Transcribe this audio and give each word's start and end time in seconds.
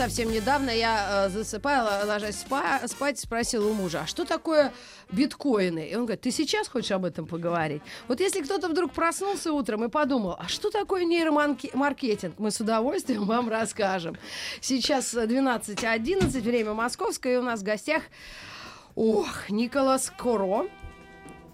Совсем 0.00 0.32
недавно 0.32 0.70
я 0.70 1.26
э, 1.26 1.28
засыпала, 1.28 2.06
ложась 2.06 2.42
спа- 2.42 2.88
спать, 2.88 3.18
спросила 3.18 3.68
у 3.68 3.74
мужа, 3.74 4.00
а 4.04 4.06
что 4.06 4.24
такое 4.24 4.72
биткоины? 5.12 5.90
И 5.90 5.94
он 5.94 6.06
говорит, 6.06 6.22
ты 6.22 6.30
сейчас 6.30 6.68
хочешь 6.68 6.92
об 6.92 7.04
этом 7.04 7.26
поговорить? 7.26 7.82
Вот 8.08 8.18
если 8.18 8.40
кто-то 8.40 8.70
вдруг 8.70 8.94
проснулся 8.94 9.52
утром 9.52 9.84
и 9.84 9.90
подумал, 9.90 10.36
а 10.38 10.48
что 10.48 10.70
такое 10.70 11.04
нейромаркетинг? 11.04 12.38
Мы 12.38 12.50
с 12.50 12.58
удовольствием 12.60 13.26
вам 13.26 13.50
расскажем. 13.50 14.16
Сейчас 14.62 15.12
12.11, 15.12 16.40
время 16.40 16.72
московское, 16.72 17.34
и 17.34 17.36
у 17.36 17.42
нас 17.42 17.60
в 17.60 17.64
гостях 17.64 18.04
Ох, 18.96 19.50
Николас 19.50 20.10
Коро, 20.18 20.66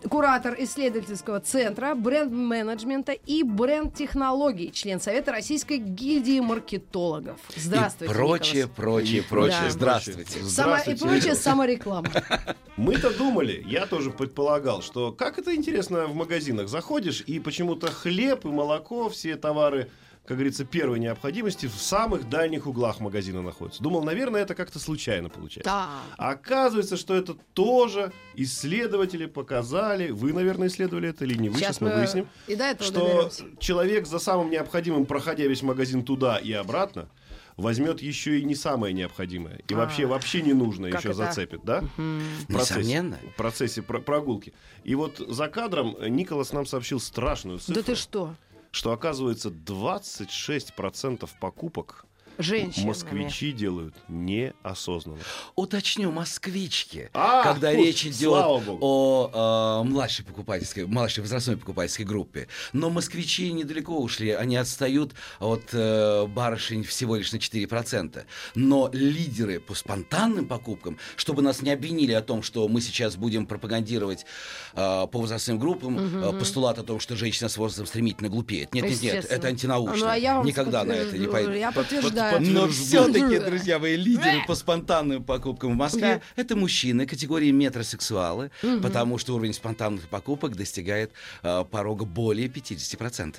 куратор 0.09 0.55
исследовательского 0.59 1.41
центра 1.41 1.95
бренд-менеджмента 1.95 3.12
и 3.12 3.42
бренд-технологий, 3.42 4.70
член 4.73 5.01
Совета 5.01 5.32
Российской 5.32 5.79
гильдии 5.79 6.41
маркетологов. 6.41 7.38
Здравствуйте, 7.55 8.12
И 8.12 8.16
прочее, 8.16 8.55
Николас. 8.62 8.77
прочее, 8.77 9.23
прочее. 9.23 9.60
Да. 9.65 9.70
Здравствуйте. 9.70 10.41
Сама, 10.45 10.79
и 10.80 10.95
прочее 10.96 11.34
самореклама. 11.34 12.09
Мы-то 12.77 13.16
думали, 13.16 13.65
я 13.66 13.87
тоже 13.87 14.10
предполагал, 14.10 14.82
что 14.82 15.12
как 15.12 15.38
это 15.38 15.55
интересно 15.55 16.07
в 16.07 16.15
магазинах. 16.15 16.68
Заходишь, 16.68 17.23
и 17.27 17.41
почему-то 17.41 17.91
хлеб 17.91 18.45
и 18.45 18.48
молоко, 18.48 19.09
все 19.09 19.37
товары, 19.37 19.91
как 20.27 20.37
говорится, 20.38 20.65
первой 20.65 20.99
необходимости 20.99 21.66
в 21.66 21.74
самых 21.80 22.29
дальних 22.29 22.66
углах 22.66 23.01
магазина 23.01 23.43
находятся. 23.43 23.82
Думал, 23.82 24.02
наверное, 24.02 24.43
это 24.43 24.55
как-то 24.55 24.79
случайно 24.79 25.29
получается. 25.29 25.71
Да. 25.71 25.88
А 26.19 26.30
оказывается, 26.30 26.96
что 26.96 27.15
это 27.15 27.35
тоже 27.55 28.13
исследователи 28.35 29.27
показали. 29.27 30.10
Вы, 30.10 30.32
наверное, 30.32 30.69
исследовали 30.69 31.09
это 31.10 31.24
или 31.24 31.35
не 31.38 31.49
вы? 31.49 31.59
Сейчас, 31.59 31.80
мы 31.80 31.93
выясним. 31.95 32.27
и 32.47 32.54
до 32.57 32.65
этого 32.65 32.85
что 32.91 33.01
доберемся. 33.07 33.45
человек 33.60 34.07
за 34.07 34.19
самым 34.19 34.51
необходимым, 34.51 35.07
проходя 35.07 35.45
весь 35.45 35.63
магазин 35.63 36.02
туда 36.04 36.38
и 36.38 36.52
обратно, 36.52 37.09
возьмет 37.57 38.02
еще 38.02 38.38
и 38.38 38.45
не 38.45 38.54
самое 38.54 38.93
необходимое. 38.93 39.60
И 39.69 39.74
А, 39.74 39.77
вообще, 39.77 40.07
вообще 40.07 40.43
не 40.43 40.52
нужное 40.52 40.91
как 40.91 41.01
еще 41.01 41.10
это? 41.10 41.19
зацепит, 41.19 41.60
да? 41.65 41.80
В 41.97 42.47
процессе, 42.49 42.80
Несомненно. 42.80 43.19
в 43.32 43.37
процессе 43.37 43.82
про- 43.82 44.01
прогулки. 44.01 44.52
И 44.85 44.95
вот 44.95 45.19
за 45.19 45.49
кадром 45.49 45.97
Николас 46.09 46.52
нам 46.52 46.66
сообщил 46.66 47.01
страшную 47.01 47.59
цифру, 47.59 47.74
Да 47.74 47.82
ты 47.82 47.95
что? 47.95 48.35
Что 48.77 48.93
оказывается 48.93 49.49
26% 49.49 51.29
покупок 51.41 52.05
Женщины. 52.38 52.87
москвичи 52.87 53.52
делают 53.52 53.95
неосознанно. 54.09 55.18
Уточню, 55.54 56.10
москвички. 56.12 57.10
А, 57.12 57.42
когда 57.42 57.70
фу, 57.73 57.76
речь 57.76 58.06
идет 58.06 58.32
о 58.80 59.82
э, 59.82 59.88
младшей 59.88 60.24
покупательской, 60.24 60.87
младшей 60.87 61.23
возрастной 61.23 61.57
покупательской 61.57 62.04
группе. 62.04 62.48
Но 62.73 62.90
москвичи 62.90 63.52
недалеко 63.52 63.98
ушли, 63.98 64.31
они 64.31 64.56
отстают 64.56 65.14
от 65.38 65.70
э, 65.72 66.26
барышень 66.26 66.84
всего 66.84 67.16
лишь 67.16 67.32
на 67.32 67.37
4%. 67.37 68.25
Но 68.54 68.91
лидеры 68.92 69.60
по 69.60 69.75
спонтанным 69.75 70.47
покупкам, 70.47 70.98
чтобы 71.16 71.42
нас 71.42 71.62
не 71.62 71.70
обвинили 71.70 72.12
о 72.12 72.22
том, 72.22 72.42
что 72.42 72.69
мы 72.69 72.81
сейчас 72.81 73.16
будем 73.16 73.47
пропагандировать 73.47 74.26
э, 74.75 75.06
по 75.10 75.19
возрастным 75.19 75.59
группам 75.59 75.98
э, 75.98 76.38
постулат 76.38 76.78
о 76.78 76.82
том, 76.82 77.00
что 77.00 77.16
женщина 77.16 77.48
с 77.48 77.56
возрастом 77.56 77.87
стремительно 77.87 78.28
глупеет. 78.28 78.75
Нет, 78.75 78.84
нет, 78.84 79.03
нет, 79.03 79.25
это 79.26 79.48
антинаучно. 79.48 79.97
Ну, 79.97 80.06
а 80.06 80.16
я 80.16 80.37
вам 80.37 80.47
Никогда 80.47 80.84
на 80.84 80.92
это 80.92 81.16
не 81.19 81.26
пойду. 81.26 81.53
Я 81.53 81.72
Под- 81.72 81.87
под- 81.87 81.97
подтверждаю. 81.97 82.25
Но 82.41 82.69
все-таки, 82.69 83.38
друзья 83.38 83.78
мои, 83.78 83.97
лидеры 83.97 84.44
по 84.47 84.54
спонтанным 84.54 85.25
покупкам 85.25 85.72
в 85.72 85.76
Москве 85.76 86.22
это 86.37 86.56
мужчины 86.56 87.06
категории 87.06 87.50
метросексуалы, 87.50 88.50
потому 88.82 89.19
что 89.19 89.34
уровень 89.34 89.53
спонтанных 89.53 90.09
покупок 90.09 90.56
достигает 90.56 91.12
э, 91.42 91.64
порога 91.70 92.04
более 92.04 92.48
50%. 92.48 93.37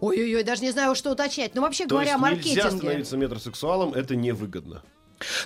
Ой-ой-ой, 0.00 0.42
даже 0.44 0.62
не 0.62 0.70
знаю, 0.70 0.94
что 0.94 1.10
уточнять. 1.12 1.54
Ну, 1.54 1.60
вообще 1.60 1.84
То 1.84 1.90
говоря, 1.90 2.12
есть 2.12 2.22
нельзя 2.22 2.36
маркетинге. 2.36 2.70
становиться 2.78 3.16
метросексуалом, 3.18 3.92
это 3.92 4.16
невыгодно. 4.16 4.82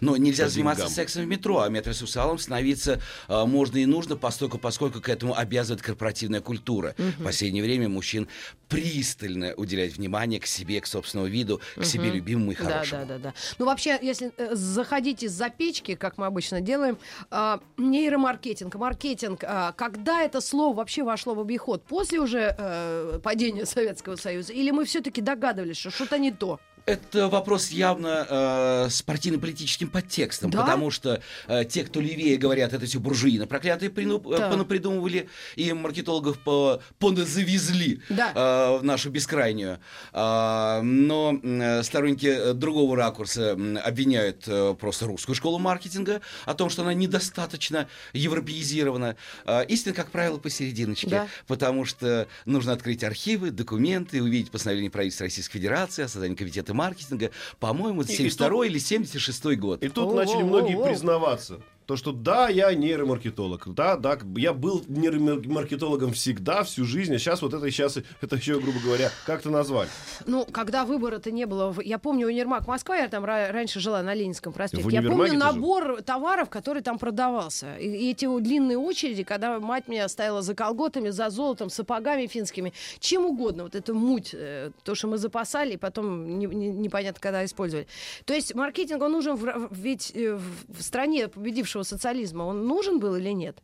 Но 0.00 0.16
нельзя 0.16 0.48
заниматься 0.48 0.84
деньгам. 0.84 0.94
сексом 0.94 1.22
в 1.24 1.26
метро, 1.26 1.60
а 1.60 1.68
метросексуалом 1.68 2.38
становиться 2.38 3.00
э, 3.28 3.44
можно 3.44 3.78
и 3.78 3.86
нужно, 3.86 4.16
поскольку, 4.16 4.58
поскольку 4.58 5.00
к 5.00 5.08
этому 5.08 5.36
обязывает 5.36 5.82
корпоративная 5.82 6.40
культура. 6.40 6.94
В 6.98 7.24
последнее 7.24 7.62
время 7.62 7.88
мужчин 7.88 8.28
пристально 8.68 9.54
уделять 9.56 9.96
внимание 9.96 10.40
к 10.40 10.46
себе, 10.46 10.80
к 10.80 10.86
собственному 10.86 11.30
виду, 11.30 11.60
к 11.76 11.84
себе 11.84 12.10
любимому 12.10 12.52
и 12.52 12.56
Да, 12.56 12.64
хорошему. 12.64 13.06
да, 13.06 13.18
да, 13.18 13.18
да. 13.18 13.34
Ну, 13.58 13.66
вообще, 13.66 13.98
если 14.02 14.32
э, 14.36 14.54
заходить 14.54 15.22
из-за 15.22 15.48
печки, 15.50 15.94
как 15.94 16.18
мы 16.18 16.26
обычно 16.26 16.60
делаем, 16.60 16.98
а, 17.30 17.60
нейромаркетинг, 17.76 18.74
маркетинг, 18.74 19.44
а, 19.44 19.72
когда 19.72 20.22
это 20.22 20.40
слово 20.40 20.76
вообще 20.76 21.02
вошло 21.02 21.34
в 21.34 21.40
обиход? 21.40 21.84
После 21.84 22.20
уже 22.20 22.54
э, 22.56 23.20
падения 23.22 23.66
Советского 23.66 24.16
Союза? 24.16 24.52
Или 24.52 24.70
мы 24.70 24.84
все-таки 24.84 25.20
догадывались, 25.20 25.76
что 25.76 25.90
что-то 25.90 26.18
не 26.18 26.32
то? 26.32 26.60
Это 26.86 27.28
вопрос 27.28 27.70
явно 27.70 28.26
э, 28.28 28.88
с 28.90 29.00
партийно-политическим 29.00 29.88
подтекстом, 29.88 30.50
Да? 30.50 30.60
потому 30.60 30.90
что 30.90 31.22
э, 31.48 31.64
те, 31.64 31.82
кто 31.82 31.98
левее 31.98 32.36
говорят, 32.36 32.74
это 32.74 32.84
все 32.84 33.00
буржуины 33.00 33.46
проклятые 33.46 33.90
э, 33.90 34.36
Так. 34.36 34.50
понапридумывали 34.50 35.28
и 35.56 35.72
маркетологов 35.72 36.38
по, 36.40 36.82
поназавезли 36.98 38.02
Да. 38.10 38.32
э, 38.34 38.78
в 38.80 38.84
нашу 38.84 39.08
бескрайнюю. 39.10 39.78
А, 40.12 40.82
но 40.82 41.38
э, 41.42 41.82
сторонники 41.82 42.26
э, 42.26 42.52
другого 42.52 42.96
ракурса 42.96 43.52
обвиняют 43.82 44.44
э, 44.46 44.74
просто 44.78 45.06
русскую 45.06 45.34
школу 45.34 45.58
маркетинга 45.58 46.20
о 46.44 46.52
том, 46.52 46.68
что 46.68 46.82
она 46.82 46.92
недостаточно 46.92 47.88
европеизирована. 48.12 49.16
А, 49.46 49.62
истина, 49.62 49.94
как 49.94 50.10
правило, 50.10 50.36
посерединочке, 50.36 51.08
Да. 51.08 51.28
потому 51.46 51.86
что 51.86 52.28
нужно 52.44 52.72
открыть 52.72 53.02
архивы, 53.04 53.50
документы, 53.52 54.22
увидеть 54.22 54.50
постановление 54.50 54.90
правительства 54.90 55.24
Российской 55.24 55.54
Федерации 55.58 56.02
о 56.04 56.08
создании 56.08 56.34
комитета 56.34 56.73
маркетинга. 56.74 57.30
По-моему, 57.58 58.02
это 58.02 58.10
И- 58.12 58.14
и 58.14 58.16
72 58.18 58.66
или 58.66 58.78
76 58.78 59.56
год. 59.56 59.82
И 59.82 59.88
тут 59.88 60.08
Оу, 60.08 60.14
начали 60.14 60.42
многие 60.42 60.76
признаваться. 60.82 61.60
То, 61.86 61.96
что 61.96 62.12
да, 62.12 62.48
я 62.48 62.72
нейромаркетолог. 62.74 63.74
Да, 63.74 63.96
да, 63.96 64.18
я 64.36 64.52
был 64.54 64.82
нейромаркетологом 64.88 66.12
всегда, 66.12 66.62
всю 66.62 66.84
жизнь, 66.84 67.14
а 67.14 67.18
сейчас 67.18 67.42
вот 67.42 67.52
это 67.54 67.70
сейчас, 67.70 67.98
это 68.20 68.36
еще, 68.36 68.58
грубо 68.58 68.78
говоря, 68.80 69.10
как-то 69.26 69.50
назвали. 69.50 69.88
Ну, 70.26 70.46
когда 70.46 70.84
выбора-то 70.84 71.30
не 71.30 71.44
было, 71.46 71.74
я 71.82 71.98
помню 71.98 72.26
универмаг 72.28 72.66
Москва, 72.66 72.96
я 72.96 73.08
там 73.08 73.24
ра- 73.24 73.50
раньше 73.52 73.80
жила 73.80 74.02
на 74.02 74.14
Ленинском 74.14 74.52
проспекте. 74.52 74.88
Я 74.90 75.02
помню 75.02 75.38
набор 75.38 76.02
товаров, 76.02 76.48
который 76.48 76.82
там 76.82 76.98
продавался. 76.98 77.76
И, 77.76 78.10
эти 78.10 78.24
длинные 78.40 78.78
очереди, 78.78 79.22
когда 79.24 79.60
мать 79.60 79.88
меня 79.88 80.08
стояла 80.08 80.42
за 80.42 80.54
колготами, 80.54 81.10
за 81.10 81.30
золотом, 81.30 81.70
сапогами 81.70 82.26
финскими, 82.26 82.72
чем 82.98 83.26
угодно. 83.26 83.64
Вот 83.64 83.74
эту 83.74 83.94
муть, 83.94 84.30
э, 84.32 84.70
то, 84.84 84.94
что 84.94 85.08
мы 85.08 85.18
запасали, 85.18 85.74
и 85.74 85.76
потом 85.76 86.38
не- 86.38 86.46
не- 86.46 86.68
непонятно, 86.70 87.20
когда 87.20 87.44
использовали. 87.44 87.86
То 88.24 88.34
есть 88.34 88.54
маркетинг, 88.54 89.02
он 89.02 89.12
нужен 89.12 89.36
в, 89.36 89.68
ведь 89.70 90.12
э, 90.14 90.38
в 90.68 90.82
стране 90.82 91.28
победившего 91.74 91.82
социализма, 91.82 92.44
он 92.44 92.66
нужен 92.66 92.98
был 93.00 93.16
или 93.16 93.30
нет? 93.30 93.58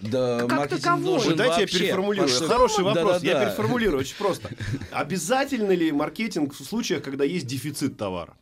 Да, 0.00 0.46
Как 0.48 0.68
таковой. 0.68 1.04
нужен 1.04 1.36
дайте 1.36 1.60
вообще, 1.60 1.76
я 1.78 1.82
переформулирую. 1.84 2.28
поскольку- 2.28 2.52
Хороший 2.52 2.84
вопрос. 2.84 3.22
Я 3.22 3.32
Да-да-да. 3.34 3.46
переформулирую 3.50 4.00
очень 4.00 4.16
просто. 4.16 4.50
Обязательно 4.90 5.72
ли 5.72 5.92
маркетинг 5.92 6.54
в 6.54 6.64
случаях, 6.64 7.02
когда 7.02 7.24
есть 7.24 7.46
дефицит 7.46 7.96
товара? 7.98 8.34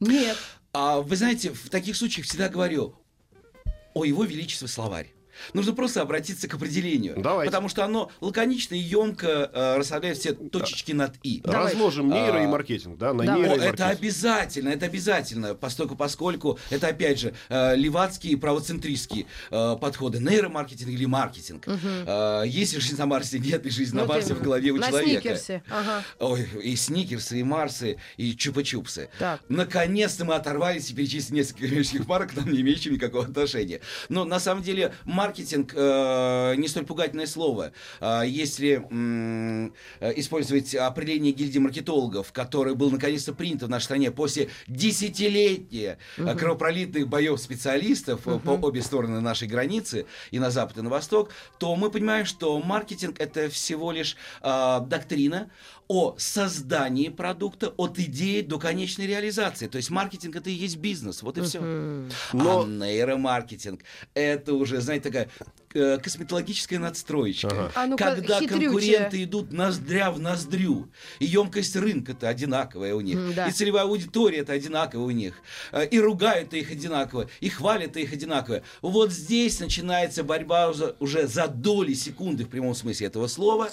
Нет. 0.00 0.36
А 0.72 1.00
вы 1.00 1.16
знаете, 1.16 1.52
в 1.52 1.68
таких 1.70 1.96
случаях 1.96 2.26
всегда 2.26 2.48
говорю 2.48 2.94
о 3.94 4.04
его 4.04 4.24
величестве 4.24 4.68
словарь. 4.68 5.11
Нужно 5.54 5.72
просто 5.72 6.02
обратиться 6.02 6.48
к 6.48 6.54
определению. 6.54 7.14
Давайте. 7.18 7.50
Потому 7.50 7.68
что 7.68 7.84
оно 7.84 8.10
лаконично 8.20 8.74
и 8.74 8.78
емко 8.78 9.50
э, 9.52 9.76
расставляет 9.78 10.18
все 10.18 10.32
точечки 10.32 10.92
над 10.92 11.14
«и». 11.22 11.40
Давай. 11.44 11.72
Разложим 11.72 12.08
нейро 12.10 12.38
А, 12.38 12.42
и 12.44 12.46
маркетинг, 12.46 12.98
да, 12.98 13.12
на 13.12 13.24
Давай. 13.24 13.40
нейро 13.40 13.52
О, 13.52 13.54
и 13.54 13.58
это 13.58 13.66
маркетинг. 13.84 13.90
обязательно, 13.98 14.68
это 14.70 14.86
обязательно, 14.86 15.54
поскольку, 15.54 15.96
поскольку 15.96 16.58
это, 16.70 16.88
опять 16.88 17.18
же, 17.20 17.34
э, 17.48 17.76
левацкие 17.76 18.32
и 18.34 18.36
правоцентристские 18.36 19.26
э, 19.50 19.76
подходы. 19.80 20.18
Нейромаркетинг 20.20 20.90
или 20.90 21.04
маркетинг. 21.06 21.66
Э, 21.66 22.42
есть 22.46 22.74
ли 22.74 22.80
жизнь 22.80 22.96
на 22.98 23.06
Марсе, 23.06 23.38
нет 23.38 23.64
ли 23.64 23.70
жизни 23.70 23.96
на 23.96 24.04
Вот 24.04 24.14
Марсе 24.14 24.34
в 24.34 24.42
голове 24.42 24.70
у 24.70 24.76
на 24.76 24.88
человека. 24.88 25.20
сникерсе. 25.22 25.62
Ага. 25.70 26.02
Ой, 26.20 26.48
и 26.62 26.76
сникерсы, 26.76 27.40
и 27.40 27.42
марсы, 27.42 27.98
и 28.16 28.32
чупа-чупсы. 28.32 29.08
Наконец-то 29.48 30.24
мы 30.24 30.34
оторвались 30.34 30.90
и 30.90 30.94
перечислили 30.94 31.38
несколько 31.38 31.62
коммерческих 31.68 32.06
марок, 32.06 32.32
к 32.32 32.36
нам 32.36 32.50
не 32.50 32.60
имеющих 32.60 32.92
никакого 32.92 33.24
отношения. 33.24 33.80
Но 34.08 34.24
на 34.24 34.40
самом 34.40 34.62
деле 34.62 34.94
маркетинг 35.04 35.21
э, 35.74 36.54
не 36.56 36.68
столь 36.68 36.84
пугательное 36.84 37.26
слово. 37.26 37.72
Э, 38.00 38.22
если 38.26 38.86
э, 40.00 40.12
использовать 40.16 40.74
определение 40.74 41.32
гильдии 41.32 41.58
маркетологов, 41.58 42.32
которое 42.32 42.74
было 42.74 42.90
наконец-то 42.90 43.32
принято 43.32 43.66
в 43.66 43.70
нашей 43.70 43.84
стране 43.84 44.10
после 44.10 44.48
десятилетия 44.66 45.98
э, 46.16 46.34
кровопролитных 46.36 47.08
боев 47.08 47.40
специалистов 47.40 48.26
э, 48.26 48.38
по 48.38 48.50
обе 48.52 48.82
стороны 48.82 49.20
нашей 49.20 49.48
границы, 49.48 50.06
и 50.30 50.38
на 50.38 50.50
запад, 50.50 50.78
и 50.78 50.82
на 50.82 50.90
восток, 50.90 51.30
то 51.58 51.74
мы 51.76 51.90
понимаем, 51.90 52.24
что 52.26 52.58
маркетинг 52.60 53.16
это 53.20 53.48
всего 53.48 53.92
лишь 53.92 54.16
э, 54.42 54.80
доктрина 54.86 55.50
о 55.88 56.14
создании 56.16 57.08
продукта 57.10 57.68
от 57.76 57.98
идеи 57.98 58.40
до 58.40 58.58
конечной 58.58 59.06
реализации. 59.06 59.66
То 59.66 59.76
есть 59.76 59.90
маркетинг 59.90 60.36
это 60.36 60.48
и 60.48 60.52
есть 60.54 60.76
бизнес, 60.78 61.22
вот 61.22 61.36
и 61.36 61.42
все. 61.42 61.60
Но- 62.32 62.62
А 62.62 62.66
нейромаркетинг 62.66 63.82
это 64.14 64.54
уже, 64.54 64.80
знаете, 64.80 65.10
такая 65.12 65.28
э, 65.74 65.98
косметологическая 65.98 66.78
надстроечка. 66.78 67.48
Ага. 67.48 67.72
А 67.74 67.86
ну-ка, 67.86 68.04
Когда 68.16 68.40
хитрючая. 68.40 68.60
конкуренты 68.68 69.24
идут 69.24 69.52
ноздря 69.52 70.10
в 70.10 70.20
ноздрю, 70.20 70.88
и 71.18 71.24
емкость 71.26 71.76
рынка-то 71.76 72.28
одинаковая 72.28 72.94
у 72.94 73.00
них, 73.00 73.16
М, 73.16 73.32
да. 73.34 73.46
и 73.48 73.52
целевая 73.52 73.84
аудитория 73.84 74.38
это 74.38 74.52
одинаковая 74.52 75.06
у 75.06 75.10
них, 75.10 75.34
э, 75.72 75.86
и 75.86 75.98
ругают 75.98 76.52
их 76.54 76.70
одинаково, 76.70 77.28
и 77.40 77.48
хвалят 77.48 77.96
их 77.96 78.12
одинаково. 78.12 78.62
Вот 78.82 79.12
здесь 79.12 79.60
начинается 79.60 80.22
борьба 80.24 80.68
уже, 80.68 80.94
уже 81.00 81.26
за 81.26 81.46
доли 81.48 81.94
секунды 81.94 82.44
в 82.44 82.48
прямом 82.48 82.74
смысле 82.74 83.06
этого 83.06 83.26
слова, 83.26 83.70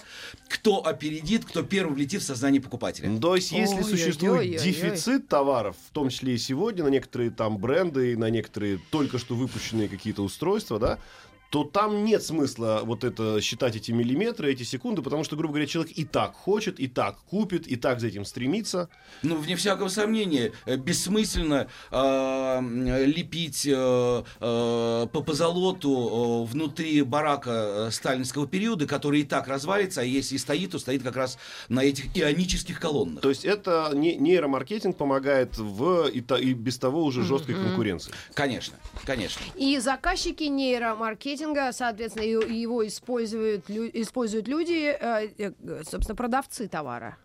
кто 0.47 0.85
опередит, 0.85 1.44
кто 1.45 1.63
первым 1.63 1.95
влетит 1.95 2.21
в 2.21 2.25
сознание 2.25 2.62
покупателя. 2.62 3.09
То 3.19 3.35
есть, 3.35 3.51
если 3.51 3.75
Ой-ой-ой-ой-ой. 3.75 3.97
существует 3.97 4.62
дефицит 4.63 5.27
товаров, 5.27 5.75
в 5.89 5.94
том 5.94 6.09
числе 6.09 6.35
и 6.35 6.38
сегодня, 6.38 6.83
на 6.85 6.89
некоторые 6.89 7.30
там 7.30 7.57
бренды, 7.57 8.13
и 8.13 8.15
на 8.15 8.30
некоторые 8.30 8.80
только 8.89 9.18
что 9.19 9.35
выпущенные 9.35 9.89
какие-то 9.89 10.21
устройства, 10.24 10.80
да, 10.80 10.97
то 11.49 11.63
там 11.63 12.05
нет 12.05 12.21
смысла 12.23 12.81
вот 12.83 13.03
это 13.03 13.41
считать 13.41 13.75
эти 13.75 13.91
миллиметры, 13.91 14.51
эти 14.51 14.63
секунды, 14.63 15.01
потому 15.01 15.23
что, 15.23 15.35
грубо 15.35 15.53
говоря, 15.53 15.65
человек 15.67 15.91
и 15.97 16.05
так 16.05 16.33
хочет, 16.35 16.79
и 16.79 16.87
так 16.87 17.17
купит, 17.29 17.67
и 17.67 17.75
так 17.75 17.99
за 17.99 18.07
этим 18.07 18.23
стремится. 18.23 18.87
Ну, 19.23 19.35
вне 19.37 19.55
всякого 19.55 19.87
сомнения, 19.87 20.51
э, 20.65 20.75
бессмысленно 20.77 21.67
э, 21.91 23.05
лепить 23.05 23.65
э, 23.65 24.23
э, 24.39 25.07
по 25.11 25.21
позолоту 25.23 26.45
э, 26.45 26.51
внутри 26.51 27.01
барака 27.01 27.87
э, 27.87 27.91
сталинского 27.91 28.47
периода, 28.47 28.85
который 28.85 29.21
и 29.21 29.23
так 29.23 29.47
развалится, 29.47 30.01
а 30.01 30.03
если 30.03 30.35
и 30.35 30.37
стоит, 30.37 30.71
то 30.71 30.79
стоит 30.79 31.01
как 31.01 31.15
раз 31.15 31.39
на 31.67 31.83
этих 31.83 32.15
ионических 32.15 32.79
колоннах. 32.79 33.21
То 33.21 33.29
есть 33.29 33.43
это 33.43 33.91
не, 33.95 34.15
нейромаркетинг 34.17 34.95
помогает 34.97 35.57
в 35.57 36.07
и, 36.09 36.21
то- 36.21 36.37
и 36.37 36.53
без 36.53 36.77
того 36.77 37.03
уже 37.03 37.23
жесткой 37.23 37.55
конкуренции. 37.55 38.13
Конечно, 38.35 38.77
конечно. 39.05 39.41
И 39.55 39.79
заказчики 39.79 40.43
нейромаркетинга, 40.43 41.38
соответственно, 41.74 42.24
и- 42.24 42.53
и 42.53 42.62
его 42.62 42.86
используют, 42.88 43.69
лю- 43.69 43.89
используют 43.94 44.47
люди, 44.47 44.95
э, 45.00 45.30
э, 45.38 45.51
собственно, 45.89 46.15
продавцы 46.15 46.68
товара. 46.68 47.18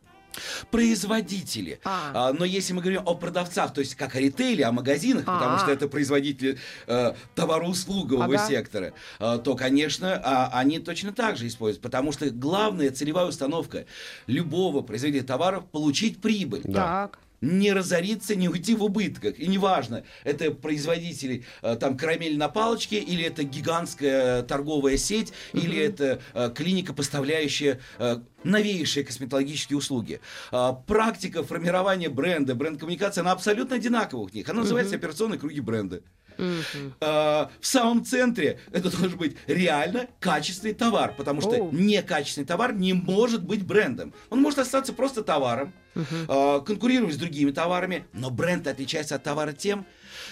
Производители. 0.73 1.79
А. 1.85 2.11
А, 2.13 2.33
но 2.33 2.45
если 2.45 2.73
мы 2.73 2.81
говорим 2.83 3.03
о 3.07 3.15
продавцах, 3.15 3.73
то 3.73 3.81
есть 3.81 3.95
как 3.95 4.17
о 4.17 4.21
ритейле, 4.21 4.65
о 4.65 4.73
магазинах, 4.73 5.25
потому 5.25 5.55
А. 5.57 5.59
что 5.61 5.71
это 5.71 5.87
производители 5.89 6.59
э, 6.89 7.13
товароуслугового 7.37 8.35
Ага. 8.35 8.47
сектора, 8.49 8.93
э, 9.21 9.39
то, 9.45 9.55
конечно, 9.55 10.21
а, 10.25 10.51
они 10.59 10.81
точно 10.81 11.13
так 11.13 11.37
же 11.37 11.47
используют. 11.47 11.83
Потому 11.83 12.11
что 12.11 12.29
главная 12.31 12.91
целевая 12.91 13.27
установка 13.27 13.87
любого 14.27 14.81
производителя 14.83 15.25
товаров 15.25 15.67
получить 15.71 16.21
прибыль. 16.21 16.63
Так. 16.73 17.21
Не 17.45 17.73
разориться, 17.73 18.35
не 18.35 18.49
уйти 18.49 18.75
в 18.75 18.83
убытках. 18.83 19.39
И 19.39 19.47
неважно, 19.47 20.05
это 20.25 20.51
производители 20.51 21.45
э, 21.63 21.77
там 21.77 21.97
карамель 21.97 22.37
на 22.37 22.49
палочке, 22.49 22.99
или 22.99 23.25
это 23.25 23.45
гигантская 23.45 24.43
торговая 24.43 24.97
сеть, 24.97 25.33
или 25.53 25.79
это 25.79 26.21
э, 26.33 26.51
клиника, 26.55 26.93
поставляющая 26.93 27.81
э, 27.99 28.21
новейшие 28.45 29.05
косметологические 29.05 29.79
услуги. 29.79 30.21
А, 30.53 30.73
Практика 30.73 31.43
формирования 31.43 32.09
бренда, 32.09 32.55
бренд-коммуникация, 32.55 33.23
она 33.23 33.33
абсолютно 33.33 33.77
одинакова 33.77 34.23
у 34.23 34.29
них. 34.29 34.49
Она 34.49 34.61
называется 34.61 34.97
операционные 34.97 35.39
круги 35.39 35.61
бренда. 35.61 36.03
А, 37.01 37.51
в 37.61 37.67
самом 37.67 38.05
центре 38.05 38.61
это 38.73 38.91
должен 38.91 39.19
быть 39.19 39.37
реально 39.47 40.09
качественный 40.21 40.75
товар, 40.75 41.15
потому 41.17 41.41
что 41.41 41.69
некачественный 41.73 42.47
товар 42.47 42.75
не 42.75 42.93
может 42.93 43.45
быть 43.45 43.65
брендом. 43.65 44.13
Он 44.31 44.41
может 44.41 44.59
остаться 44.59 44.93
просто 44.93 45.23
товаром, 45.23 45.73
а, 46.29 46.61
конкурировать 46.61 47.15
с 47.15 47.19
другими 47.19 47.51
товарами, 47.51 48.07
но 48.13 48.31
бренд 48.31 48.67
отличается 48.67 49.15
от 49.17 49.23
товара 49.23 49.53
тем, 49.53 49.87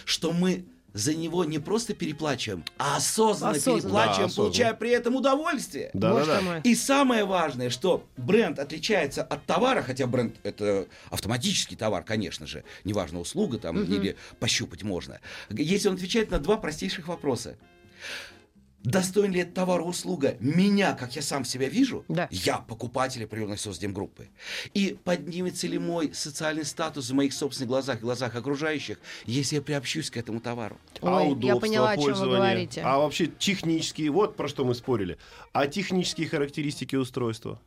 что 0.05 0.33
мы 0.33 0.65
за 0.93 1.15
него 1.15 1.45
не 1.45 1.59
просто 1.59 1.95
переплачиваем, 1.95 2.65
а 2.79 2.97
осознанно, 2.97 3.53
Осознанно. 3.57 3.81
переплачиваем, 3.83 4.19
Да, 4.19 4.25
осознанно. 4.27 4.49
получая 4.49 4.75
при 4.75 4.91
этом 4.91 5.17
удовольствие. 5.17 5.91
Да, 5.95 6.25
да, 6.25 6.41
да. 6.41 6.59
И 6.65 6.75
самое 6.75 7.25
важное, 7.25 7.71
что 7.71 8.05
бренд 8.17 8.59
отличается 8.59 9.23
от 9.23 9.45
товара, 9.47 9.83
хотя 9.83 10.07
бренд 10.07 10.37
это 10.43 10.87
автоматический 11.11 11.77
товар, 11.77 12.03
конечно 12.05 12.47
же, 12.47 12.65
неважно, 12.85 13.21
услуга 13.21 13.59
там 13.59 13.83
или 13.83 14.17
пощупать 14.39 14.83
можно. 14.83 15.21
Если 15.51 15.89
он 15.89 15.95
отвечает 15.95 16.31
на 16.31 16.39
два 16.39 16.57
простейших 16.57 17.09
вопроса. 17.09 17.57
Достоин 18.85 19.33
ли 19.33 19.41
этот 19.41 19.55
товар 19.55 19.81
и 19.81 19.85
услуга 19.85 20.37
меня, 20.41 20.95
как 20.95 21.15
я 21.15 21.23
сам 21.23 21.45
себя 21.45 21.69
вижу? 21.69 22.05
Да. 22.09 22.29
Я 22.31 22.59
покупатель 22.59 23.25
определенной 23.25 23.59
соцдемгруппы. 23.59 24.29
И 24.75 24.97
поднимется 25.05 25.67
ли 25.67 25.79
мой 25.79 26.13
социальный 26.13 26.65
статус 26.65 27.11
в 27.11 27.15
моих 27.15 27.33
собственных 27.33 27.69
глазах, 27.69 27.99
в 27.99 28.03
глазах 28.03 28.35
окружающих, 28.35 28.99
если 29.25 29.57
я 29.57 29.63
приобщусь 29.63 30.11
к 30.11 30.17
этому 30.17 30.41
товару? 30.41 30.79
а 31.01 31.17
Ой, 31.19 31.25
я 31.25 31.31
удобство 31.31 31.61
поняла, 31.61 31.91
о 31.91 31.97
чем 31.97 32.05
вы 32.05 32.11
пользования, 32.11 32.37
говорите. 32.39 32.83
а 32.85 32.99
вообще 32.99 33.27
технические, 33.27 34.11
вот 34.11 34.37
про 34.37 34.49
что 34.49 34.65
мы 34.65 34.75
спорили, 34.75 35.19
а 35.53 35.67
технические 35.67 36.29
характеристики 36.29 36.97
устройства. 36.97 37.61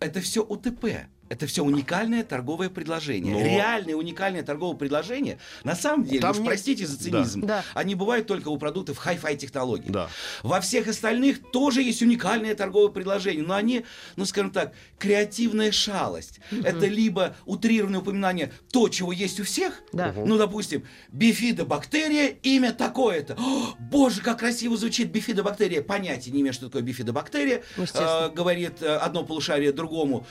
Это 0.00 0.20
все 0.20 0.42
УТП. 0.42 0.86
Это 1.30 1.46
все 1.46 1.62
уникальное 1.62 2.24
торговое 2.24 2.68
предложение. 2.70 3.32
Но- 3.32 3.40
Реальное 3.40 3.94
уникальное 3.94 4.42
торговое 4.42 4.76
предложение. 4.76 5.38
На 5.62 5.76
самом 5.76 6.04
деле, 6.04 6.20
Там 6.20 6.32
уж 6.32 6.38
нет- 6.38 6.46
простите 6.46 6.84
за 6.88 6.98
цинизм, 6.98 7.42
Да. 7.46 7.64
они 7.72 7.94
бывают 7.94 8.26
только 8.26 8.48
у 8.48 8.58
продуктов 8.58 8.98
хай-фай 8.98 9.36
технологий. 9.36 9.90
Да. 9.90 10.10
Во 10.42 10.60
всех 10.60 10.88
остальных 10.88 11.52
тоже 11.52 11.82
есть 11.82 12.02
уникальное 12.02 12.56
торговое 12.56 12.88
предложение, 12.90 13.44
но 13.44 13.54
они, 13.54 13.84
ну 14.16 14.24
скажем 14.24 14.50
так, 14.50 14.72
креативная 14.98 15.70
шалость. 15.70 16.40
Это 16.50 16.88
либо 16.88 17.36
утрированное 17.46 18.00
упоминание 18.00 18.52
то, 18.72 18.88
чего 18.88 19.12
есть 19.12 19.38
у 19.38 19.44
всех, 19.44 19.80
Да. 19.92 20.12
ну, 20.16 20.36
допустим, 20.36 20.82
бифидобактерия, 21.12 22.34
имя 22.42 22.72
такое-то. 22.72 23.36
О, 23.38 23.74
боже, 23.78 24.20
как 24.20 24.40
красиво 24.40 24.76
звучит 24.76 25.12
бифидобактерия. 25.12 25.80
Понятия 25.80 26.32
не 26.32 26.40
имею, 26.40 26.52
что 26.54 26.66
такое 26.66 26.82
бифидобактерия. 26.82 27.62
Естественно. 27.76 28.24
А, 28.24 28.28
говорит 28.30 28.82
э, 28.82 28.96
одно 28.96 29.22
полушарие 29.22 29.72
другому. 29.72 30.26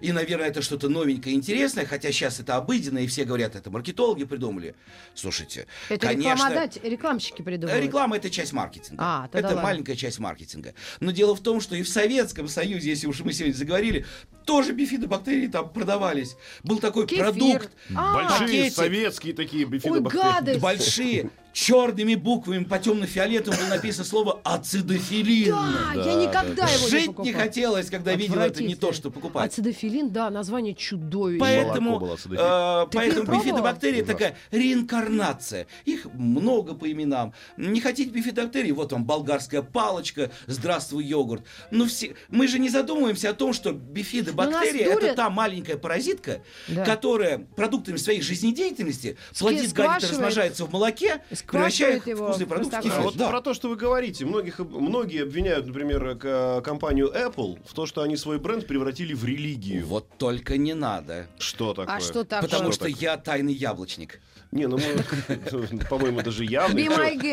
И, 0.00 0.12
наверное, 0.12 0.48
это 0.48 0.62
что-то 0.62 0.88
новенькое, 0.88 1.34
интересное, 1.34 1.86
хотя 1.86 2.10
сейчас 2.12 2.40
это 2.40 2.56
обыденно, 2.56 2.98
и 2.98 3.06
все 3.06 3.24
говорят, 3.24 3.56
это 3.56 3.70
маркетологи 3.70 4.24
придумали. 4.24 4.74
Слушайте, 5.14 5.66
Это 5.88 6.08
конечно... 6.08 6.32
рекламодатель, 6.34 6.80
рекламщики 6.84 7.42
придумывают. 7.42 7.84
Реклама 7.84 8.16
это 8.16 8.30
часть 8.30 8.52
маркетинга. 8.52 9.02
А, 9.02 9.22
тогда 9.28 9.48
это 9.48 9.56
ладно. 9.56 9.62
маленькая 9.62 9.96
часть 9.96 10.18
маркетинга. 10.18 10.74
Но 11.00 11.10
дело 11.10 11.34
в 11.34 11.40
том, 11.40 11.60
что 11.60 11.74
и 11.76 11.82
в 11.82 11.88
Советском 11.88 12.48
Союзе, 12.48 12.90
если 12.90 13.06
уж 13.06 13.20
мы 13.20 13.32
сегодня 13.32 13.54
заговорили, 13.54 14.06
тоже 14.44 14.72
бифидобактерии 14.72 15.46
там 15.46 15.70
продавались. 15.72 16.36
Был 16.62 16.78
такой 16.78 17.06
Кефир. 17.06 17.24
продукт. 17.24 17.70
А, 17.94 18.14
Большие 18.14 18.46
пакетик. 18.46 18.74
советские 18.74 19.34
такие 19.34 19.64
Ой, 19.66 19.70
бифидобактерии. 19.72 20.22
гадость. 20.22 20.60
Большие, 20.60 21.30
черными 21.52 22.14
буквами 22.14 22.64
по 22.64 22.78
темно-фиолетовым 22.78 23.58
было 23.58 23.68
написано 23.68 24.04
слово 24.04 24.40
ацидофилин. 24.44 25.50
Да, 25.54 25.92
я 25.94 26.04
Да, 26.04 26.14
никогда 26.14 26.66
его 26.68 26.84
не 26.84 26.90
Жить 26.90 27.06
покупала. 27.06 27.26
не 27.26 27.32
хотелось, 27.32 27.90
когда 27.90 28.14
видел 28.14 28.38
это 28.40 28.62
не 28.62 28.74
то, 28.74 28.92
что 28.92 29.10
покупать. 29.10 29.52
Ацидофилин, 29.52 30.10
да, 30.10 30.30
название 30.30 30.74
чудовищное. 30.74 31.64
Поэтому, 31.64 32.16
э, 32.30 32.86
поэтому 32.92 33.32
бифидобактерия 33.38 34.04
такая 34.04 34.36
реинкарнация. 34.50 35.66
Их 35.84 36.06
много 36.14 36.74
по 36.74 36.90
именам. 36.90 37.32
Не 37.56 37.80
хотите 37.80 38.10
бифидобактерии? 38.10 38.72
Вот 38.72 38.92
вам 38.92 39.04
болгарская 39.04 39.62
палочка, 39.62 40.30
здравствуй, 40.46 41.04
йогурт. 41.04 41.44
Но 41.70 41.86
все, 41.86 42.14
мы 42.28 42.48
же 42.48 42.58
не 42.58 42.68
задумываемся 42.68 43.30
о 43.30 43.34
том, 43.34 43.52
что 43.52 43.72
бифидобактерия 43.72 44.86
это 44.92 45.14
та 45.14 45.30
маленькая 45.30 45.76
паразитка, 45.76 46.42
Да. 46.68 46.84
которая 46.84 47.38
продуктами 47.56 47.96
своей 47.96 48.22
жизнедеятельности 48.22 49.16
плодит, 49.38 49.60
гадит, 49.60 49.70
сквашивает- 49.70 50.10
размножается 50.10 50.64
в 50.64 50.72
молоке, 50.72 51.22
превращает 51.46 52.06
его 52.06 52.26
вкусный 52.26 52.46
продукт. 52.46 52.74
А 52.74 53.00
вот 53.02 53.16
Да. 53.16 53.28
про 53.28 53.40
то, 53.40 53.54
что 53.54 53.68
вы 53.68 53.76
говорите, 53.76 54.24
многих, 54.24 54.58
многие 54.58 55.22
обвиняют, 55.22 55.66
например, 55.66 56.16
к- 56.16 56.60
компанию 56.62 57.10
Apple 57.14 57.58
в 57.66 57.72
то, 57.74 57.86
что 57.86 58.02
они 58.02 58.16
свой 58.16 58.38
бренд 58.38 58.66
превратили 58.66 59.14
в 59.14 59.24
религию. 59.24 59.86
Вот 59.86 60.06
только 60.18 60.56
не 60.56 60.74
надо. 60.74 61.26
Что 61.38 61.74
такое? 61.74 61.96
А 61.96 62.00
что 62.00 62.24
такое? 62.24 62.48
Потому 62.48 62.72
Что 62.72 62.84
что 62.84 62.84
такое? 62.86 63.00
я 63.02 63.16
тайный 63.16 63.52
яблочник. 63.54 64.20
Не, 64.52 64.66
ну 64.66 64.78
по-моему, 65.90 66.22
даже 66.22 66.44
явный. 66.44 66.84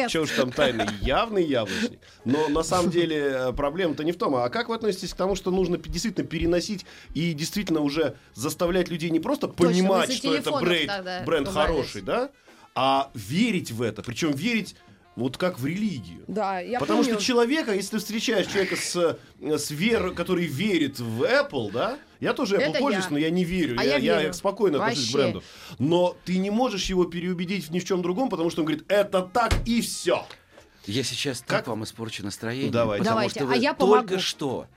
Чего 0.10 0.24
уж 0.24 0.32
там 0.32 0.52
тайный, 0.52 0.86
явный 1.02 1.44
яблочник. 1.44 2.00
Но 2.26 2.48
на 2.48 2.64
самом 2.64 2.92
деле 2.92 3.18
э, 3.18 3.54
проблема-то 3.54 4.04
не 4.04 4.12
в 4.12 4.18
том. 4.18 4.36
А 4.36 4.50
как 4.50 4.70
вы 4.70 4.76
относитесь 4.76 5.14
к 5.14 5.18
тому, 5.18 5.36
что 5.36 5.50
нужно 5.52 5.78
действительно 5.78 6.28
переносить 6.28 6.86
и 7.14 7.34
действительно 7.34 7.82
уже 7.82 8.16
заставлять 8.36 8.90
людей 8.90 9.10
не 9.10 9.20
просто 9.20 9.48
понимать, 9.48 10.14
что 10.14 10.34
это 10.36 10.52
бренд, 10.52 11.48
хороший, 11.50 12.02
да, 12.02 12.30
а 12.80 13.10
верить 13.16 13.72
в 13.72 13.82
это. 13.82 14.04
Причем 14.04 14.32
верить 14.34 14.76
Вот 15.16 15.36
как 15.36 15.60
в 15.60 15.66
религию. 15.66 16.24
Да, 16.28 16.60
я 16.60 16.80
Потому 16.80 17.00
помню. 17.02 17.16
что 17.16 17.24
человека, 17.24 17.74
если 17.74 17.90
ты 17.92 17.98
встречаешь 17.98 18.46
человека 18.46 18.76
с, 18.76 19.18
э, 19.42 19.58
с 19.58 19.72
верой, 19.72 20.14
который 20.14 20.46
верит 20.46 21.00
в 21.00 21.24
Apple, 21.24 21.72
да, 21.72 21.98
я 22.20 22.34
тоже 22.34 22.58
Apple 22.58 22.70
Это 22.70 22.80
пользуюсь, 22.80 23.06
я. 23.06 23.12
но 23.12 23.18
я 23.18 23.30
не 23.32 23.44
верю. 23.44 23.78
А 23.80 23.84
я, 23.84 23.98
я 23.98 24.22
верю. 24.22 24.34
спокойно 24.34 24.78
отношусь 24.78 25.10
к 25.10 25.14
Вообще. 25.16 25.32
бренду. 25.32 25.44
Но 25.80 26.16
ты 26.24 26.38
не 26.38 26.52
можешь 26.52 26.86
его 26.86 27.06
переубедить 27.06 27.72
ни 27.72 27.80
в 27.80 27.84
чем 27.86 28.04
другом, 28.04 28.30
потому 28.30 28.52
что 28.52 28.62
он 28.62 28.68
говорит, 28.68 28.86
это 28.90 29.24
так 29.24 29.56
и 29.66 29.82
все. 29.82 30.24
Я 30.88 31.04
сейчас 31.04 31.40
Как? 31.40 31.48
так 31.60 31.68
вам 31.68 31.84
испорчу 31.84 32.24
настроение. 32.24 32.72
Давайте. 32.72 33.04
Потому 33.04 33.16
Давайте, 33.18 33.40
что 33.40 33.44
а 33.44 33.48
вы 33.48 33.58
я 33.58 33.74
только 33.74 34.20
что 34.20 34.68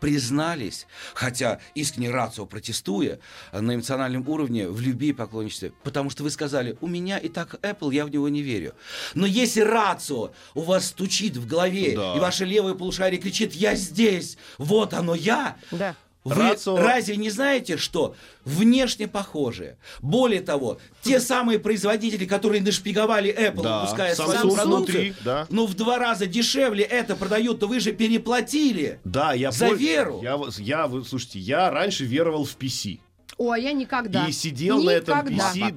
признались, 0.00 0.86
хотя 1.14 1.60
искренне 1.74 2.10
рацио 2.10 2.46
протестуя, 2.46 3.20
на 3.52 3.74
эмоциональном 3.74 4.28
уровне 4.28 4.68
в 4.68 4.80
любви 4.80 5.08
и 5.10 5.12
поклонничестве. 5.12 5.72
Потому 5.84 6.10
что 6.10 6.22
вы 6.24 6.30
сказали, 6.30 6.76
у 6.80 6.86
меня 6.88 7.18
и 7.18 7.28
так 7.28 7.54
Apple, 7.62 7.94
я 7.94 8.04
в 8.04 8.10
него 8.10 8.28
не 8.28 8.42
верю. 8.42 8.74
Но 9.14 9.26
если 9.26 9.60
рацио 9.60 10.32
у 10.54 10.62
вас 10.62 10.86
стучит 10.88 11.36
в 11.36 11.46
голове, 11.46 11.94
Да. 11.96 12.16
и 12.16 12.20
ваше 12.20 12.44
левое 12.44 12.74
полушарие 12.74 13.20
кричит, 13.20 13.54
я 13.54 13.74
здесь, 13.76 14.36
вот 14.58 14.92
оно 14.94 15.14
я, 15.14 15.56
Да. 15.70 15.94
Вы 16.24 16.34
Рацио- 16.34 16.76
разве 16.78 17.16
не 17.16 17.30
знаете, 17.30 17.76
что 17.76 18.14
внешне 18.44 19.08
похожие? 19.08 19.78
Более 20.02 20.40
того, 20.42 20.78
те 21.02 21.18
самые 21.20 21.58
производители, 21.58 22.26
которые 22.26 22.60
нашпиговали 22.62 23.30
Apple, 23.34 23.62
Да, 23.62 23.80
выпуская 23.80 24.14
свою 24.14 24.54
продукцию, 24.54 25.14
да. 25.24 25.46
ну 25.50 25.66
в 25.66 25.74
два 25.74 25.98
раза 25.98 26.26
дешевле 26.26 26.84
это 26.84 27.16
продают, 27.16 27.60
то 27.60 27.66
вы 27.68 27.80
же 27.80 27.92
переплатили. 27.92 29.00
Да, 29.04 29.32
я 29.32 29.50
За 29.50 29.68
пол- 29.68 29.76
веру. 29.76 30.20
Я, 30.22 30.38
я, 30.58 30.90
слушайте, 31.08 31.38
я 31.38 31.70
раньше 31.70 32.04
веровал 32.04 32.44
в 32.44 32.56
PC. 32.56 33.00
О, 33.40 33.52
а 33.52 33.58
я 33.58 33.72
никогда. 33.72 34.26
И 34.26 34.32
сидел 34.32 34.82
на 34.82 34.90
этом 34.90 35.16
Никогда. 35.24 35.50
PC. 35.50 35.72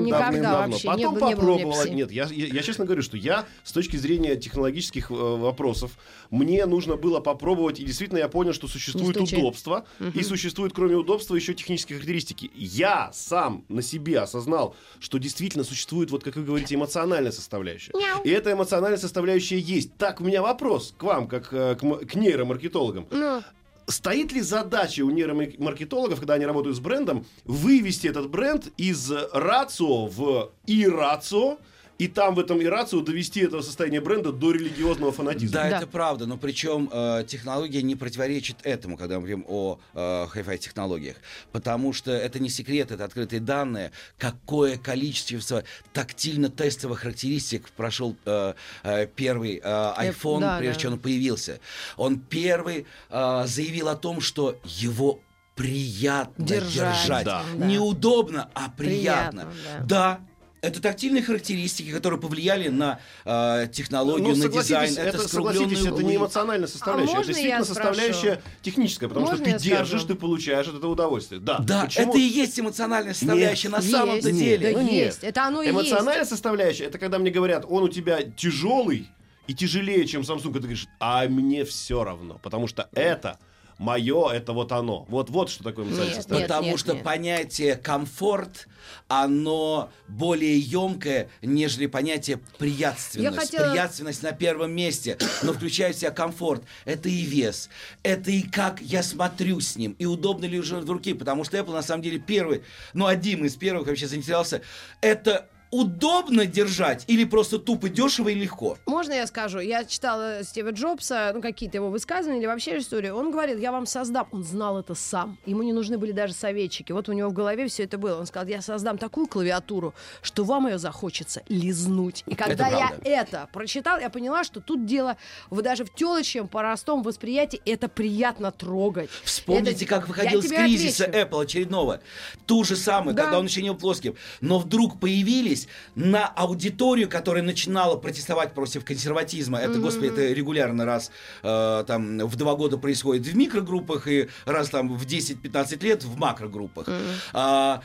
Никогда 0.00 0.66
не 0.66 0.78
Потом 0.84 1.14
не 1.14 1.34
попробовала. 1.34 1.86
PC. 1.86 1.94
Нет, 1.94 2.12
я, 2.12 2.26
я, 2.26 2.46
я 2.46 2.62
честно 2.62 2.84
говорю, 2.84 3.00
что 3.00 3.16
я 3.16 3.46
с 3.64 3.72
точки 3.72 3.96
зрения 3.96 4.36
технологических 4.36 5.10
э, 5.10 5.14
вопросов, 5.14 5.92
мне 6.30 6.66
нужно 6.66 6.96
было 6.96 7.20
попробовать, 7.20 7.80
и 7.80 7.84
действительно 7.84 8.18
я 8.18 8.28
понял, 8.28 8.52
что 8.52 8.68
существует 8.68 9.16
удобство, 9.16 9.86
и 10.12 10.22
существует, 10.22 10.74
кроме 10.74 10.94
удобства, 10.94 11.36
еще 11.36 11.54
технические 11.54 11.96
характеристики. 11.96 12.50
Я 12.54 13.10
сам 13.14 13.64
на 13.70 13.80
себе 13.80 14.20
осознал, 14.20 14.76
что 15.00 15.16
действительно 15.16 15.64
существует, 15.64 16.10
вот 16.10 16.22
как 16.22 16.36
вы 16.36 16.44
говорите, 16.44 16.74
эмоциональная 16.74 17.32
составляющая. 17.32 17.92
Мяу. 17.94 18.22
И 18.24 18.28
эта 18.28 18.52
эмоциональная 18.52 18.98
составляющая 18.98 19.58
есть. 19.58 19.96
Так, 19.96 20.20
у 20.20 20.24
меня 20.24 20.42
вопрос 20.42 20.94
к 20.98 21.02
вам, 21.02 21.28
как 21.28 21.50
э, 21.54 21.76
к, 21.76 21.80
к 21.80 22.14
нейромаркетологам. 22.14 23.06
Ну, 23.10 23.42
Стоит 23.86 24.32
ли 24.32 24.40
задача 24.40 25.02
у 25.02 25.10
нейромаркетологов, 25.10 26.18
когда 26.18 26.34
они 26.34 26.46
работают 26.46 26.76
с 26.76 26.80
брендом, 26.80 27.26
вывести 27.44 28.06
этот 28.06 28.30
бренд 28.30 28.68
из 28.76 29.10
рацио 29.32 30.06
в 30.06 30.52
ирацио, 30.66 31.58
и 31.98 32.08
там 32.08 32.34
в 32.34 32.40
этом 32.40 32.62
ирацио 32.62 33.00
довести 33.00 33.40
это 33.40 33.62
состояние 33.62 34.00
бренда 34.00 34.32
до 34.32 34.52
религиозного 34.52 35.12
фанатизма? 35.12 35.52
Да, 35.52 35.70
Да. 35.70 35.76
это 35.78 35.86
правда, 35.86 36.26
но 36.26 36.36
причем 36.36 36.88
э, 36.92 37.24
технология 37.28 37.82
не 37.82 37.94
противоречит 37.96 38.56
этому, 38.64 38.96
когда 38.96 39.16
мы 39.16 39.20
говорим 39.20 39.44
о 39.48 39.78
э, 39.94 39.98
hi-fi 40.34 40.58
технологиях, 40.58 41.16
потому 41.52 41.92
что 41.92 42.10
это 42.10 42.38
не 42.38 42.48
секрет, 42.48 42.90
это 42.90 43.04
открытые 43.04 43.40
данные, 43.40 43.92
какое 44.18 44.76
количество 44.78 45.62
тактильно-тестовых 45.92 47.00
характеристик 47.00 47.70
прошел 47.70 48.16
э, 48.24 48.54
э, 48.82 49.06
первый 49.06 49.60
э, 49.62 49.68
iPhone, 49.98 50.40
да, 50.40 50.58
прежде 50.58 50.74
да. 50.74 50.80
чем 50.80 50.92
он 50.94 50.98
появился. 50.98 51.60
Он 51.96 52.18
первый 52.18 52.86
э, 53.10 53.42
заявил 53.46 53.88
о 53.88 53.96
том, 53.96 54.20
что 54.20 54.56
его 54.64 55.20
приятно 55.54 56.44
Держать, 56.44 57.02
держать. 57.02 57.24
да. 57.24 57.44
Да. 57.54 57.66
Неудобно, 57.66 58.48
а 58.54 58.70
приятно. 58.70 59.46
Приятно, 59.46 59.86
да. 59.86 60.20
Это 60.62 60.80
тактильные 60.80 61.24
характеристики, 61.24 61.90
которые 61.90 62.20
повлияли 62.20 62.68
на 62.68 63.00
э, 63.24 63.66
технологию, 63.72 64.28
Ну, 64.36 64.44
на 64.44 64.48
дизайн. 64.48 64.92
это, 64.96 65.18
Это, 65.18 65.28
согласитесь, 65.28 65.84
это 65.84 66.04
не 66.04 66.14
эмоциональная 66.14 66.68
составляющая, 66.68 67.16
А 67.16 67.18
это 67.18 67.26
действительно 67.26 67.58
я 67.58 67.64
составляющая 67.64 68.42
техническая, 68.62 69.08
потому 69.08 69.26
Можно 69.26 69.44
что 69.44 69.54
ты 69.58 69.58
держишь, 69.60 69.88
скажу? 69.88 70.06
ты 70.06 70.14
получаешь 70.14 70.68
от 70.68 70.76
этого 70.76 70.92
удовольствие. 70.92 71.40
Да, 71.40 71.58
Да, 71.58 71.86
Почему? 71.86 72.10
это 72.10 72.18
и 72.18 72.22
есть 72.22 72.60
эмоциональная 72.60 73.12
составляющая 73.12 73.70
на 73.70 73.78
Есть, 73.78 73.90
самом-то 73.90 74.28
есть. 74.28 74.38
деле. 74.38 74.72
Да 74.72 74.78
Ну, 74.80 74.84
нет. 74.86 75.06
есть, 75.06 75.24
это 75.24 75.44
оно 75.48 75.62
и 75.62 75.70
Эмоциональная 75.70 76.24
составляющая, 76.24 76.84
это 76.84 76.98
когда 76.98 77.18
мне 77.18 77.32
говорят, 77.32 77.64
он 77.68 77.82
у 77.82 77.88
тебя 77.88 78.22
тяжелый 78.22 79.08
и 79.48 79.54
тяжелее, 79.54 80.06
чем 80.06 80.22
Samsung, 80.22 80.50
и 80.50 80.52
ты 80.54 80.60
говоришь, 80.60 80.86
а 81.00 81.26
мне 81.26 81.64
все 81.64 82.04
равно, 82.04 82.38
потому 82.40 82.68
что 82.68 82.88
это 82.94 83.40
мое, 83.78 84.28
это 84.30 84.52
вот 84.52 84.72
оно. 84.72 85.04
Вот, 85.08 85.30
вот 85.30 85.50
что 85.50 85.64
такое 85.64 85.84
эмоциональная 85.84 86.16
Нет. 86.16 86.26
Потому 86.28 86.68
нет, 86.70 86.78
что 86.78 86.94
нет. 86.94 87.02
понятие 87.04 87.76
комфорт, 87.76 88.68
оно 89.08 89.90
более 90.08 90.58
емкое, 90.58 91.28
нежели 91.42 91.86
понятие 91.86 92.40
приятственность. 92.58 93.34
Я 93.34 93.40
хотела- 93.40 93.70
Приятственность 93.70 94.22
на 94.22 94.32
первом 94.32 94.72
месте, 94.72 95.18
но 95.42 95.52
включает 95.52 95.96
в 95.96 96.00
себя 96.00 96.10
комфорт. 96.10 96.62
Это 96.84 97.08
и 97.08 97.22
вес, 97.22 97.68
это 98.02 98.30
и 98.30 98.42
как 98.42 98.80
я 98.80 99.02
смотрю 99.02 99.60
с 99.60 99.76
ним, 99.76 99.92
и 99.98 100.06
удобно 100.06 100.44
ли 100.46 100.58
уже 100.58 100.76
в 100.76 100.90
руки, 100.90 101.14
потому 101.14 101.44
что 101.44 101.56
Apple 101.58 101.72
на 101.72 101.82
самом 101.82 102.02
деле 102.02 102.18
первый, 102.18 102.62
ну 102.92 103.06
один 103.06 103.44
из 103.44 103.56
первых 103.56 103.86
вообще 103.86 104.06
заинтересовался. 104.06 104.62
Это 105.00 105.48
удобно 105.72 106.44
держать 106.46 107.04
или 107.08 107.24
просто 107.24 107.58
тупо 107.58 107.88
дешево 107.88 108.28
и 108.28 108.34
легко? 108.34 108.76
Можно 108.86 109.14
я 109.14 109.26
скажу? 109.26 109.58
Я 109.58 109.84
читала 109.84 110.44
Стива 110.44 110.70
Джобса, 110.70 111.32
ну, 111.34 111.40
какие-то 111.40 111.78
его 111.78 111.88
высказывания 111.88 112.38
или 112.40 112.46
вообще 112.46 112.78
историю. 112.78 113.16
Он 113.16 113.30
говорит, 113.32 113.58
я 113.58 113.72
вам 113.72 113.86
создам. 113.86 114.28
Он 114.32 114.44
знал 114.44 114.78
это 114.78 114.94
сам. 114.94 115.38
Ему 115.46 115.62
не 115.62 115.72
нужны 115.72 115.96
были 115.98 116.12
даже 116.12 116.34
советчики. 116.34 116.92
Вот 116.92 117.08
у 117.08 117.12
него 117.12 117.30
в 117.30 117.32
голове 117.32 117.66
все 117.68 117.84
это 117.84 117.96
было. 117.98 118.18
Он 118.20 118.26
сказал, 118.26 118.46
я 118.48 118.60
создам 118.60 118.98
такую 118.98 119.26
клавиатуру, 119.26 119.94
что 120.20 120.44
вам 120.44 120.66
ее 120.68 120.78
захочется 120.78 121.42
лизнуть. 121.48 122.22
И 122.26 122.34
когда 122.34 122.68
я 122.68 122.88
правда. 122.88 123.08
это 123.08 123.48
прочитал, 123.52 123.98
я 123.98 124.10
поняла, 124.10 124.44
что 124.44 124.60
тут 124.60 124.84
дело 124.84 125.16
в, 125.48 125.62
даже 125.62 125.84
в 125.86 125.94
телочьем, 125.94 126.48
простом 126.48 127.02
восприятии. 127.02 127.62
Это 127.64 127.88
приятно 127.88 128.52
трогать. 128.52 129.08
Вспомните, 129.24 129.84
Это- 129.84 129.86
как 129.86 130.06
выходил 130.08 130.42
Я 130.42 130.46
тебе 130.48 130.56
кризиса 130.58 131.04
отвечу. 131.06 131.26
Apple 131.26 131.42
очередного. 131.42 132.00
Ту 132.44 132.62
же 132.62 132.76
самую, 132.76 133.14
Да. 133.14 133.22
когда 133.24 133.38
он 133.38 133.46
еще 133.46 133.62
не 133.62 133.70
был 133.70 133.78
плоским. 133.78 134.14
Но 134.42 134.58
вдруг 134.58 135.00
появились 135.00 135.61
на 135.94 136.26
аудиторию, 136.26 137.08
которая 137.08 137.42
начинала 137.42 137.96
протестовать 137.96 138.54
против 138.54 138.84
консерватизма. 138.84 139.58
Это, 139.58 139.78
господи, 139.78 140.06
это 140.06 140.32
регулярно 140.32 140.84
раз 140.84 141.10
э, 141.42 141.84
там 141.86 142.18
в 142.18 142.36
два 142.36 142.54
года 142.54 142.78
происходит 142.78 143.26
в 143.26 143.36
микрогруппах 143.36 144.06
и 144.08 144.28
раз 144.44 144.68
там 144.70 144.96
в 144.96 145.04
10-15 145.06 145.82
лет 145.84 146.04
в 146.04 146.16
макрогруппах. 146.18 146.86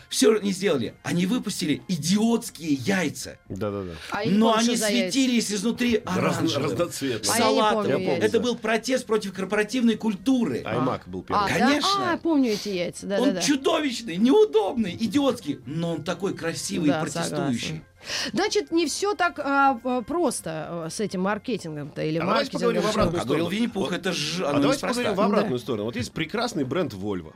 все 0.10 0.38
не 0.40 0.52
сделали. 0.52 0.94
Они 1.04 1.26
выпустили 1.26 1.82
идиотские 1.88 2.74
яйца. 2.74 3.38
Да-да-да. 3.50 3.94
А 4.12 4.24
Но 4.26 4.56
они 4.56 4.76
за 4.76 4.90
яйца. 4.90 5.12
светились 5.12 5.52
изнутри 5.52 6.02
оранжевым. 6.06 6.78
А 6.78 7.06
я 7.06 7.18
не 7.18 7.24
салатовым. 7.24 7.84
помню 7.86 8.00
Я 8.00 8.10
помню, 8.10 8.24
Это 8.24 8.38
да. 8.38 8.44
был 8.44 8.56
протест 8.56 9.06
против 9.06 9.34
корпоративной 9.34 9.96
культуры. 9.96 10.62
iMac 10.62 11.02
был 11.08 11.24
первый. 11.24 11.46
А, 11.46 11.48
да? 11.48 11.54
Конечно. 11.68 12.14
А, 12.14 12.18
помню 12.18 12.52
эти 12.52 12.70
яйца. 12.70 13.06
Да, 13.08 13.20
он 13.20 13.30
да, 13.30 13.34
да. 13.36 13.42
чудовищный, 13.42 14.18
неудобный, 14.18 14.96
идиотский, 15.00 15.60
но 15.66 15.94
он 15.94 16.04
такой 16.04 16.34
красивый 16.36 16.90
Да, 16.90 17.00
и 17.00 17.02
протестующий. 17.02 17.67
Согласна. 17.68 18.32
Значит, 18.34 18.72
не 18.72 18.86
все 18.86 19.14
так 19.16 19.40
а, 19.40 19.80
а, 19.84 20.02
просто 20.02 20.68
а, 20.86 20.90
с 20.90 21.00
этим 21.00 21.22
маркетингом-то 21.22 22.02
или 22.02 22.18
А 22.18 22.22
давайте 22.22 22.52
маркетингом. 22.54 22.60
поговорим 22.62 22.82
в 22.82 22.90
обратную 22.90 23.22
А 23.22 23.26
говорил 23.26 23.46
сторону. 23.46 23.50
Винни-Пух, 23.62 23.90
Вот. 23.92 24.00
это 24.00 24.12
же 24.14 24.46
А 24.46 24.54
давайте 24.54 24.68
неспроста. 24.68 24.88
поговорим 25.04 25.16
в 25.16 25.22
обратную 25.22 25.60
сторону. 25.60 25.84
Вот 25.86 25.96
есть 25.96 26.12
прекрасный 26.14 26.64
бренд 26.64 26.94
Volvo. 26.94 27.34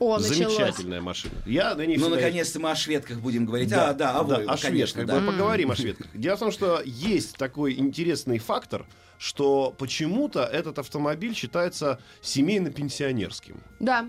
О, 0.00 0.18
началось. 0.18 0.36
Замечательная 0.56 1.00
машина. 1.00 1.34
Я 1.46 1.74
на 1.76 1.86
ней 1.86 1.96
Ну, 1.98 2.08
наконец-то 2.08 2.58
мы 2.58 2.70
о 2.72 2.74
шведках 2.74 3.18
будем 3.20 3.46
говорить. 3.46 3.72
А, 3.72 3.92
да, 3.92 4.18
о 4.18 4.24
да, 4.24 4.36
о 4.38 4.56
конечно, 4.56 5.02
шведках. 5.02 5.06
да. 5.06 5.20
Мы 5.20 5.32
Поговорим 5.32 5.70
о 5.70 5.76
шведках. 5.76 6.08
Дело 6.14 6.36
в 6.36 6.40
том, 6.40 6.50
что 6.50 6.82
есть 6.84 7.36
такой 7.36 7.74
интересный 7.78 8.38
фактор, 8.40 8.86
что 9.18 9.72
почему-то 9.78 10.42
этот 10.42 10.80
автомобиль 10.80 11.32
считается 11.34 12.00
семейно-пенсионерским. 12.22 13.60
Да. 13.78 14.06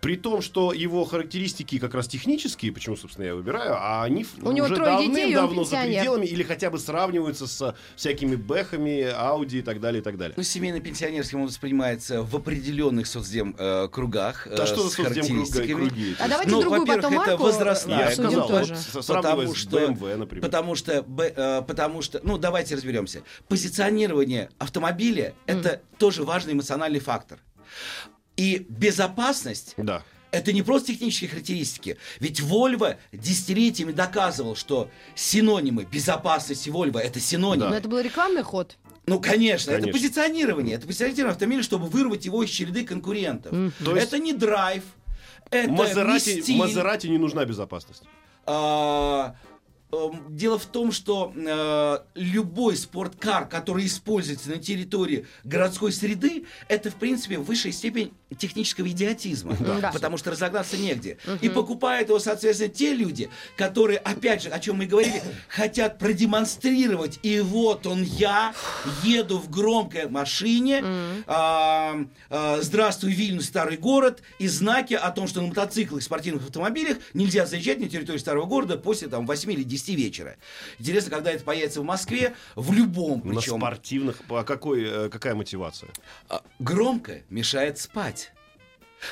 При 0.00 0.16
том, 0.16 0.42
что 0.42 0.72
его 0.72 1.04
характеристики 1.04 1.78
как 1.78 1.94
раз 1.94 2.06
технические, 2.06 2.72
почему, 2.72 2.96
собственно, 2.96 3.24
я 3.26 3.34
выбираю, 3.34 3.74
а 3.76 4.04
они 4.04 4.26
У 4.42 4.52
него 4.52 4.66
уже 4.66 4.76
давным-давно 4.76 5.64
за 5.64 5.82
пределами 5.82 6.26
или 6.26 6.42
хотя 6.42 6.70
бы 6.70 6.78
сравниваются 6.78 7.46
с 7.46 7.74
всякими 7.96 8.36
Бэхами, 8.36 9.02
Ауди 9.02 9.58
и 9.58 9.62
так 9.62 9.80
далее, 9.80 10.00
и 10.00 10.04
так 10.04 10.16
далее. 10.18 10.34
Ну, 10.36 10.42
семейно-пенсионерским 10.42 11.40
он 11.40 11.46
воспринимается 11.46 12.22
в 12.22 12.36
определенных 12.36 13.06
соцдем 13.06 13.54
э, 13.58 13.88
кругах. 13.88 14.46
Да 14.48 14.64
э, 14.64 14.66
что 14.66 14.82
за 14.82 14.90
соцдем 14.90 15.44
круги? 15.46 16.14
А 16.20 16.28
давайте 16.28 16.50
Ну, 16.50 16.60
другую 16.60 16.80
во-первых, 16.80 17.02
потом 17.02 17.20
это 17.20 17.30
марку 17.30 17.42
возрастная. 17.44 17.98
Я 17.98 18.10
сказал, 18.12 18.48
тоже. 18.48 18.76
вот 18.92 19.06
Потому 19.06 19.54
с 19.54 19.56
что, 19.56 19.78
BMW, 19.78 20.16
например. 20.16 20.44
потому 20.44 20.74
что, 20.74 21.02
Б- 21.02 21.32
э, 21.34 21.62
потому 21.66 22.02
что, 22.02 22.20
ну 22.22 22.38
давайте 22.38 22.74
разберемся. 22.74 23.22
Позиционирование 23.48 24.50
автомобиля 24.58 25.34
это 25.46 25.80
тоже 25.98 26.22
важный 26.22 26.52
эмоциональный 26.52 27.00
фактор. 27.00 27.38
И 28.36 28.66
безопасность 28.68 29.74
Да. 29.76 30.02
это 30.30 30.52
не 30.52 30.62
просто 30.62 30.92
технические 30.92 31.30
характеристики. 31.30 31.96
Ведь 32.20 32.40
Volvo 32.40 32.96
десятилетиями 33.12 33.92
доказывал, 33.92 34.56
что 34.56 34.90
синонимы 35.14 35.84
безопасности 35.84 36.68
Volvo 36.68 36.98
это 36.98 37.18
синонимы. 37.20 37.70
Но 37.70 37.76
это 37.76 37.88
был 37.88 38.00
рекламный 38.00 38.42
ход. 38.42 38.76
Ну, 39.06 39.20
конечно, 39.20 39.70
это 39.70 39.82
Конечно. 39.82 40.00
позиционирование. 40.00 40.74
Это 40.76 40.86
позиционирование 40.86 41.30
автомобиля, 41.32 41.62
чтобы 41.62 41.86
вырвать 41.86 42.24
его 42.26 42.42
из 42.42 42.50
череды 42.50 42.84
конкурентов. 42.84 43.52
То 43.84 43.94
есть- 43.96 44.08
Это 44.08 44.18
не 44.18 44.32
драйв, 44.32 44.82
это 45.50 45.70
не 45.70 45.76
Мазерати, 45.76 46.40
стиль. 46.42 46.56
Мазерати 46.56 47.06
не 47.06 47.18
нужна 47.18 47.44
безопасность. 47.44 48.02
А, 48.46 49.34
дело 50.28 50.58
в 50.58 50.66
том, 50.66 50.90
что 50.90 51.32
э, 51.34 51.98
любой 52.14 52.76
спорткар, 52.76 53.46
который 53.46 53.86
используется 53.86 54.50
на 54.50 54.58
территории 54.58 55.26
городской 55.44 55.92
среды, 55.92 56.44
это, 56.68 56.90
в 56.90 56.96
принципе, 56.96 57.38
высшая 57.38 57.72
степень 57.72 58.12
технического 58.36 58.88
идиотизма. 58.88 59.56
Да. 59.80 59.90
Потому 59.92 60.16
что 60.16 60.32
разогнаться 60.32 60.76
негде. 60.76 61.18
И 61.40 61.48
покупают 61.48 62.08
его, 62.08 62.18
соответственно, 62.18 62.70
те 62.70 62.94
люди, 62.94 63.30
которые, 63.56 63.98
опять 63.98 64.42
же, 64.42 64.48
о 64.48 64.58
чем 64.58 64.76
мы 64.76 64.86
говорили, 64.86 65.22
хотят 65.48 65.98
продемонстрировать. 65.98 67.20
И 67.22 67.40
вот 67.40 67.86
он 67.86 68.02
я, 68.02 68.54
еду 69.04 69.38
в 69.38 69.48
громкой 69.50 70.08
машине. 70.08 70.82
а, 71.26 71.96
а, 72.28 72.60
Здравствуй, 72.60 73.12
Вильнюс, 73.12 73.46
старый 73.46 73.76
город. 73.76 74.22
И 74.38 74.48
знаки 74.48 74.94
о 74.94 75.10
том, 75.10 75.28
что 75.28 75.40
на 75.40 75.48
мотоциклах, 75.48 76.02
спортивных 76.02 76.44
автомобилях 76.44 76.98
нельзя 77.14 77.46
заезжать 77.46 77.78
на 77.78 77.88
территорию 77.88 78.18
старого 78.18 78.46
города 78.46 78.76
после 78.76 79.08
там, 79.08 79.26
8 79.26 79.52
или 79.52 79.62
10 79.62 79.75
вечера. 79.94 80.36
Интересно, 80.78 81.10
когда 81.10 81.30
это 81.30 81.44
появится 81.44 81.80
в 81.80 81.84
Москве, 81.84 82.34
в 82.54 82.72
любом 82.72 83.22
На 83.24 83.36
причем. 83.40 83.58
спортивных. 83.58 84.20
А 84.28 84.44
какой, 84.44 84.84
э, 84.84 85.08
какая 85.08 85.34
мотивация? 85.34 85.90
А, 86.28 86.42
Громко 86.58 87.22
мешает 87.30 87.78
спать. 87.78 88.32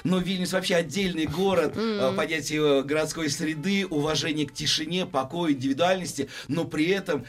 Но 0.02 0.18
Вильнюс 0.18 0.52
вообще 0.52 0.76
отдельный 0.76 1.26
город, 1.26 1.74
э, 1.76 2.12
понятие 2.16 2.80
э, 2.80 2.82
городской 2.82 3.28
среды, 3.28 3.86
уважение 3.86 4.46
к 4.46 4.52
тишине, 4.54 5.04
покою, 5.06 5.52
индивидуальности, 5.52 6.28
но 6.48 6.64
при 6.64 6.88
этом 6.88 7.26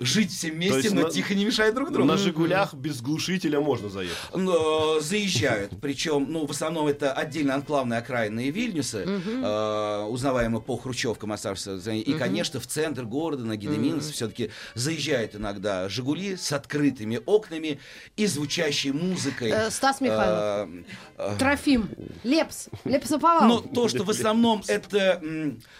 жить 0.00 0.32
все 0.32 0.50
вместе, 0.50 0.76
есть 0.82 0.94
но 0.94 1.02
на- 1.02 1.10
тихо 1.10 1.34
не 1.34 1.44
мешает 1.44 1.74
друг 1.74 1.92
другу. 1.92 2.06
На 2.06 2.16
«Жигулях» 2.16 2.74
без 2.74 3.00
глушителя 3.00 3.60
можно 3.60 3.88
заехать. 3.88 4.16
Но, 4.34 5.00
заезжают. 5.00 5.72
Причем, 5.80 6.26
ну, 6.28 6.46
в 6.46 6.50
основном 6.50 6.88
это 6.88 7.12
отдельно 7.12 7.54
анклавные 7.54 8.00
окраинные 8.00 8.50
Вильнюсы, 8.50 9.04
э, 9.06 10.06
узнаваемые 10.08 10.60
по 10.60 10.76
хрущевкам 10.76 11.32
оставшихся. 11.32 11.92
И, 11.92 12.12
конечно, 12.14 12.58
в 12.60 12.66
центр 12.66 13.04
города, 13.04 13.44
на 13.44 13.56
Гидеминс, 13.56 14.10
все-таки 14.10 14.50
заезжают 14.74 15.36
иногда 15.36 15.88
«Жигули» 15.88 16.36
с 16.36 16.52
открытыми 16.52 17.20
окнами 17.24 17.78
и 18.16 18.26
звучащей 18.26 18.90
музыкой. 18.90 19.50
Э, 19.50 19.70
Стас 19.70 20.00
Михайлов. 20.00 20.68
Э, 20.68 20.82
э, 21.18 21.36
Трофим. 21.38 21.88
Лепс. 22.24 22.68
Лепсоповал. 22.84 23.48
но 23.48 23.60
то, 23.60 23.88
что 23.88 24.02
в 24.02 24.10
основном 24.10 24.62
это 24.66 25.22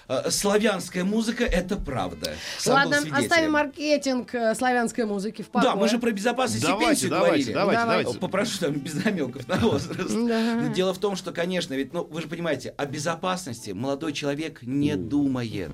э, 0.09 0.31
славянская 0.31 1.05
музыка, 1.05 1.45
это 1.45 1.77
правда. 1.77 2.35
Сам 2.59 2.75
Ладно, 2.75 2.99
оставим 3.19 3.53
маркетинг 3.53 4.04
э, 4.07 4.55
славянской 4.55 5.05
музыки 5.05 5.43
в 5.43 5.49
покое. 5.49 5.73
Да, 5.73 5.79
мы 5.79 5.89
же 5.89 5.99
про 5.99 6.11
безопасность 6.11 6.63
и 6.65 6.67
Давайте, 6.67 6.87
пенсию 6.91 7.11
давайте, 7.11 7.53
говорили. 7.53 7.53
давайте, 7.53 7.81
Давайте. 7.81 8.03
давайте. 8.05 8.21
Попрошу 8.21 8.59
там 8.59 8.73
без 8.75 9.05
намеков 9.05 9.49
на 9.49 9.57
возраст. 9.57 10.11
Но 10.15 10.73
дело 10.73 10.95
в 10.95 10.99
том, 10.99 11.17
что, 11.17 11.33
конечно, 11.33 11.75
ведь, 11.75 11.93
ну, 11.93 12.05
вы 12.05 12.21
же 12.23 12.29
понимаете, 12.29 12.75
о 12.77 12.87
безопасности 12.87 13.71
молодой 13.71 14.13
человек 14.13 14.63
не 14.63 14.97
думает. 14.97 15.71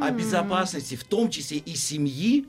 О 0.00 0.10
безопасности, 0.10 0.96
в 0.96 1.04
том 1.04 1.30
числе 1.30 1.58
и 1.58 1.74
семьи, 1.74 2.46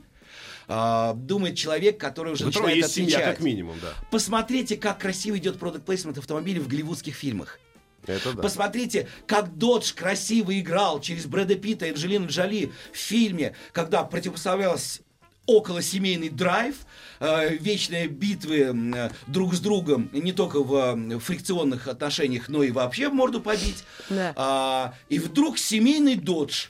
а, 0.66 1.12
думает 1.14 1.56
человек, 1.56 1.98
который 1.98 2.32
уже 2.32 2.44
которого 2.44 2.68
начинает 2.68 2.84
есть 2.84 2.94
семья, 2.94 3.16
отвечать. 3.18 3.36
как 3.36 3.44
минимум, 3.44 3.76
да. 3.82 3.88
Посмотрите, 4.10 4.76
как 4.76 4.98
красиво 4.98 5.36
идет 5.36 5.58
продукт 5.58 5.84
плейсмент 5.84 6.16
автомобилей 6.18 6.60
в 6.60 6.68
голливудских 6.68 7.14
фильмах. 7.14 7.58
Это 8.06 8.32
да. 8.34 8.42
Посмотрите, 8.42 9.08
как 9.26 9.56
Додж 9.56 9.92
красиво 9.94 10.58
играл 10.58 11.00
через 11.00 11.26
Брэда 11.26 11.54
Питта 11.56 11.86
и 11.86 11.90
Анджелину 11.90 12.28
Джоли 12.28 12.72
в 12.92 12.96
фильме, 12.96 13.54
когда 13.72 14.04
противопоставлялась 14.04 15.00
около 15.46 15.82
семейный 15.82 16.28
драйв, 16.28 16.76
э, 17.20 17.56
вечные 17.56 18.08
битвы 18.08 18.72
э, 18.94 19.10
друг 19.26 19.54
с 19.54 19.60
другом, 19.60 20.08
не 20.12 20.32
только 20.32 20.62
в 20.62 21.20
фрикционных 21.20 21.88
отношениях, 21.88 22.48
но 22.48 22.62
и 22.62 22.70
вообще 22.70 23.08
в 23.08 23.14
морду 23.14 23.40
побить. 23.40 23.84
Да. 24.08 24.32
А, 24.36 24.94
и 25.08 25.18
вдруг 25.18 25.58
семейный 25.58 26.16
додж, 26.16 26.66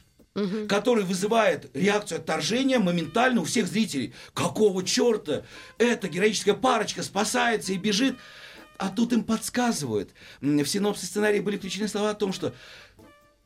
который 0.68 1.04
вызывает 1.04 1.70
реакцию 1.76 2.18
отторжения 2.18 2.80
моментально 2.80 3.40
у 3.40 3.44
всех 3.44 3.68
зрителей. 3.68 4.12
Какого 4.32 4.82
черта? 4.82 5.44
Эта 5.78 6.08
героическая 6.08 6.54
парочка 6.54 7.04
спасается 7.04 7.72
и 7.72 7.76
бежит. 7.76 8.16
А 8.76 8.88
тут 8.88 9.12
им 9.12 9.22
подсказывают. 9.22 10.10
В 10.40 10.66
синопсе 10.66 11.06
сценария 11.06 11.40
были 11.40 11.56
включены 11.56 11.86
слова 11.86 12.10
о 12.10 12.14
том, 12.14 12.32
что 12.32 12.52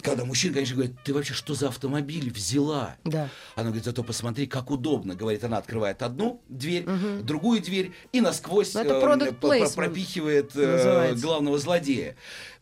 когда 0.02 0.24
мужчина, 0.24 0.54
конечно, 0.54 0.76
говорит, 0.76 0.96
ты 1.04 1.12
вообще 1.12 1.34
что 1.34 1.54
за 1.54 1.68
автомобиль 1.68 2.30
взяла? 2.30 2.96
Да. 3.04 3.28
Она 3.56 3.66
говорит, 3.66 3.84
зато 3.84 4.04
посмотри, 4.04 4.46
как 4.46 4.70
удобно. 4.70 5.14
Говорит, 5.16 5.42
она 5.42 5.58
открывает 5.58 6.02
одну 6.02 6.40
дверь, 6.48 6.86
другую 7.22 7.60
дверь 7.60 7.92
и 8.12 8.20
насквозь 8.20 8.74
Ну, 8.74 8.80
это 8.80 8.94
э, 8.94 9.30
placement 9.30 9.74
пропихивает 9.74 10.54
э, 10.54 10.66
называется. 10.76 11.26
главного 11.26 11.58
злодея. 11.58 12.14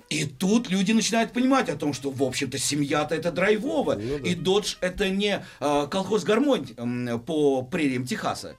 И 0.08 0.24
тут 0.24 0.70
люди 0.70 0.92
начинают 0.92 1.32
понимать 1.32 1.68
о 1.68 1.76
том, 1.76 1.92
что, 1.92 2.10
в 2.10 2.22
общем-то, 2.22 2.58
семья-то 2.58 3.14
это 3.14 3.32
драйвово. 3.32 3.94
Ну 3.96 4.18
И 4.18 4.34
Додж 4.34 4.76
это 4.80 5.08
не 5.10 5.44
э, 5.60 5.86
колхоз 5.90 6.22
гармонь 6.24 6.68
м, 6.76 7.20
по 7.20 7.62
прериям 7.62 8.06
Техаса. 8.06 8.56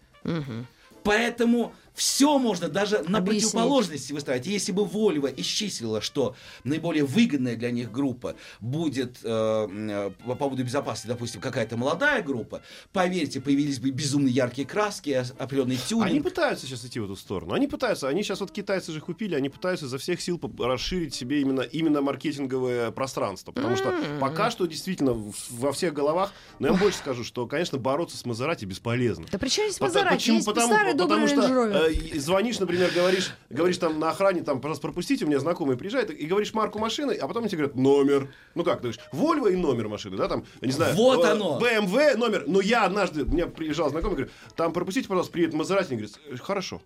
Поэтому 1.03 1.73
все 1.97 2.37
можно 2.37 2.69
даже 2.69 3.03
на 3.07 3.17
Объяснить. 3.17 3.51
противоположности 3.51 4.13
выставить. 4.13 4.45
И 4.47 4.51
Если 4.51 4.71
бы 4.71 4.85
Вольво 4.85 5.27
исчислила, 5.27 5.99
что 5.99 6.35
наиболее 6.63 7.03
выгодная 7.03 7.55
для 7.55 7.71
них 7.71 7.91
группа 7.91 8.35
будет 8.61 9.17
э, 9.23 9.27
м, 9.29 10.13
по 10.25 10.35
поводу 10.35 10.63
безопасности, 10.63 11.07
допустим, 11.07 11.41
какая-то 11.41 11.75
молодая 11.75 12.21
группа, 12.21 12.61
поверьте, 12.93 13.41
появились 13.41 13.79
бы 13.79 13.89
безумно 13.89 14.27
яркие 14.27 14.67
краски, 14.67 15.23
определенный 15.39 15.77
тюнинг. 15.77 16.07
Они 16.11 16.19
пытаются 16.21 16.67
сейчас 16.67 16.85
идти 16.85 16.99
в 16.99 17.05
эту 17.05 17.15
сторону. 17.15 17.53
Они 17.55 17.67
пытаются, 17.67 18.07
они 18.07 18.21
сейчас 18.21 18.39
вот 18.41 18.51
китайцы 18.51 18.91
же 18.91 19.01
купили, 19.01 19.33
они 19.33 19.49
пытаются 19.49 19.87
изо 19.87 19.97
всех 19.97 20.21
сил 20.21 20.39
расширить 20.59 21.15
себе 21.15 21.41
именно, 21.41 21.61
именно 21.61 22.01
маркетинговое 22.01 22.91
пространство. 22.91 23.51
Потому 23.51 23.75
что 23.75 23.93
пока 24.19 24.51
что 24.51 24.67
действительно 24.67 25.13
во 25.49 25.71
всех 25.71 25.93
головах, 25.93 26.31
но 26.59 26.67
я 26.67 26.73
вам 26.73 26.81
больше 26.81 26.99
скажу, 26.99 27.23
что, 27.23 27.47
конечно, 27.47 27.79
бороться 27.79 28.17
с 28.17 28.25
Мазерати 28.25 28.65
бесполезно. 28.65 29.25
Да 29.31 29.39
при 29.39 29.49
чем 29.49 29.65
здесь 29.67 29.79
Мазерати? 29.81 30.13
Почему? 30.15 30.35
Есть 30.35 30.45
Потому, 30.45 30.73
старый 30.73 30.93
добрый 30.93 31.27
потому 31.27 31.49
что 31.49 31.86
Звонишь, 32.15 32.59
например, 32.59 32.91
говоришь, 32.93 33.33
говоришь 33.49 33.77
там 33.77 33.99
на 33.99 34.09
охране, 34.09 34.41
там, 34.41 34.61
пожалуйста, 34.61 34.81
пропустите, 34.81 35.25
у 35.25 35.27
меня 35.27 35.39
знакомый 35.39 35.77
приезжает, 35.77 36.09
и 36.11 36.25
говоришь 36.25 36.53
марку 36.53 36.79
машины, 36.79 37.13
а 37.13 37.27
потом 37.27 37.47
тебе 37.47 37.59
говорят 37.59 37.75
номер. 37.75 38.33
Ну 38.55 38.63
как, 38.63 38.81
ты 38.81 38.89
говоришь, 38.89 38.99
Volvo 39.11 39.51
и 39.51 39.55
номер 39.55 39.87
машины, 39.87 40.17
да, 40.17 40.27
там, 40.27 40.45
я 40.61 40.67
не 40.67 40.73
знаю. 40.73 40.95
Вот 40.95 41.25
э, 41.25 41.31
оно. 41.31 41.59
BMW 41.59 42.17
номер. 42.17 42.45
Но 42.47 42.61
я 42.61 42.85
однажды, 42.85 43.23
у 43.23 43.27
меня 43.27 43.47
приезжал 43.47 43.89
знакомый, 43.89 44.17
говорю, 44.17 44.31
там 44.55 44.73
пропустите, 44.73 45.07
пожалуйста, 45.07 45.31
приедет 45.33 45.53
Мазерати. 45.53 45.91
Он 45.91 45.97
говорит, 45.97 46.19
«Э, 46.29 46.37
хорошо. 46.37 46.81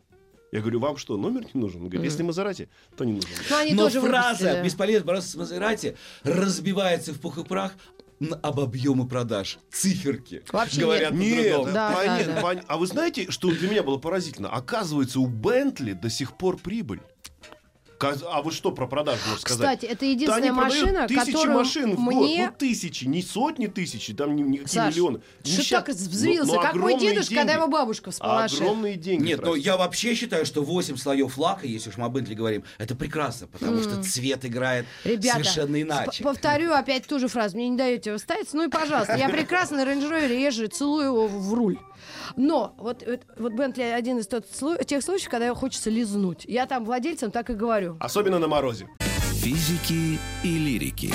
Я 0.52 0.60
говорю, 0.60 0.80
вам 0.80 0.98
что, 0.98 1.16
номер 1.16 1.46
не 1.54 1.62
нужен? 1.62 1.82
Он 1.82 1.90
говорит, 1.90 2.12
если 2.12 2.24
Мазерати, 2.24 2.68
то 2.98 3.06
не 3.06 3.14
нужен. 3.14 3.30
Ну, 3.50 3.58
они 3.58 3.74
Но 3.74 3.84
тоже 3.86 4.02
фраза 4.02 4.44
выпустили. 4.44 4.64
«бесполезно 4.66 5.06
бороться 5.06 5.30
с 5.30 5.36
Мазерати» 5.36 5.96
разбивается 6.24 7.14
в 7.14 7.20
пух 7.22 7.38
и 7.38 7.44
прах 7.44 7.74
об 8.42 8.60
объемы 8.60 9.08
продаж. 9.08 9.60
Циферки. 9.72 10.44
Вообще 10.52 10.82
говорят 10.82 11.14
Нет, 11.14 11.46
по-другому. 11.46 11.74
Да, 11.74 11.92
понятно, 11.92 12.34
да, 12.36 12.54
да. 12.54 12.64
а 12.68 12.78
вы 12.78 12.88
знаете, 12.88 13.30
что 13.32 13.52
для 13.52 13.70
меня 13.70 13.84
было 13.84 13.98
поразительно? 13.98 14.50
Оказывается, 14.50 15.20
у 15.20 15.28
Бентли 15.28 15.94
до 15.94 16.10
сих 16.10 16.38
пор 16.38 16.58
прибыль. 16.58 17.02
А 18.04 18.42
вы 18.42 18.52
что 18.52 18.72
про 18.72 18.88
продажу 18.88 19.20
можете 19.28 19.42
сказать? 19.42 19.80
Кстати, 19.80 19.92
это 19.92 20.00
Да 20.02 20.06
единственная 20.06 20.54
продают 20.54 20.84
машина, 20.84 21.08
тысячи 21.08 21.32
которую 21.32 21.58
машин 21.58 21.96
в 21.96 22.06
год. 22.06 22.30
Ну, 22.38 22.50
тысячи, 22.58 23.06
не 23.06 23.22
сотни 23.22 23.68
тысяч, 23.68 24.12
там 24.16 24.36
не, 24.36 24.44
не 24.44 24.58
какие 24.60 24.74
Саш, 24.82 24.94
миллионы. 24.96 25.22
что 25.44 25.70
так 25.70 25.90
взвился? 25.90 26.54
Ну, 26.54 26.62
как 26.62 26.76
мой 26.76 26.98
дедушка, 26.98 27.30
деньги. 27.30 27.36
когда 27.36 27.54
его 27.54 27.68
бабушка 27.68 28.10
А 28.10 28.12
всполошит. 28.12 28.62
Огромные 28.62 28.96
деньги. 28.96 29.24
Нет, 29.24 29.40
но 29.42 29.52
тратят. 29.52 29.66
я 29.66 29.78
вообще 29.78 30.16
считаю, 30.16 30.46
что 30.46 30.62
8 30.64 30.98
слоев 30.98 31.38
лака, 31.38 31.68
если 31.68 31.90
уж 31.90 31.98
мы 31.98 32.06
о 32.06 32.10
Бентли 32.10 32.34
говорим, 32.34 32.64
это 32.78 32.96
прекрасно, 32.96 33.48
потому 33.48 33.82
что 33.82 34.02
цвет 34.04 34.46
играет 34.46 34.86
Ребята, 35.04 35.38
совершенно 35.40 35.76
сп- 35.76 35.82
иначе. 35.82 36.24
повторю 36.24 36.74
опять 36.74 37.06
ту 37.08 37.20
же 37.20 37.28
фразу. 37.28 37.56
Мне 37.56 37.70
не 37.70 37.78
даете 37.78 38.16
вставить. 38.18 38.54
Ну 38.54 38.64
и 38.64 38.70
пожалуйста. 38.70 39.16
Я 39.16 39.30
прекрасно 39.30 39.78
Range 39.82 40.10
Rover 40.10 40.40
езжу 40.40 40.68
целую 40.68 41.06
его 41.06 41.28
в 41.28 41.54
руль. 41.54 41.78
Но 42.36 42.74
вот, 42.78 43.04
вот, 43.06 43.22
вот 43.38 43.54
Бентли 43.54 43.84
один 43.84 44.20
из 44.20 44.28
тот, 44.28 44.46
тех 44.86 45.04
случаев, 45.04 45.30
когда 45.30 45.46
его 45.48 45.56
хочется 45.56 45.90
лизнуть. 45.90 46.46
Я 46.46 46.66
там 46.66 46.86
владельцам 46.86 47.32
так 47.32 47.50
и 47.50 47.54
говорю. 47.54 47.98
Особенно 48.00 48.40
на 48.40 48.48
морозе. 48.48 48.88
Физики 49.34 50.20
и 50.44 50.58
лирики. 50.58 51.14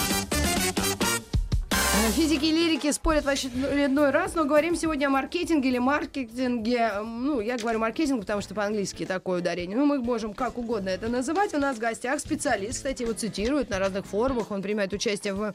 Э, 2.06 2.10
Физики 2.10 2.44
и 2.44 2.52
лирики 2.52 2.90
спорят 2.92 3.24
в 3.24 3.28
очередной 3.28 4.10
раз, 4.10 4.34
но 4.34 4.44
говорим 4.44 4.76
сегодня 4.76 5.06
о 5.06 5.10
маркетинге 5.10 5.70
или 5.70 5.78
маркетинге. 5.78 6.92
Ну, 7.02 7.40
я 7.40 7.56
говорю 7.56 7.78
маркетинг, 7.78 8.20
потому 8.20 8.42
что 8.42 8.54
по-английски 8.54 9.06
такое 9.06 9.40
ударение. 9.40 9.76
Ну, 9.76 9.86
мы 9.86 9.98
можем 9.98 10.34
как 10.34 10.58
угодно 10.58 10.90
это 10.90 11.08
называть. 11.08 11.54
У 11.54 11.58
нас 11.58 11.76
в 11.76 11.80
гостях 11.80 12.20
специалист, 12.20 12.74
кстати, 12.74 13.02
его 13.02 13.12
цитируют 13.12 13.70
на 13.70 13.78
разных 13.78 14.06
форумах. 14.06 14.50
Он 14.50 14.62
принимает 14.62 14.92
участие 14.92 15.34
в 15.34 15.54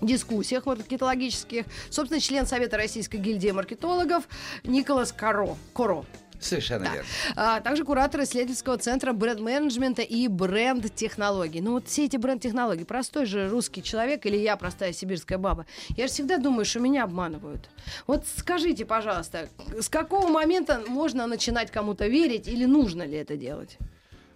дискуссиях 0.00 0.66
маркетологических. 0.66 1.64
Собственно, 1.90 2.20
член 2.20 2.46
Совета 2.46 2.76
Российской 2.76 3.16
гильдии 3.16 3.50
маркетологов 3.50 4.24
Николас 4.64 5.12
Коро. 5.12 5.56
Коро. 5.72 6.04
Совершенно 6.40 6.86
Да. 6.86 6.92
верно. 6.94 7.08
А 7.36 7.60
также 7.60 7.84
куратор 7.84 8.22
исследовательского 8.22 8.78
центра 8.78 9.12
бренд-менеджмента 9.12 10.00
и 10.00 10.26
бренд-технологий. 10.26 11.60
Ну 11.60 11.72
вот 11.72 11.86
все 11.88 12.06
эти 12.06 12.16
бренд-технологии, 12.16 12.84
простой 12.84 13.26
же 13.26 13.48
русский 13.48 13.82
человек 13.82 14.24
или 14.24 14.38
я 14.38 14.56
простая 14.56 14.94
сибирская 14.94 15.36
баба, 15.36 15.66
я 15.90 16.06
же 16.06 16.12
всегда 16.14 16.38
думаю, 16.38 16.64
что 16.64 16.80
меня 16.80 17.04
обманывают. 17.04 17.68
Вот 18.06 18.24
скажите, 18.38 18.86
пожалуйста, 18.86 19.50
с 19.78 19.90
какого 19.90 20.28
момента 20.28 20.82
можно 20.86 21.26
начинать 21.26 21.70
кому-то 21.70 22.06
верить 22.06 22.48
или 22.48 22.64
нужно 22.64 23.02
ли 23.02 23.18
это 23.18 23.36
делать? 23.36 23.76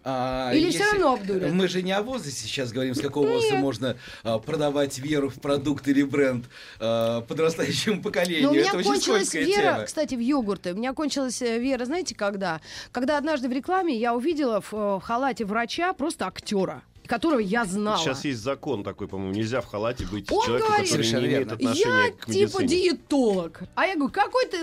А, 0.07 0.53
Или 0.53 0.71
всё 0.71 0.85
равно 0.93 1.15
обдурят? 1.15 1.51
Мы 1.51 1.67
же 1.67 1.83
не 1.83 1.93
о 1.93 2.03
возрасте 2.03 2.43
сейчас 2.47 2.73
говорим, 2.73 2.95
с 2.95 3.01
какого 3.01 3.27
возраста 3.27 3.57
можно 3.57 3.97
а, 4.23 4.39
продавать 4.39 4.99
веру 4.99 5.31
в 5.31 5.41
продукт 5.41 5.89
или 5.89 6.03
бренд 6.03 6.45
а, 6.79 7.23
подрастающему 7.23 8.03
поколению. 8.03 8.45
Но 8.45 8.51
у 8.51 8.55
меня 8.55 8.69
Это 8.69 8.77
очень 8.79 8.91
кончилась 8.91 9.33
вера, 9.33 9.47
тема. 9.73 9.85
кстати, 9.85 10.15
в 10.15 10.21
йогурты. 10.21 10.73
У 10.75 10.77
меня 10.77 10.93
кончилась 10.93 11.41
э, 11.41 11.59
вера, 11.59 11.87
знаете, 11.87 12.15
когда? 12.15 12.61
Когда 12.93 13.17
однажды 13.17 13.49
в 13.49 13.53
рекламе 13.53 13.97
я 13.97 14.15
увидела 14.15 14.61
в, 14.61 14.75
э, 14.75 14.77
в 14.97 15.01
халате 15.01 15.47
врача 15.47 15.95
просто 15.95 16.27
актера, 16.27 16.83
которого 17.07 17.39
я 17.39 17.65
знала. 17.65 17.97
Сейчас 17.99 18.25
есть 18.27 18.41
закон 18.41 18.85
такой, 18.85 19.09
по-моему, 19.09 19.33
нельзя 19.33 19.63
в 19.63 19.67
халате 19.67 20.05
быть 20.07 20.31
Он 20.31 20.45
человеком, 20.45 20.69
говорит, 20.71 20.91
который 20.91 21.07
не 21.23 21.27
имеет 21.29 21.53
отношения 21.53 22.05
Я 22.07 22.13
к 22.13 22.27
типа 22.27 22.63
медицине. 22.63 22.69
диетолог. 22.69 23.63
А 23.75 23.87
я 23.87 23.95
говорю, 23.95 24.13
какой 24.13 24.47
ты 24.49 24.59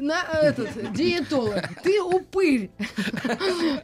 на, 0.00 0.22
этот 0.42 0.92
диетолог? 0.92 1.62
Ты 1.82 2.00
упырь. 2.02 2.70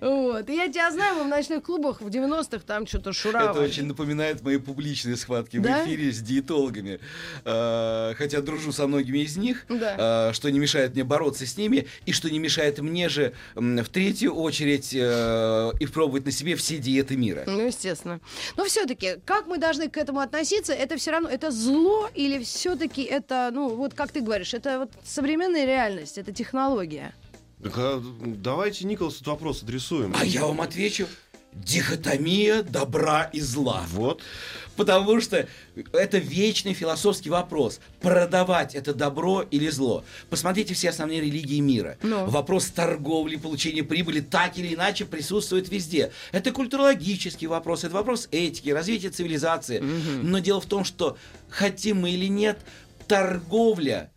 Вот. 0.00 0.48
И 0.50 0.54
я 0.54 0.68
тебя 0.68 0.90
знаю, 0.90 1.16
мы 1.16 1.24
в 1.24 1.28
ночных 1.28 1.62
клубах 1.62 2.00
в 2.00 2.06
90-х 2.08 2.60
там 2.66 2.86
что-то 2.86 3.10
Это 3.10 3.18
шуровали. 3.18 3.64
очень 3.64 3.86
напоминает 3.86 4.42
мои 4.42 4.56
публичные 4.58 5.16
схватки 5.16 5.58
Да? 5.58 5.82
в 5.82 5.86
эфире 5.86 6.12
с 6.12 6.20
диетологами. 6.20 7.00
А, 7.44 8.14
Хотя 8.16 8.40
дружу 8.40 8.72
со 8.72 8.86
многими 8.86 9.18
из 9.18 9.36
них, 9.36 9.64
Да. 9.68 9.96
а, 9.98 10.32
что 10.32 10.50
не 10.50 10.58
мешает 10.58 10.94
мне 10.94 11.04
бороться 11.04 11.46
с 11.46 11.56
ними, 11.56 11.86
и 12.04 12.12
что 12.12 12.30
не 12.30 12.38
мешает 12.38 12.78
мне 12.78 13.08
же 13.08 13.32
в 13.54 13.84
третью 13.88 14.34
очередь 14.34 14.90
э, 14.94 15.70
и 15.80 15.86
пробовать 15.86 16.24
на 16.24 16.30
себе 16.32 16.56
все 16.56 16.78
диеты 16.78 17.16
мира. 17.16 17.44
Ну, 17.46 17.66
естественно. 17.66 18.20
Но 18.56 18.64
все-таки, 18.64 19.16
как 19.24 19.46
мы 19.46 19.58
должны 19.58 19.88
к 19.88 19.96
этому 19.96 20.20
относиться? 20.20 20.72
Это 20.72 20.96
все 20.96 21.10
равно, 21.12 21.28
это 21.28 21.50
зло 21.50 22.08
или 22.14 22.42
все-таки 22.42 23.02
это, 23.02 23.50
ну, 23.52 23.68
вот 23.74 23.94
как 23.94 24.12
ты 24.12 24.20
говоришь, 24.20 24.54
это 24.54 24.78
вот 24.80 24.90
современная 25.04 25.64
реальность, 25.66 26.05
это 26.16 26.32
технология? 26.32 27.14
Так, 27.62 27.72
а, 27.76 28.02
давайте, 28.24 28.86
Николас, 28.86 29.14
этот 29.14 29.28
вопрос 29.28 29.62
адресуем. 29.62 30.14
А 30.18 30.24
я 30.24 30.44
вам 30.44 30.60
отвечу. 30.60 31.06
Дихотомия 31.52 32.62
добра 32.62 33.30
и 33.32 33.40
зла. 33.40 33.84
Вот. 33.88 34.22
Потому 34.76 35.22
что 35.22 35.48
это 35.92 36.18
вечный 36.18 36.74
философский 36.74 37.30
вопрос. 37.30 37.80
Продавать 38.02 38.74
это 38.74 38.92
добро 38.92 39.40
или 39.40 39.70
зло. 39.70 40.04
Посмотрите 40.28 40.74
все 40.74 40.90
основные 40.90 41.22
религии 41.22 41.60
мира. 41.60 41.96
Ну. 42.02 42.26
Вопрос 42.26 42.66
торговли, 42.66 43.36
получения 43.36 43.82
прибыли 43.82 44.20
так 44.20 44.58
или 44.58 44.74
иначе 44.74 45.06
присутствует 45.06 45.70
везде. 45.70 46.12
Это 46.30 46.52
культурологический 46.52 47.46
вопрос, 47.46 47.84
это 47.84 47.94
вопрос 47.94 48.28
этики, 48.30 48.68
развития 48.68 49.08
цивилизации. 49.08 49.78
Но 49.78 50.40
дело 50.40 50.60
в 50.60 50.66
том, 50.66 50.84
что 50.84 51.16
хотим 51.48 52.02
мы 52.02 52.10
или 52.10 52.26
нет, 52.26 52.58
торговля 53.08 54.10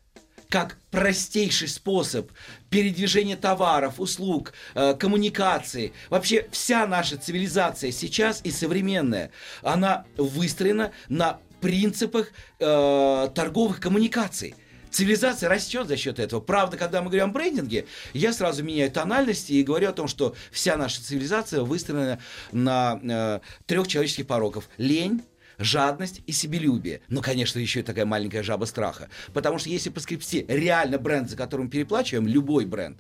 как 0.49 0.77
простейший 0.89 1.67
способ 1.67 2.31
передвижения 2.69 3.37
товаров, 3.37 3.99
услуг, 3.99 4.53
э, 4.73 4.95
коммуникаций. 4.95 5.93
Вообще 6.09 6.47
вся 6.51 6.87
наша 6.87 7.17
цивилизация 7.17 7.91
сейчас 7.91 8.41
и 8.43 8.51
современная, 8.51 9.31
она 9.61 10.05
выстроена 10.17 10.91
на 11.07 11.39
принципах 11.61 12.31
э, 12.59 13.29
торговых 13.35 13.79
коммуникаций. 13.79 14.55
Цивилизация 14.89 15.49
растет 15.49 15.87
за 15.87 15.97
счет 15.97 16.17
этого. 16.17 16.41
Правда, 16.41 16.75
когда 16.75 17.03
мы 17.03 17.09
говорим 17.09 17.29
о 17.29 17.33
брендинге, 17.33 17.85
я 18.13 18.33
сразу 18.33 18.63
меняю 18.63 18.91
тональности 18.91 19.53
и 19.53 19.63
говорю 19.63 19.89
о 19.89 19.93
том, 19.93 20.07
что 20.07 20.35
вся 20.51 20.77
наша 20.77 21.03
цивилизация 21.03 21.61
выстроена 21.61 22.19
на 22.51 22.99
э, 23.03 23.39
трех 23.67 23.87
человеческих 23.87 24.25
пороков. 24.25 24.67
Лень, 24.77 25.21
жадность 25.59 26.21
и 26.25 26.31
себелюбие. 26.31 27.01
Ну, 27.09 27.21
конечно, 27.21 27.59
еще 27.59 27.81
и 27.81 27.83
такая 27.83 28.05
маленькая 28.05 28.41
жаба 28.43 28.65
страха. 28.65 29.09
Потому 29.33 29.59
что 29.59 29.69
если 29.69 29.89
поскребсти 29.89 30.45
реально 30.47 30.97
бренд, 30.97 31.29
за 31.29 31.35
которым 31.37 31.65
мы 31.67 31.71
переплачиваем, 31.71 32.27
любой 32.27 32.65
бренд, 32.65 32.97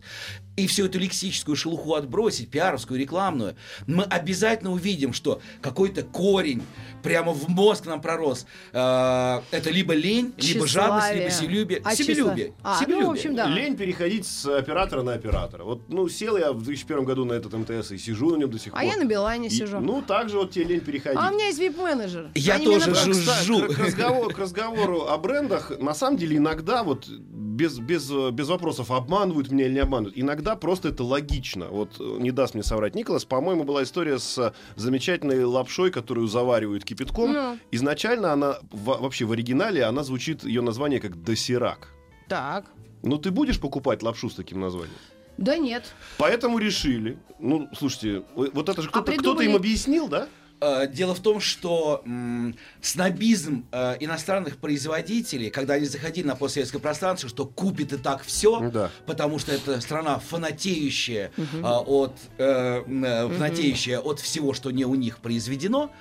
и 0.57 0.67
всю 0.67 0.85
эту 0.85 0.99
лексическую 0.99 1.55
шелуху 1.55 1.93
отбросить, 1.95 2.49
пиаровскую, 2.49 2.99
рекламную, 2.99 3.55
мы 3.87 4.03
обязательно 4.03 4.71
увидим, 4.71 5.13
что 5.13 5.41
какой-то 5.61 6.03
корень 6.03 6.61
прямо 7.01 7.31
в 7.31 7.47
мозг 7.47 7.85
нам 7.85 8.01
пророс. 8.01 8.45
Э, 8.73 9.39
это 9.51 9.69
либо 9.71 9.93
лень, 9.93 10.33
либо 10.37 10.67
жадность, 10.67 11.13
либо 11.13 11.29
Тщеславие. 11.29 11.31
себелюбие. 11.31 11.81
А, 11.85 11.95
себелюбие. 11.95 12.15
тщеславие. 12.15 12.53
А, 12.61 12.73
ну, 12.73 12.79
Себелюбие. 12.81 13.07
в 13.07 13.11
общем, 13.11 13.35
да. 13.35 13.47
Лень 13.47 13.77
переходить 13.77 14.27
с 14.27 14.45
оператора 14.45 15.03
на 15.03 15.13
оператора. 15.13 15.63
Вот, 15.63 15.87
ну, 15.87 16.09
сел 16.09 16.35
я 16.37 16.51
в 16.51 16.61
2001 16.61 17.05
году 17.05 17.23
на 17.25 17.33
этот 17.33 17.53
МТС 17.53 17.91
и 17.91 17.97
сижу 17.97 18.31
на 18.31 18.37
нем 18.37 18.51
до 18.51 18.59
сих 18.59 18.73
А 18.73 18.77
пор. 18.77 18.85
я 18.85 18.97
на 18.97 19.05
Билайне 19.05 19.47
И- 19.47 19.49
сижу. 19.51 19.79
ну, 19.79 20.01
так 20.01 20.29
же 20.29 20.37
вот 20.37 20.51
тебе 20.51 20.65
лень 20.65 20.81
переходить. 20.81 21.17
а 21.21 21.29
у 21.29 21.33
меня 21.33 21.47
есть 21.47 21.59
вип-менеджер. 21.59 22.29
Я 22.49 22.55
Они 22.55 22.65
тоже 22.65 22.93
жужжу. 22.95 23.67
К, 23.67 23.75
к 23.75 23.79
разговору, 23.79 24.29
к 24.33 24.37
разговору 24.39 25.01
о 25.07 25.17
брендах, 25.17 25.71
на 25.79 25.93
самом 25.93 26.17
деле 26.17 26.37
иногда 26.37 26.83
вот 26.83 27.07
без, 27.07 27.77
без, 27.79 28.09
э, 28.09 28.31
без 28.31 28.47
вопросов 28.47 28.89
обманывают 28.91 29.51
меня 29.51 29.65
или 29.65 29.73
не 29.73 29.79
обманывают. 29.79 30.17
Иногда 30.17 30.55
просто 30.55 30.89
это 30.89 31.03
логично. 31.03 31.67
Вот 31.67 31.97
э, 31.99 32.17
не 32.19 32.31
даст 32.31 32.53
мне 32.53 32.63
соврать 32.63 32.95
Николас, 32.95 33.25
по-моему, 33.25 33.63
была 33.65 33.83
история 33.83 34.17
с 34.19 34.37
э, 34.37 34.51
замечательной 34.75 35.43
лапшой, 35.43 35.91
которую 35.91 36.27
заваривают 36.27 36.85
кипятком. 36.85 37.33
Ну. 37.33 37.57
Изначально 37.71 38.31
она 38.33 38.59
в- 38.71 39.01
вообще 39.01 39.25
в 39.25 39.31
оригинале 39.31 39.83
она 39.83 40.03
звучит 40.03 40.43
ее 40.43 40.61
название 40.61 40.99
как 40.99 41.21
досирак. 41.23 41.89
Так. 42.27 42.65
Ну 43.03 43.17
ты 43.17 43.31
будешь 43.31 43.59
покупать 43.59 44.03
лапшу 44.03 44.29
с 44.29 44.35
таким 44.35 44.59
названием? 44.61 44.95
Да 45.37 45.57
нет. 45.57 45.83
Поэтому 46.17 46.57
решили. 46.57 47.17
Ну, 47.39 47.69
слушайте, 47.77 48.23
вы- 48.35 48.49
вот 48.53 48.67
это 48.69 48.81
же 48.81 48.89
кто-то, 48.89 49.11
кто-то 49.11 49.21
придумали- 49.37 49.45
им 49.49 49.55
объяснил, 49.55 50.07
да? 50.09 50.27
Э, 50.61 50.87
Дело 50.87 51.15
в 51.15 51.19
том, 51.21 51.39
что 51.39 52.01
м, 52.05 52.55
снобизм 52.81 53.65
э, 53.71 53.95
иностранных 54.01 54.57
производителей, 54.57 55.49
когда 55.49 55.75
они 55.75 55.85
заходили 55.85 56.27
на 56.27 56.35
постсоветское 56.35 56.79
пространство, 56.79 57.29
что 57.29 57.45
купит 57.45 57.93
и 57.93 57.97
так 57.97 58.23
все, 58.23 58.69
Да. 58.69 58.91
потому 59.05 59.39
что 59.39 59.51
это 59.53 59.79
страна 59.81 60.19
фанатеющая, 60.19 61.31
а, 61.63 61.79
от, 61.79 62.13
э, 62.37 62.83
э, 62.85 63.29
фанатеющая 63.29 63.99
от 63.99 64.19
всего, 64.19 64.53
что 64.53 64.71
не 64.71 64.83
у 64.85 64.95
них 64.95 65.19
произведено, 65.19 65.91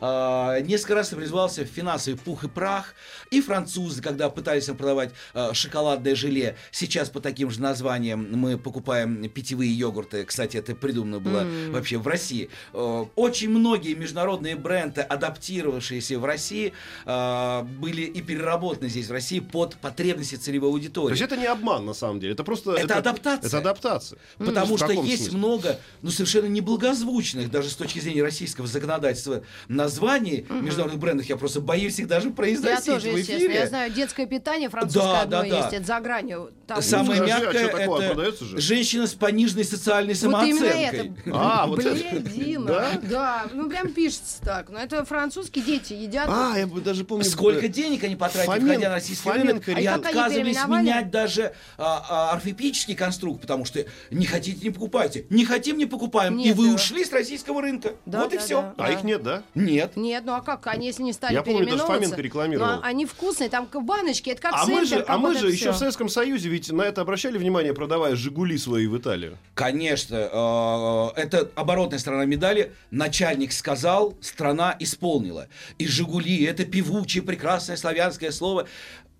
несколько 0.00 0.94
раз 0.94 1.08
призывался 1.08 1.62
в 1.64 1.68
финансовый 1.68 2.16
пух 2.16 2.44
и 2.44 2.48
прах. 2.48 2.94
И 3.30 3.40
французы, 3.40 4.02
когда 4.02 4.28
пытались 4.30 4.68
им 4.68 4.76
продавать 4.76 5.10
а, 5.34 5.52
шоколадное 5.54 6.14
желе, 6.14 6.56
сейчас 6.70 7.10
по 7.10 7.20
таким 7.20 7.50
же 7.50 7.60
названиям 7.60 8.28
мы 8.32 8.56
покупаем 8.58 9.28
питьевые 9.28 9.70
йогурты. 9.72 10.24
Кстати, 10.24 10.56
это 10.56 10.74
придумано 10.74 11.20
было 11.20 11.46
вообще 11.70 11.98
в 11.98 12.06
России. 12.06 12.48
Э, 12.72 13.04
Очень 13.16 13.50
многие 13.50 13.94
международные 13.94 14.56
бренды, 14.56 15.00
адаптировавшиеся 15.00 16.18
в 16.18 16.24
России, 16.24 16.72
а, 17.04 17.62
были 17.62 18.02
и 18.02 18.22
переработаны 18.22 18.88
здесь 18.88 19.08
в 19.08 19.12
России 19.12 19.40
под 19.40 19.76
потребности 19.76 20.36
целевой 20.36 20.70
То 20.70 20.74
аудитории. 20.74 21.12
есть 21.12 21.22
это 21.22 21.36
не 21.36 21.46
обман, 21.46 21.84
на 21.86 21.94
самом 21.94 22.20
деле. 22.20 22.32
Это 22.32 22.44
просто... 22.44 22.72
Это 22.72 22.96
адаптация. 22.96 23.48
Это 23.48 23.58
адаптация. 23.58 24.18
Потому 24.38 24.76
В 24.76 24.78
что 24.78 24.92
есть 24.92 25.24
смысле? 25.24 25.38
много, 25.38 25.80
ну, 26.02 26.10
совершенно 26.10 26.46
неблагозвучных, 26.46 27.50
даже 27.50 27.68
с 27.70 27.74
точки 27.76 27.98
зрения 27.98 28.22
российского 28.22 28.66
законодательства, 28.66 29.42
названий 29.88 30.46
международных 30.48 31.00
брендов. 31.00 31.26
Я 31.26 31.36
просто 31.36 31.60
боюсь 31.60 31.98
их 31.98 32.06
даже 32.06 32.28
Я 32.28 32.34
произносить 32.34 32.86
тоже, 32.86 33.10
в 33.10 33.20
эфире. 33.20 33.54
Я 33.54 33.66
знаю, 33.66 33.92
детское 33.92 34.26
питание 34.26 34.68
французское 34.68 35.12
Да, 35.12 35.20
одно 35.22 35.42
да, 35.42 35.48
да. 35.48 35.56
есть. 35.58 35.72
Это 35.72 35.84
за 35.84 36.00
гранью. 36.00 36.50
Там 36.66 36.82
Самое 36.82 37.20
Ну, 37.20 37.26
скажи, 37.26 37.32
а 37.32 37.40
мягкое 37.40 37.68
такое? 37.68 38.00
это 38.02 38.08
Продается 38.14 38.44
же? 38.44 38.60
женщина 38.60 39.06
с 39.06 39.14
пониженной 39.14 39.64
социальной 39.64 40.14
Вот 40.14 40.42
именно 40.44 40.58
самооценкой. 40.60 41.12
это. 41.24 41.30
А, 41.32 41.66
вот. 41.66 41.78
Блядина. 41.78 42.66
Да? 42.66 43.00
Да? 43.02 43.46
ну 43.54 43.68
прям 43.70 43.92
пишется 43.92 44.40
так. 44.42 44.68
Но 44.68 44.78
это 44.78 45.04
французские 45.04 45.64
дети 45.64 45.94
едят. 45.94 46.26
А, 46.28 46.58
я 46.58 46.66
бы 46.66 46.80
даже 46.80 47.04
помню... 47.04 47.24
Сколько 47.24 47.66
э, 47.66 47.68
денег 47.68 48.04
они 48.04 48.16
потратили, 48.16 48.54
Фомен- 48.54 48.66
входя 48.66 48.88
на 48.88 48.94
российский 48.96 49.30
рынок, 49.30 49.68
и. 49.68 49.86
А 49.86 49.94
отказывались 49.94 50.66
менять 50.66 51.10
даже 51.10 51.54
а, 51.76 52.34
а, 52.36 52.94
конструкт, 52.96 53.40
потому 53.40 53.64
что 53.64 53.84
не 54.10 54.26
хотите, 54.26 54.60
не 54.62 54.70
покупайте. 54.70 55.26
Не 55.30 55.44
хотим, 55.44 55.78
не 55.78 55.86
покупаем. 55.86 56.38
и 56.38 56.44
Нет 56.44 56.56
вы 56.56 56.66
его. 56.66 56.74
ушли 56.74 57.04
с 57.04 57.12
российского 57.12 57.62
рынка. 57.62 57.92
Да, 58.06 58.22
вот 58.24 58.32
и 58.32 58.36
да, 58.36 58.42
все. 58.42 58.62
да. 58.76 58.84
А 58.84 58.92
их 58.92 59.04
нет, 59.04 59.22
да? 59.22 59.42
Нет. 59.54 59.77
Нет, 59.96 60.24
ну 60.26 60.32
а 60.32 60.40
как? 60.40 60.66
Они 60.66 60.86
если 60.86 61.02
не 61.02 61.12
стали 61.12 61.34
Я 61.34 61.42
помню, 61.42 61.66
даже 61.66 61.84
Фоменко 61.84 62.20
рекламировал. 62.20 62.66
ну, 62.66 62.72
а 62.82 62.86
они 62.86 63.06
вкусные, 63.06 63.48
там 63.48 63.68
в 63.72 63.82
баночке, 63.82 64.32
это 64.32 64.42
как 64.42 64.54
А 64.54 64.66
мы 64.66 64.84
же, 64.84 65.04
а 65.06 65.18
мы 65.18 65.36
же 65.36 65.50
еще 65.50 65.72
в. 65.72 65.76
Советском 65.76 66.08
Союзе 66.08 66.48
ведь 66.48 66.70
на 66.70 66.82
это 66.82 67.00
обращали 67.00 67.38
внимание, 67.38 67.72
продавая 67.74 68.16
«Жигули» 68.16 68.58
свои 68.58 68.86
в 68.86 68.96
Италию. 68.98 69.38
Конечно, 69.54 70.16
э, 70.16 71.20
это 71.20 71.50
оборотная 71.54 71.98
сторона 71.98 72.24
медали. 72.24 72.72
Начальник 72.90 73.52
сказал, 73.52 74.16
страна 74.20 74.76
исполнила. 74.80 75.48
И 75.78 75.86
«Жигули»— 75.86 76.44
это 76.46 76.64
певучее, 76.64 77.22
прекрасное 77.22 77.76
славянское 77.76 78.30
слово, 78.32 78.66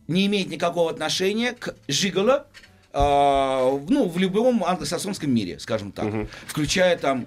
не 0.06 0.26
имеет 0.26 0.48
никакого 0.48 0.90
отношения 0.90 1.52
к 1.52 1.74
«жиголо», 1.86 2.46
э, 2.92 2.98
ну, 2.98 4.08
в 4.08 4.18
любом 4.18 4.64
англосаксонском 4.64 5.30
мире, 5.32 5.58
скажем 5.58 5.92
так. 5.92 6.28
Включая 6.46 6.96
там 6.96 7.26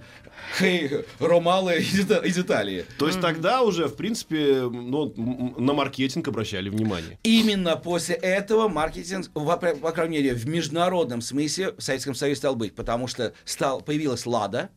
«Хей, 0.58 0.90
Ромалы» 1.20 1.78
из, 1.80 2.00
Ита- 2.00 2.26
из 2.26 2.38
Италии. 2.38 2.86
То 2.98 3.08
есть 3.08 3.22
тогда 3.22 3.62
уже, 3.62 3.88
в 3.88 3.96
принципе, 3.96 4.62
ну, 4.62 5.14
на 5.58 5.74
маркетинг 5.74 6.28
обращали 6.28 6.70
внимание. 6.70 7.18
Именно 7.24 7.78
после 7.78 8.16
этого 8.16 8.68
маркетинг, 8.68 9.30
по 9.32 9.92
крайней 9.92 10.18
мере, 10.18 10.34
в 10.34 10.48
международном 10.48 11.22
смысле 11.22 11.74
в 11.78 11.82
Советском 11.82 12.16
Союзе 12.16 12.38
стал 12.38 12.56
быть, 12.56 12.76
потому 12.76 13.08
что 13.08 13.34
стал, 13.46 13.82
появилась 13.82 14.26
ЛАДА, 14.26 14.70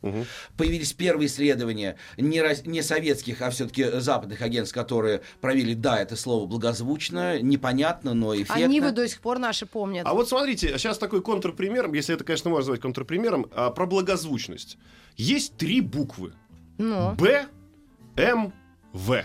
появились 0.56 0.92
первые 0.92 1.26
исследования 1.26 1.96
не, 2.16 2.42
не 2.68 2.82
советских, 2.82 3.42
а 3.42 3.50
все-таки 3.50 3.84
западных 4.00 4.42
агентств, 4.42 4.74
которые 4.74 5.22
провели, 5.40 5.74
да, 5.74 6.00
это 6.00 6.16
слово 6.16 6.46
благозвучно, 6.46 7.40
непонятно, 7.40 8.14
но 8.14 8.34
эффектно. 8.34 8.54
Они 8.54 8.80
вы 8.80 8.92
до 8.92 9.08
сих 9.08 9.20
пор 9.20 9.38
наши 9.38 9.66
помнят. 9.66 10.06
А 10.06 10.14
вот 10.14 10.28
смотрите, 10.28 10.78
сейчас 10.78 10.98
такой 10.98 11.20
контрпример, 11.22 11.92
если 11.92 12.14
это, 12.14 12.24
конечно, 12.24 12.50
можно 12.50 12.64
назвать 12.64 12.80
контрпримером, 12.80 13.46
а, 13.52 13.70
про 13.70 13.87
благозвучность. 13.87 14.78
Есть 15.16 15.57
три 15.57 15.81
буквы. 15.81 16.33
Ну, 16.79 17.14
Б, 17.14 17.46
М, 18.16 18.53
В. 18.92 19.24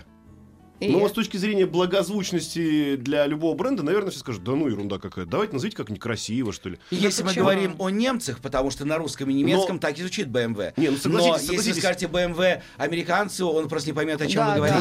и- 0.79 0.87
Ну, 0.89 0.99
вот 0.99 1.11
с 1.11 1.13
точки 1.13 1.37
зрения 1.37 1.65
благозвучности 1.65 2.95
для 2.95 3.25
любого 3.27 3.55
бренда, 3.55 3.83
наверное, 3.83 4.11
все 4.11 4.19
скажут, 4.19 4.43
да 4.43 4.53
ну, 4.53 4.67
ерунда 4.67 4.97
какая. 4.99 5.25
Давайте 5.25 5.53
назовите 5.53 5.77
как-нибудь 5.77 6.01
красиво, 6.01 6.51
что 6.53 6.69
ли. 6.69 6.79
Если 6.91 7.23
мы 7.23 7.29
почему? 7.29 7.43
говорим 7.45 7.75
о 7.79 7.89
немцах, 7.89 8.39
потому 8.39 8.71
что 8.71 8.85
на 8.85 8.97
русском 8.97 9.29
и 9.29 9.33
немецком 9.33 9.75
Но- 9.75 9.79
так 9.79 9.97
и 9.97 10.01
звучит 10.01 10.27
BMW. 10.27 10.73
Не, 10.77 10.87
ну, 10.89 10.93
Но 10.93 10.97
согласитесь, 10.99 11.41
если 11.41 11.47
согласитесь. 11.47 11.75
вы 11.75 11.81
скажете 11.81 12.05
BMW 12.07 12.61
американцу, 12.77 13.49
он 13.49 13.67
просто 13.69 13.89
не 13.89 13.93
поймет, 13.93 14.21
о 14.21 14.27
чем 14.27 14.45
Да, 14.45 14.49
вы 14.49 14.55
говорите. 14.57 14.79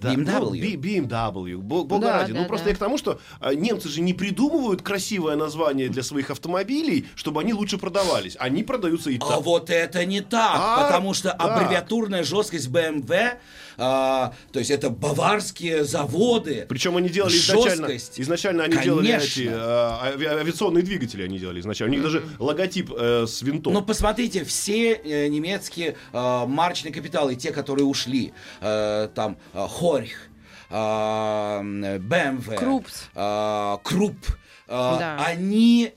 да. 0.00 0.14
BMW. 0.14 0.24
ну, 0.24 0.80
BMW, 0.80 1.56
бо- 1.58 1.84
бога 1.84 2.06
Да, 2.06 2.18
ради. 2.20 2.32
да, 2.32 2.40
ну, 2.40 2.46
просто 2.46 2.64
да. 2.66 2.70
я 2.70 2.76
к 2.76 2.78
тому, 2.78 2.98
что 2.98 3.20
а, 3.40 3.54
немцы 3.54 3.88
же 3.88 4.00
не 4.00 4.14
придумывают 4.14 4.82
красивое 4.82 5.36
название 5.36 5.88
для 5.88 6.02
своих 6.02 6.30
автомобилей, 6.30 7.06
чтобы 7.14 7.40
они 7.40 7.52
лучше 7.54 7.78
продавались. 7.78 8.36
Они 8.38 8.62
продаются 8.62 9.10
и 9.10 9.18
так. 9.18 9.28
А 9.30 9.40
вот 9.40 9.70
это 9.70 10.04
не 10.04 10.20
так, 10.20 10.52
А, 10.54 10.84
потому 10.84 11.14
что 11.14 11.30
так. 11.30 11.40
аббревиатурная 11.40 12.22
жесткость 12.24 12.68
BMW, 12.68 13.38
а, 13.82 14.34
то 14.52 14.58
есть 14.58 14.70
это 14.70 14.90
баварские 14.90 15.84
заводы. 15.84 16.66
Причем 16.68 16.96
они 16.96 17.08
делали 17.08 17.34
изначально, 17.34 17.88
Жесткость. 17.88 18.20
изначально 18.20 18.64
они 18.64 18.76
делали 18.76 19.06
Конечно. 19.12 19.40
эти 19.40 19.48
а, 19.50 20.12
ави- 20.14 20.26
авиационные 20.26 20.82
двигатели, 20.84 21.22
они 21.22 21.38
делали 21.38 21.60
изначально. 21.60 21.92
У 21.94 21.96
них 21.96 22.04
даже 22.04 22.22
логотип 22.38 22.92
э, 22.96 23.24
с 23.26 23.40
винтом. 23.42 23.72
Но 23.72 23.80
посмотрите, 23.82 24.44
все 24.44 24.92
э, 24.92 25.28
немецкие 25.28 25.96
э, 26.12 26.46
марочные 26.46 26.92
капиталы, 26.92 27.34
те, 27.36 27.52
которые 27.52 27.86
ушли, 27.86 28.32
э, 28.60 29.08
там 29.14 29.38
э, 29.54 29.66
Хорих, 29.66 30.28
э, 30.68 30.74
BMW, 30.74 32.56
Крупс. 32.56 33.08
э, 33.14 33.76
Круп, 33.82 34.16
э, 34.28 34.32
Да. 34.68 35.24
они 35.26 35.94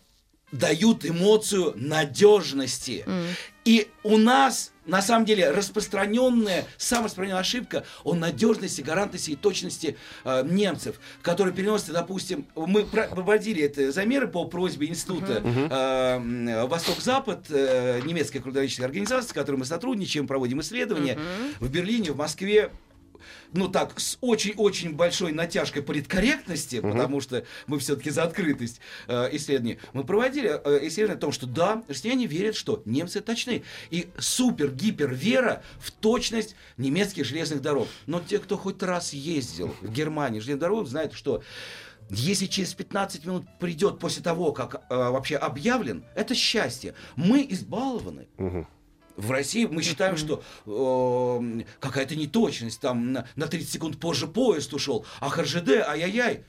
дают 0.52 1.06
эмоцию 1.06 1.74
надежности. 1.76 3.06
И 3.66 3.88
у 4.04 4.18
нас, 4.18 4.74
на 4.86 5.02
самом 5.02 5.26
деле, 5.26 5.50
распространенная, 5.52 6.66
самая 6.78 7.06
распространенная 7.06 7.40
ошибка 7.40 7.86
о 8.04 8.14
надежности, 8.14 8.82
гарантности 8.82 9.32
и 9.32 9.36
точности 9.36 9.96
э, 10.26 10.44
немцев, 10.46 11.00
которые 11.22 11.54
переносят, 11.54 11.92
допустим, 11.94 12.46
мы 12.56 12.84
про- 12.84 13.08
проводили 13.08 13.64
это 13.64 13.92
замеры 13.92 14.28
по 14.28 14.46
просьбе 14.46 14.88
института 14.88 15.42
э, 15.46 16.66
Восток-Запад, 16.66 17.46
э, 17.50 18.02
немецкой 18.06 18.40
трудовической 18.40 18.86
организации, 18.86 19.30
с 19.30 19.34
которой 19.34 19.56
мы 19.56 19.66
сотрудничаем, 19.66 20.28
проводим 20.28 20.60
исследования 20.62 21.18
в 21.60 21.70
Берлине, 21.70 22.12
в 22.12 22.18
Москве, 22.18 22.70
ну 23.54 23.68
так, 23.68 24.00
с 24.00 24.18
очень-очень 24.22 24.94
большой 24.94 25.32
натяжкой 25.32 25.84
политкорректности, 25.84 26.80
потому 26.80 27.22
что 27.22 27.46
мы 27.68 27.80
все-таки 27.80 28.10
за 28.10 28.24
открытость 28.24 28.80
э, 29.08 29.30
исследований, 29.34 29.80
мы 29.94 30.04
проводили 30.04 30.50
э, 30.50 30.88
исследование 30.88 31.18
о 31.18 31.22
том, 31.22 31.32
что 31.32 31.48
да, 31.48 31.84
россияне 31.88 32.26
верят, 32.26 32.56
что 32.56 32.82
немцы 32.86 33.22
точны. 33.22 33.64
И 33.90 34.10
супер-гипер 34.18 35.14
вера 35.14 35.64
в 35.80 35.92
точность 35.92 36.56
немецких 36.78 37.26
железных 37.26 37.62
дорог. 37.62 37.88
Но 38.08 38.20
те, 38.20 38.40
кто 38.40 38.58
хоть 38.58 38.82
раз 38.82 39.14
ездил 39.14 39.76
в 39.82 39.92
Германии 39.92 40.40
железных 40.40 40.62
дорог, 40.62 40.88
знают, 40.88 41.14
что 41.14 41.44
если 42.10 42.46
через 42.48 42.74
15 42.74 43.26
минут 43.26 43.46
придет 43.60 44.00
после 44.00 44.22
того, 44.24 44.52
как 44.52 44.76
э, 44.90 44.96
вообще 44.96 45.38
объявлен, 45.38 46.04
это 46.16 46.36
счастье. 46.36 46.96
Мы 47.16 47.46
избалованы. 47.50 48.28
В 49.16 49.32
России 49.32 49.66
мы 49.66 49.84
считаем, 49.84 50.18
что 50.18 50.44
э, 50.66 51.64
какая-то 51.80 52.16
неточность, 52.16 52.80
там 52.82 53.14
на, 53.14 53.28
на 53.36 53.48
30 53.48 53.70
секунд 53.70 54.00
позже 54.00 54.28
поезд 54.28 54.74
ушел, 54.74 55.06
а 55.20 55.30
РЖД, 55.30 55.70
ай-яй-яй. 55.88 56.46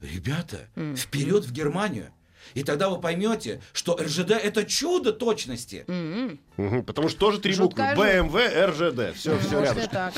Ребята, 0.00 0.68
вперед 0.96 1.44
в 1.44 1.52
Германию. 1.52 2.12
И 2.54 2.62
тогда 2.64 2.88
вы 2.88 3.00
поймете, 3.00 3.60
что 3.72 3.96
РЖД 3.96 4.32
это 4.32 4.64
чудо 4.64 5.12
точности. 5.12 5.84
Мгм, 5.86 6.84
Потому 6.84 7.08
что 7.08 7.18
тоже 7.18 7.40
три 7.40 7.54
буквы. 7.56 7.82
BMW, 7.82 8.66
RЖD. 8.66 9.14
Все, 9.14 9.38
все 9.38 9.60
рядом. 9.62 10.12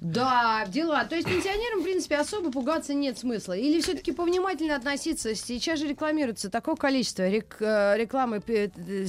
Да, 0.00 0.64
дела. 0.68 1.04
То 1.04 1.14
есть 1.16 1.28
пенсионерам, 1.28 1.80
в 1.80 1.84
принципе, 1.84 2.16
особо 2.16 2.50
пугаться 2.50 2.94
нет 2.94 3.18
смысла. 3.18 3.52
Или 3.54 3.80
все-таки 3.80 4.12
повнимательно 4.12 4.76
относиться. 4.76 5.34
Сейчас 5.34 5.78
же 5.80 5.88
рекламируется 5.88 6.50
такое 6.50 6.74
количество 6.76 7.28
рек- 7.28 7.56
э, 7.60 7.96
рекламы 7.96 8.42
э, 8.46 8.68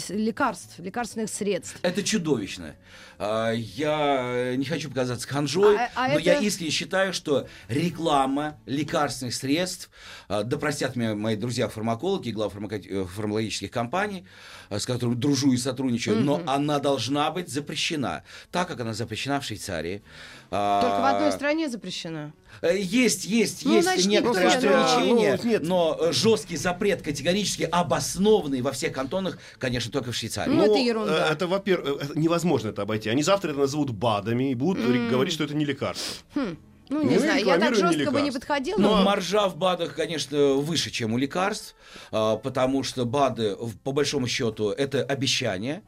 лекарств, 0.10 0.80
лекарственных 0.80 1.30
средств. 1.30 1.78
Это 1.82 2.04
чудовищно. 2.04 2.76
А, 3.18 3.52
Я 3.52 4.56
не 4.58 4.66
хочу 4.66 4.90
показаться 4.90 5.28
ханжой, 5.28 5.78
А- 5.78 5.90
а 5.96 6.08
но 6.10 6.20
я 6.20 6.34
это- 6.36 6.44
искренне 6.44 6.72
считаю, 6.72 7.14
что 7.14 7.48
реклама 7.70 8.58
лекарственных 8.66 9.34
средств, 9.34 9.90
а, 10.28 10.44
да 10.44 10.58
простят 10.58 10.96
меня 10.96 11.16
мои 11.16 11.36
друзья-фармакологи, 11.36 12.32
глав 12.46 12.54
фармако- 12.56 12.88
э, 12.90 13.06
фармакологических 13.06 13.72
компаний, 13.72 14.24
а, 14.70 14.80
с 14.80 14.86
которыми 14.86 15.16
дружу 15.16 15.52
и 15.54 15.58
сотрудничаю, 15.58 16.18
но 16.24 16.42
она 16.46 16.80
должна 16.80 17.32
быть 17.32 17.50
запрещена, 17.50 18.24
так 18.52 18.68
как 18.68 18.80
она 18.80 18.94
запрещена 18.94 19.40
в 19.40 19.46
Швейцарии. 19.46 20.02
А, 20.52 20.82
Только 20.82 21.02
в 21.02 21.16
одной 21.16 21.32
стране 21.32 21.70
запрещено. 21.70 22.32
Э, 22.62 22.78
Есть, 22.78 23.26
есть, 23.26 23.66
Ну, 23.66 23.74
есть 23.76 23.88
значит, 23.88 24.06
некоторые 24.06 24.50
ограничения, 24.50 25.40
ну, 25.44 25.50
нет. 25.50 25.64
но 25.64 25.98
э, 26.00 26.14
жесткий 26.14 26.56
запрет, 26.58 27.02
категорически 27.02 27.64
обоснованный 27.64 28.62
во 28.62 28.72
всех 28.72 28.94
кантонах, 28.94 29.38
конечно, 29.58 29.92
только 29.92 30.12
в 30.12 30.16
Швейцарии. 30.16 30.52
Ну, 30.52 30.64
это 30.64 30.78
ерунда. 30.78 31.28
э, 31.30 31.32
Это, 31.34 31.48
во-первых, 31.48 32.10
э, 32.10 32.14
невозможно 32.16 32.70
это 32.70 32.84
обойти. 32.84 33.10
Они 33.10 33.24
завтра 33.24 33.52
это 33.52 33.60
назовут 33.60 33.92
БАДами 33.92 34.52
и 34.52 34.56
будут 34.56 34.86
ре- 34.88 35.10
говорить, 35.10 35.34
что 35.34 35.44
это 35.44 35.56
не 35.56 35.66
лекарство. 35.66 36.24
Ну, 36.90 37.04
не 37.04 37.16
Ну, 37.16 37.20
знаю, 37.22 37.46
я 37.46 37.58
так 37.58 37.72
не 37.72 37.76
жестко 37.78 38.12
бы 38.12 38.22
не 38.22 38.32
подходила. 38.32 38.78
Но 38.78 38.98
но- 38.98 39.04
маржа 39.04 39.48
в 39.48 39.58
БАДах, 39.58 39.96
конечно, 39.96 40.54
выше, 40.54 40.92
чем 40.92 41.14
у 41.14 41.18
лекарств, 41.18 41.76
а, 42.12 42.36
потому 42.38 42.84
что 42.84 43.06
БАДы, 43.06 43.56
по 43.84 43.92
большому 43.92 44.28
счету, 44.28 44.70
это 44.70 45.04
обещание. 45.04 45.82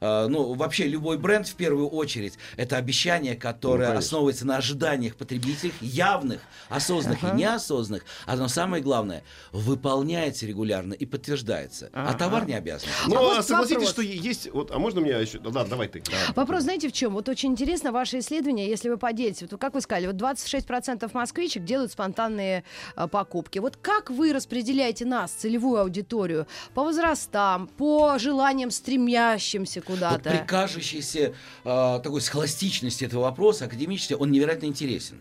А, 0.00 0.28
Ну, 0.28 0.54
вообще, 0.54 0.84
любой 0.86 1.16
бренд, 1.18 1.46
в 1.48 1.54
первую 1.54 1.88
очередь, 1.88 2.34
это 2.56 2.76
обещание, 2.76 3.34
которое 3.34 3.86
конечно. 3.86 3.98
основывается 3.98 4.46
на 4.46 4.56
ожиданиях 4.56 5.16
потребителей, 5.16 5.72
явных, 5.80 6.40
осознанных 6.68 7.22
и 7.24 7.26
неосознанных. 7.36 8.04
А 8.26 8.36
но 8.36 8.48
самое 8.48 8.82
главное, 8.82 9.22
выполняется 9.52 10.46
регулярно 10.46 10.92
и 10.94 11.06
подтверждается. 11.06 11.88
А 11.92 12.12
товар 12.14 12.46
не 12.46 12.54
обязан. 12.54 12.88
Ну, 13.06 13.14
вот 13.16 13.38
а 13.38 13.42
согласитесь, 13.42 13.76
вопрос. 13.76 13.90
что 13.90 14.02
есть... 14.02 14.50
Вот, 14.52 14.70
а 14.70 14.78
можно 14.78 15.00
меня 15.00 15.18
еще... 15.18 15.38
Да, 15.38 15.64
давай 15.64 15.88
ты. 15.88 16.02
давай. 16.04 16.20
Вопрос, 16.36 16.62
знаете, 16.64 16.88
в 16.88 16.92
чем? 16.92 17.14
Вот 17.14 17.28
очень 17.28 17.52
интересно 17.52 17.92
ваше 17.92 18.18
исследование, 18.18 18.68
если 18.68 18.88
вы 18.88 18.96
поделитесь. 18.96 19.42
Вот 19.50 19.60
как 19.60 19.74
вы 19.74 19.80
сказали, 19.80 20.06
вот 20.06 20.16
26% 20.44 21.10
москвичек 21.14 21.64
делают 21.64 21.92
спонтанные 21.92 22.64
а, 22.94 23.08
покупки. 23.08 23.58
Вот 23.58 23.76
как 23.76 24.10
вы 24.10 24.32
распределяете 24.32 25.04
нас, 25.04 25.32
целевую 25.32 25.80
аудиторию, 25.80 26.46
по 26.74 26.82
возрастам, 26.82 27.68
по 27.68 28.18
желаниям 28.18 28.70
стремящимся 28.70 29.80
Вот 29.80 29.86
куда-то? 29.86 30.30
при 30.30 30.38
кажущейся 30.46 31.34
а, 31.64 31.98
такой 32.00 32.20
схоластичности 32.20 33.04
этого 33.04 33.22
вопроса, 33.22 33.66
академически, 33.66 34.14
он 34.14 34.30
невероятно 34.30 34.66
интересен. 34.66 35.20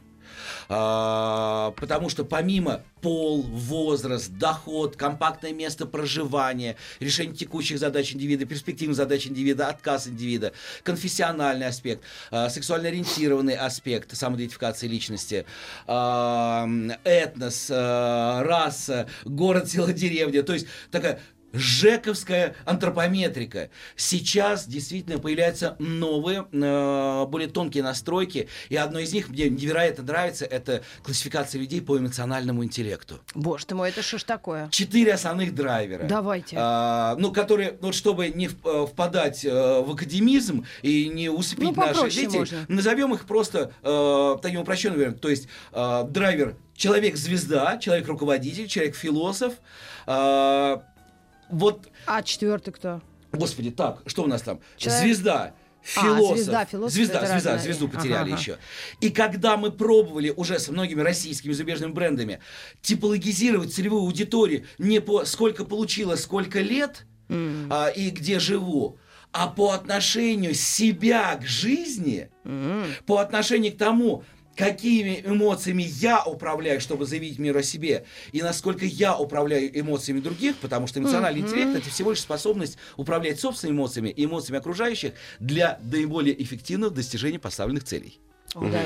А, 0.69 1.71
потому 1.77 2.09
что 2.09 2.23
помимо 2.23 2.81
пол, 3.01 3.41
возраст, 3.41 4.29
доход, 4.31 4.95
компактное 4.95 5.53
место 5.53 5.85
проживания, 5.85 6.75
решение 6.99 7.35
текущих 7.35 7.79
задач 7.79 8.13
индивида, 8.13 8.45
перспективных 8.45 8.95
задач 8.95 9.27
индивида, 9.27 9.67
отказ 9.67 10.07
индивида, 10.07 10.53
конфессиональный 10.83 11.67
аспект, 11.67 12.01
а, 12.29 12.49
сексуально 12.49 12.89
ориентированный 12.89 13.55
аспект 13.55 14.15
самоидентификации 14.15 14.87
личности, 14.87 15.45
а, 15.87 16.67
этнос, 17.03 17.69
раса, 17.69 19.07
город, 19.25 19.69
село, 19.69 19.91
деревня. 19.91 20.43
То 20.43 20.53
есть 20.53 20.67
такая 20.91 21.19
Жековская 21.53 22.55
антропометрика. 22.65 23.69
Сейчас 23.95 24.67
действительно 24.67 25.19
появляются 25.19 25.75
новые, 25.79 26.45
э, 26.51 27.25
более 27.27 27.49
тонкие 27.49 27.83
настройки, 27.83 28.47
и 28.69 28.75
одно 28.75 28.99
из 28.99 29.13
них 29.13 29.29
мне 29.29 29.49
невероятно 29.49 30.03
нравится, 30.03 30.45
это 30.45 30.83
классификация 31.03 31.59
людей 31.59 31.81
по 31.81 31.97
эмоциональному 31.97 32.63
интеллекту. 32.63 33.19
Боже 33.35 33.65
ты 33.65 33.75
мой, 33.75 33.89
это 33.89 34.01
что 34.01 34.17
ж 34.17 34.23
такое? 34.23 34.69
Четыре 34.71 35.13
основных 35.13 35.53
драйвера. 35.55 36.03
Давайте. 36.05 36.55
А, 36.59 37.15
ну, 37.17 37.31
которые, 37.31 37.77
вот 37.81 37.95
чтобы 37.95 38.29
не 38.29 38.47
э, 38.47 38.85
впадать 38.89 39.43
э, 39.45 39.49
в 39.81 39.91
академизм 39.91 40.65
и 40.81 41.09
не 41.09 41.29
усыпить 41.29 41.63
Ну, 41.63 41.73
наших 41.73 42.09
детей, 42.11 42.39
можно. 42.39 42.65
назовем 42.67 43.13
их 43.13 43.25
просто 43.25 43.71
э, 43.81 44.37
таким 44.41 44.61
упрощенным 44.61 44.97
вариантом. 44.97 45.19
То 45.21 45.29
есть 45.29 45.47
э, 45.73 46.03
драйвер 46.09 46.55
человек-звезда, 46.75 47.77
человек-руководитель, 47.77 48.67
человек-философ. 48.67 49.53
э, 50.07 50.77
вот 51.51 51.87
А 52.05 52.23
четвертый 52.23 52.71
кто? 52.73 53.01
Господи, 53.31 53.71
так, 53.71 54.01
что 54.05 54.23
у 54.23 54.27
нас 54.27 54.41
там? 54.41 54.59
Человек- 54.77 55.03
Звезда. 55.03 55.53
А, 55.95 56.01
Философ. 56.01 56.37
звезда, 56.37 56.65
философ, 56.65 56.93
звезда, 56.93 57.25
звезда, 57.25 57.57
звезду 57.57 57.87
потеряли 57.87 58.29
ага. 58.29 58.39
еще. 58.39 58.57
И 58.99 59.09
когда 59.09 59.57
мы 59.57 59.71
пробовали 59.71 60.29
уже 60.29 60.59
со 60.59 60.71
многими 60.71 61.01
российскими 61.01 61.53
зарубежными 61.53 61.91
брендами 61.91 62.39
типологизировать 62.83 63.73
целевую 63.73 64.03
аудиторию 64.03 64.65
не 64.77 64.99
по 65.01 65.25
сколько 65.25 65.65
получила, 65.65 66.17
сколько 66.17 66.59
лет 66.59 67.07
а, 67.29 67.87
и 67.87 68.11
где 68.11 68.39
живу, 68.39 68.99
а 69.31 69.47
по 69.47 69.71
отношению 69.71 70.53
себя 70.53 71.35
к 71.35 71.45
жизни, 71.45 72.29
по 73.07 73.17
отношению 73.17 73.73
к 73.73 73.77
тому, 73.77 74.23
какими 74.55 75.21
эмоциями 75.25 75.83
я 75.83 76.23
управляю, 76.23 76.81
чтобы 76.81 77.05
заявить 77.05 77.39
миру 77.39 77.59
о 77.59 77.63
себе, 77.63 78.05
и 78.31 78.41
насколько 78.41 78.85
я 78.85 79.17
управляю 79.17 79.77
эмоциями 79.79 80.19
других, 80.19 80.57
потому 80.57 80.87
что 80.87 80.99
эмоциональный 80.99 81.41
интеллект 81.41 81.75
это 81.77 81.89
всего 81.89 82.11
лишь 82.11 82.19
способность 82.21 82.77
управлять 82.97 83.39
собственными 83.39 83.77
эмоциями 83.77 84.09
и 84.09 84.25
эмоциями 84.25 84.59
окружающих 84.59 85.13
для 85.39 85.79
наиболее 85.83 86.41
эффективного 86.41 86.93
достижения 86.93 87.39
поставленных 87.39 87.83
целей. 87.83 88.19
Да, 88.53 88.81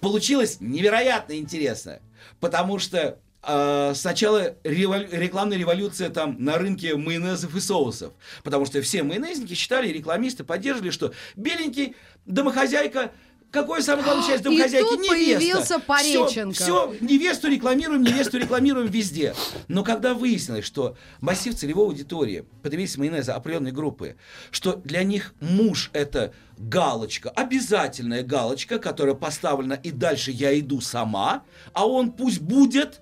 Получилось 0.00 0.58
невероятно 0.60 1.36
интересно, 1.36 1.98
потому 2.38 2.78
что 2.78 3.18
э, 3.42 3.92
сначала 3.96 4.54
револю- 4.62 5.08
рекламная 5.10 5.58
революция 5.58 6.08
там 6.10 6.36
на 6.38 6.56
рынке 6.56 6.94
майонезов 6.94 7.56
и 7.56 7.60
соусов, 7.60 8.12
потому 8.44 8.64
что 8.64 8.80
все 8.80 9.02
майонезники 9.02 9.54
считали, 9.54 9.88
рекламисты 9.88 10.44
поддерживали, 10.44 10.90
что 10.90 11.12
беленький 11.34 11.96
домохозяйка 12.26 13.10
какой 13.50 13.82
самая 13.82 14.04
главная 14.04 14.26
часть 14.26 14.40
И 14.42 14.44
домохозяйки? 14.44 14.86
тут 14.88 15.00
Невеста. 15.00 15.14
появился 15.14 15.78
Пореченко. 15.78 16.54
Все, 16.54 16.94
невесту 17.00 17.48
рекламируем, 17.48 18.02
невесту 18.02 18.38
рекламируем 18.38 18.88
везде. 18.88 19.34
Но 19.68 19.82
когда 19.84 20.14
выяснилось, 20.14 20.64
что 20.64 20.96
массив 21.20 21.54
целевой 21.54 21.86
аудитории, 21.86 22.44
потребителей 22.62 22.98
майонеза 23.08 23.34
определенной 23.34 23.72
группы, 23.72 24.16
что 24.50 24.74
для 24.74 25.02
них 25.02 25.34
муж 25.40 25.90
это 25.94 26.34
галочка, 26.58 27.30
обязательная 27.30 28.22
галочка, 28.22 28.78
которая 28.78 29.14
поставлена, 29.14 29.74
и 29.74 29.90
дальше 29.92 30.30
я 30.30 30.58
иду 30.58 30.80
сама, 30.80 31.42
а 31.72 31.86
он 31.86 32.12
пусть 32.12 32.40
будет 32.40 33.00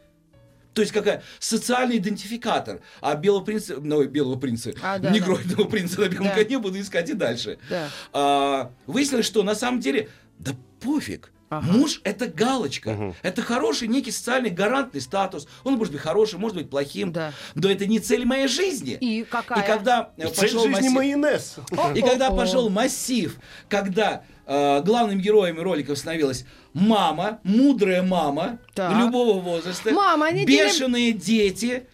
то 0.75 0.83
есть 0.83 0.93
какая 0.93 1.23
социальный 1.39 1.97
идентификатор. 1.97 2.81
А 3.01 3.15
белого 3.15 3.43
принца, 3.43 3.77
ну, 3.81 4.05
белого 4.05 4.39
принца, 4.39 4.73
А, 4.83 4.99
да, 4.99 5.09
негроидного 5.11 5.65
принца 5.65 6.03
на 6.03 6.09
белом 6.11 6.27
Да. 6.27 6.35
коне 6.35 6.59
буду 6.59 6.79
искать 6.79 7.09
и 7.09 7.15
дальше. 7.15 7.57
Да. 7.71 7.89
А, 8.13 8.71
выяснилось, 8.87 9.25
что 9.25 9.43
на 9.43 9.55
самом 9.55 9.81
деле, 9.81 10.11
да 10.39 10.53
пофиг. 10.81 11.33
Ага. 11.49 11.65
Муж 11.71 12.01
это 12.03 12.27
галочка. 12.27 13.15
Это 13.23 13.41
хороший 13.41 13.87
некий 13.87 14.11
социальный 14.11 14.51
гарантный 14.51 15.01
статус. 15.01 15.47
Он 15.63 15.75
может 15.75 15.93
быть 15.93 16.03
хорошим, 16.03 16.41
может 16.41 16.57
быть 16.57 16.69
плохим. 16.69 17.13
Да. 17.13 17.33
Но 17.55 17.71
это 17.71 17.87
не 17.87 18.01
цель 18.01 18.25
моей 18.27 18.49
жизни. 18.49 18.99
И 19.01 19.23
какая? 19.23 19.63
И 19.63 19.67
когда 19.67 20.11
э, 20.17 20.27
Цель 20.29 20.35
пошел 20.49 20.63
жизни 20.65 20.75
массив- 20.89 20.93
майонез. 20.93 21.57
и 21.95 22.01
когда 22.03 22.33
пошел 22.33 22.69
массив, 22.69 23.39
когда 23.69 24.25
э, 24.45 24.83
главными 24.83 25.23
героями 25.23 25.61
роликов 25.61 25.97
становилась 25.99 26.45
мама, 26.73 27.39
мудрая 27.45 28.03
мама 28.03 28.59
Так. 28.75 28.97
любого 28.99 29.41
возраста, 29.41 29.93
Мама, 29.93 30.27
они 30.27 30.45
делим- 30.47 30.67
бешеные 30.67 31.13
дети, 31.13 31.87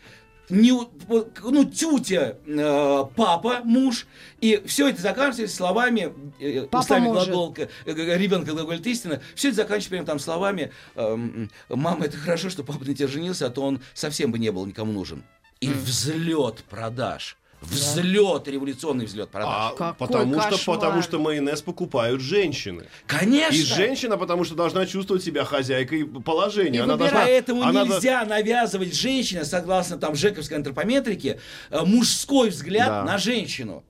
не, 0.53 0.71
ну, 0.71 1.65
тетя, 1.65 2.37
э, 2.47 3.05
папа, 3.17 3.63
муж, 3.65 4.07
и 4.41 4.63
все 4.67 4.89
это 4.89 5.01
заканчивается 5.01 5.57
словами, 5.57 6.13
э, 6.39 6.63
Папа 6.63 6.83
устами 6.83 7.07
может. 7.07 7.29
глаголка, 7.31 7.63
э, 7.63 7.69
э, 7.87 8.19
ребенка 8.19 8.53
глаголит 8.53 8.87
истина, 8.87 9.23
все 9.35 9.49
это 9.49 9.57
заканчивается 9.57 9.91
прямо 9.91 10.07
там 10.07 10.19
словами, 10.19 10.71
эм, 10.95 11.51
мама, 11.71 12.05
это 12.05 12.19
хорошо, 12.19 12.51
что 12.51 12.65
папа 12.65 12.85
на 12.85 12.95
тебя 12.95 13.09
женился, 13.09 13.47
а 13.47 13.51
то 13.51 13.63
он 13.63 13.81
совсем 13.95 14.31
бы 14.31 14.39
не 14.39 14.53
был 14.53 14.67
никому 14.67 14.93
нужен. 14.93 15.25
И 15.61 15.69
взлет 15.71 16.65
продаж. 16.69 17.39
Взлет, 17.63 18.49
революционный 18.49 19.07
взлет 19.07 19.31
продаж. 19.31 19.51
А 19.51 19.71
Какой 19.71 19.95
потому 19.95 20.41
что, 20.41 20.59
потому 20.73 21.03
что 21.03 21.19
майонез 21.19 21.63
покупают 21.63 22.21
женщины. 22.21 22.87
Конечно! 23.07 23.55
И 23.55 23.63
женщина, 23.63 24.17
потому 24.19 24.45
что 24.45 24.55
должна 24.55 24.87
чувствовать 24.87 25.23
себя 25.25 25.45
хозяйкой 25.45 26.05
положения. 26.07 26.79
И 26.79 26.83
она 26.83 26.95
выбирать. 26.95 27.13
должна, 27.13 27.27
Поэтому 27.27 27.63
она 27.63 27.85
нельзя 27.85 28.25
навязывать 28.25 28.95
женщине, 28.95 29.45
согласно 29.45 29.97
там 29.99 30.15
Жековской 30.15 30.57
антропометрике, 30.59 31.41
э, 31.71 31.81
мужской 31.85 32.51
взгляд 32.51 32.89
Да. 32.89 33.05
на 33.05 33.19
женщину. 33.19 33.85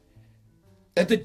Это, 0.95 1.21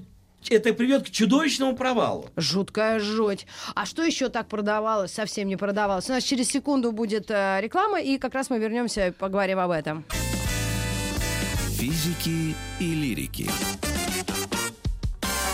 это 0.50 0.74
приведет 0.74 1.08
к 1.08 1.10
чудовищному 1.12 1.76
провалу. 1.76 2.30
Жуткая 2.38 3.00
жуть. 3.00 3.46
А 3.76 3.86
что 3.86 4.04
еще 4.04 4.30
так 4.30 4.48
продавалось? 4.48 5.12
Совсем 5.12 5.48
не 5.50 5.58
продавалось. 5.58 6.10
У 6.10 6.14
нас 6.14 6.24
через 6.24 6.48
секунду 6.50 6.92
будет 6.94 7.30
э, 7.30 7.60
реклама, 7.62 8.00
и 8.02 8.18
как 8.18 8.34
раз 8.34 8.50
мы 8.50 8.58
вернемся 8.60 9.08
и 9.08 9.12
поговорим 9.12 9.60
об 9.60 9.72
этом. 9.72 10.06
Физики 11.78 12.56
и 12.80 12.96
лирики. 12.96 13.48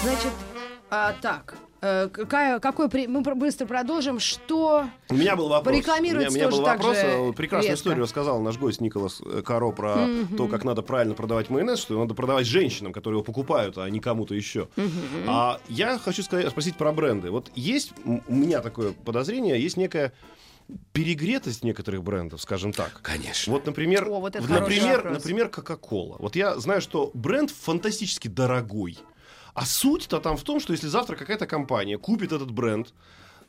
Значит, 0.03 0.31
а, 0.89 1.13
так. 1.21 1.55
э, 1.81 2.07
какая, 2.07 2.59
какой 2.61 2.87
при- 2.87 3.07
мы 3.07 3.21
быстро 3.35 3.65
продолжим. 3.65 4.21
Что 4.21 4.85
У 5.09 5.15
меня 5.15 5.35
был 5.35 5.49
вопрос. 5.49 5.75
Порекламируйте 5.75 6.29
у 6.29 6.31
меня, 6.31 6.47
у 6.47 6.49
меня 6.51 6.57
был 6.57 6.65
вопрос. 6.65 6.95
же 6.95 7.03
э, 7.03 7.33
Прекрасную 7.33 7.71
резко. 7.71 7.81
историю 7.81 8.03
рассказал 8.03 8.39
наш 8.39 8.57
гость 8.57 8.79
Николас 8.79 9.21
э, 9.25 9.41
Каро 9.45 9.71
про 9.71 10.07
то, 10.37 10.47
как 10.47 10.63
надо 10.63 10.81
правильно 10.81 11.13
продавать 11.13 11.49
майонез, 11.49 11.79
что 11.79 11.99
надо 11.99 12.13
продавать 12.13 12.45
женщинам, 12.45 12.93
которые 12.93 13.17
его 13.17 13.23
покупают, 13.25 13.77
а 13.77 13.89
не 13.89 13.99
кому-то 13.99 14.33
еще. 14.33 14.69
А 15.27 15.59
я 15.67 15.97
хочу 15.99 16.23
сказать, 16.23 16.47
спросить 16.49 16.77
про 16.77 16.93
бренды. 16.93 17.31
Вот 17.31 17.51
есть 17.53 17.91
у 18.05 18.21
меня 18.33 18.61
такое 18.61 18.93
подозрение, 18.93 19.61
есть 19.61 19.75
некая 19.75 20.13
перегретость 20.91 21.63
некоторых 21.63 22.03
брендов, 22.03 22.41
скажем 22.41 22.73
так. 22.73 23.01
Конечно. 23.01 23.53
Вот, 23.53 23.65
например, 23.65 24.07
О, 24.07 24.19
вот 24.19 24.33
например, 24.35 24.97
вопрос. 24.97 25.17
например, 25.17 25.49
Кока-Кола. 25.49 26.17
Вот 26.19 26.35
я 26.35 26.57
знаю, 26.59 26.81
что 26.81 27.11
бренд 27.13 27.51
фантастически 27.51 28.27
дорогой. 28.27 28.97
А 29.53 29.65
суть-то 29.65 30.19
там 30.19 30.37
в 30.37 30.43
том, 30.43 30.59
что 30.59 30.73
если 30.73 30.87
завтра 30.87 31.15
какая-то 31.15 31.45
компания 31.45 31.97
купит 31.97 32.31
этот 32.31 32.51
бренд, 32.51 32.93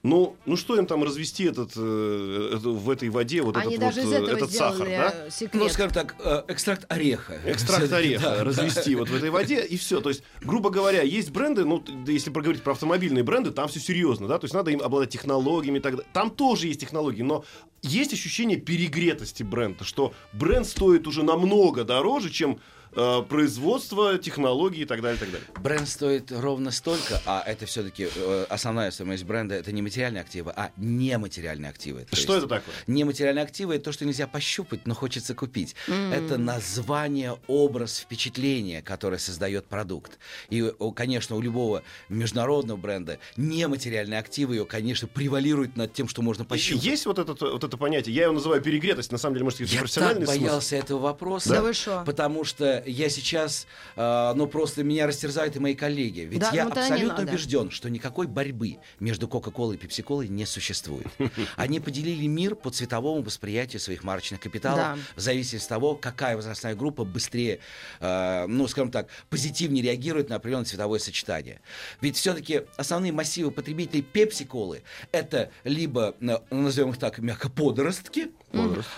ну, 0.04 0.36
ну 0.44 0.56
что 0.56 0.76
им 0.76 0.86
там 0.86 1.02
развести 1.02 1.44
этот, 1.44 1.72
э, 1.76 2.56
в 2.60 2.90
этой 2.90 3.08
воде 3.08 3.40
вот 3.40 3.56
они 3.56 3.76
этот, 3.76 3.80
даже 3.80 4.02
вот, 4.02 4.06
из 4.06 4.12
э, 4.12 4.16
этого 4.16 4.36
этот 4.36 4.52
сахар, 4.52 4.86
да? 4.86 5.14
э, 5.14 5.30
секрет. 5.30 5.62
Ну, 5.62 5.68
скажем 5.70 5.92
так, 5.92 6.14
э, 6.22 6.42
экстракт 6.48 6.84
ореха. 6.90 7.40
Экстракт 7.46 7.90
ореха 7.90 8.36
да, 8.36 8.44
развести 8.44 8.94
вот 8.96 9.08
в 9.08 9.14
этой 9.14 9.30
воде 9.30 9.64
и 9.64 9.78
все. 9.78 10.02
То 10.02 10.10
есть, 10.10 10.22
грубо 10.42 10.68
говоря, 10.68 11.00
есть 11.00 11.30
бренды, 11.30 11.64
ну, 11.64 11.82
да 11.82 12.12
если 12.12 12.28
проговорить 12.28 12.62
про 12.62 12.72
автомобильные 12.72 13.24
бренды, 13.24 13.50
там 13.50 13.66
все 13.68 13.80
серьезно, 13.80 14.28
да, 14.28 14.38
то 14.38 14.44
есть 14.44 14.52
надо 14.52 14.70
им 14.70 14.82
обладать 14.82 15.08
технологиями 15.08 15.78
и 15.78 15.80
так 15.80 15.96
далее. 15.96 16.10
Там 16.12 16.30
тоже 16.30 16.66
есть 16.66 16.80
технологии, 16.80 17.22
но 17.22 17.46
есть 17.80 18.12
ощущение 18.12 18.58
перегретости 18.58 19.42
бренда, 19.42 19.84
что 19.84 20.12
бренд 20.34 20.66
стоит 20.66 21.06
уже 21.06 21.22
намного 21.22 21.82
дороже, 21.82 22.28
чем 22.28 22.60
э, 22.96 23.22
производство, 23.28 24.18
технологии 24.18 24.82
и 24.82 24.84
так 24.84 25.00
далее, 25.02 25.16
и 25.16 25.20
так 25.20 25.30
далее. 25.30 25.46
Бренд 25.62 25.88
стоит 25.88 26.32
ровно 26.32 26.70
столько, 26.70 27.20
а 27.26 27.42
это 27.46 27.66
все-таки 27.66 28.08
основная 28.48 28.90
стоимость 28.90 29.24
бренда 29.24 29.54
это 29.54 29.72
не 29.72 29.82
материальные 29.82 30.20
активы, 30.22 30.52
а 30.54 30.70
нематериальные 30.76 31.70
активы. 31.70 32.06
То 32.10 32.16
Что 32.16 32.34
есть 32.34 32.46
это 32.46 32.56
такое? 32.56 32.74
Нематериальные 32.86 33.42
активы 33.44 33.74
это 33.76 33.84
то, 33.84 33.92
что 33.92 34.04
нельзя 34.04 34.26
пощупать, 34.26 34.86
но 34.86 34.94
хочется 34.94 35.34
купить. 35.34 35.74
Это 35.88 36.38
название, 36.38 37.38
образ, 37.46 37.98
впечатление, 37.98 38.82
которое 38.82 39.18
создает 39.18 39.66
продукт. 39.66 40.18
И, 40.50 40.72
конечно, 40.94 41.36
у 41.36 41.40
любого 41.40 41.82
международного 42.08 42.76
бренда 42.78 43.18
нематериальные 43.36 44.18
активы, 44.18 44.54
ее, 44.56 44.64
конечно, 44.64 45.08
превалируют 45.08 45.76
над 45.76 45.92
тем, 45.92 46.08
что 46.08 46.22
можно 46.22 46.44
пощупать. 46.44 46.84
Есть 46.84 47.06
вот, 47.06 47.18
этот, 47.18 47.40
вот 47.40 47.64
это 47.64 47.76
понятие, 47.76 48.14
я 48.14 48.24
его 48.24 48.32
называю 48.34 48.60
перегретость, 48.62 49.12
на 49.12 49.18
самом 49.18 49.34
деле, 49.34 49.44
может, 49.44 49.60
это 49.60 49.72
Я 49.72 49.80
профессиональный 49.80 50.26
так 50.26 50.34
смысл. 50.34 50.44
боялся 50.44 50.76
этого 50.76 50.98
вопроса. 51.00 51.74
Да? 51.84 52.04
Потому 52.04 52.44
что 52.44 52.83
я 52.86 53.08
сейчас, 53.08 53.66
э, 53.96 54.32
ну 54.34 54.46
просто 54.46 54.84
меня 54.84 55.06
растерзают 55.06 55.56
и 55.56 55.58
мои 55.58 55.74
коллеги. 55.74 56.20
Ведь 56.20 56.40
Да, 56.40 56.50
я 56.52 56.64
ну 56.64 56.70
абсолютно 56.72 57.24
убежден, 57.24 57.70
что 57.70 57.88
никакой 57.90 58.26
борьбы 58.26 58.78
между 59.00 59.28
Кока-Колой 59.28 59.76
и 59.76 59.78
Пепси-Колой 59.78 60.28
не 60.28 60.46
существует. 60.46 61.06
Они 61.56 61.80
поделили 61.80 62.26
мир 62.26 62.54
по 62.54 62.70
цветовому 62.70 63.22
восприятию 63.22 63.80
своих 63.80 64.04
марочных 64.04 64.40
капиталов 64.40 64.78
Да. 64.78 64.98
в 65.16 65.20
зависимости 65.20 65.66
от 65.66 65.68
того, 65.68 65.94
какая 65.94 66.36
возрастная 66.36 66.74
группа 66.74 67.04
быстрее, 67.04 67.60
э, 68.00 68.46
ну, 68.46 68.66
скажем 68.68 68.90
так, 68.90 69.08
позитивнее 69.30 69.82
реагирует 69.82 70.28
на 70.28 70.36
определенное 70.36 70.66
цветовое 70.66 70.98
сочетание. 70.98 71.60
Ведь 72.00 72.16
все-таки 72.16 72.62
основные 72.76 73.12
массивы 73.12 73.50
потребителей 73.50 74.02
Пепси-Колы 74.02 74.82
это 75.12 75.50
либо, 75.64 76.14
э, 76.20 76.38
назовем 76.50 76.90
их 76.90 76.98
так, 76.98 77.18
мягко, 77.18 77.48
подростки, 77.48 78.30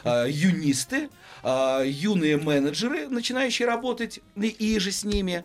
э, 0.05 0.27
юнисты, 0.29 1.09
э, 1.42 1.83
юные 1.87 2.37
менеджеры, 2.37 3.09
начинающие 3.09 3.66
работать 3.66 4.21
и, 4.37 4.49
и 4.49 4.79
же 4.79 4.92
с 4.92 5.05
ними. 5.05 5.45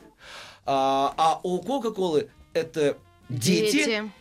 А, 0.65 1.13
а 1.17 1.39
у 1.43 1.59
Кока-Колы 1.61 2.29
это 2.53 2.97
дети, 3.29 3.77
Дети. 3.77 4.11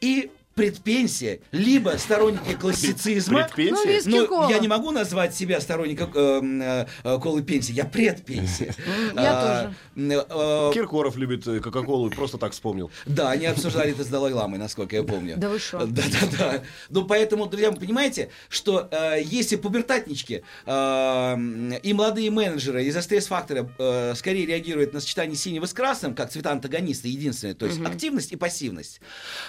и 0.00 0.30
предпенсия, 0.54 1.40
либо 1.52 1.90
сторонники 1.98 2.54
классицизма. 2.54 3.44
Предпенсия? 3.44 3.72
Ну, 3.72 3.86
виски 3.86 4.08
Ну, 4.08 4.50
я 4.50 4.58
не 4.58 4.68
могу 4.68 4.90
назвать 4.90 5.34
себя 5.34 5.60
сторонником 5.60 6.10
э, 6.14 6.86
э, 7.04 7.18
колы 7.18 7.42
пенсии, 7.42 7.72
я 7.72 7.84
предпенсия. 7.84 8.74
Я 9.14 9.72
тоже. 9.96 10.20
э, 10.28 10.70
Киркоров 10.74 11.16
любит 11.16 11.46
э, 11.46 11.60
Кока-Колу, 11.60 12.10
просто 12.10 12.38
так 12.38 12.52
вспомнил. 12.52 12.90
Да, 13.06 13.30
они 13.30 13.46
обсуждали 13.46 13.92
это 13.92 14.04
с 14.04 14.08
Далай-Ламой, 14.08 14.58
насколько 14.58 14.96
я 14.96 15.02
помню. 15.02 15.36
Да 15.36 15.48
вы 15.48 15.58
шо? 15.58 15.86
Да, 15.86 16.02
да, 16.02 16.36
да. 16.38 16.62
Ну, 16.88 17.04
поэтому, 17.04 17.46
друзья, 17.46 17.70
вы 17.70 17.78
понимаете, 17.78 18.30
что 18.48 18.88
э, 18.90 19.22
если 19.22 19.56
пубертатнички 19.56 20.42
э, 20.66 21.78
и 21.82 21.92
молодые 21.92 22.30
менеджеры 22.30 22.84
из 22.84 23.00
стресс-фактора 23.00 23.70
э, 23.78 24.14
скорее 24.14 24.46
реагируют 24.46 24.92
на 24.92 25.00
сочетание 25.00 25.36
синего 25.36 25.66
с 25.66 25.72
красным, 25.72 26.14
как 26.14 26.30
цвета 26.30 26.52
антагониста, 26.52 27.08
единственное, 27.08 27.54
то 27.54 27.66
есть 27.66 27.80
активность 27.80 28.32
и 28.32 28.36
пассивность. 28.36 29.00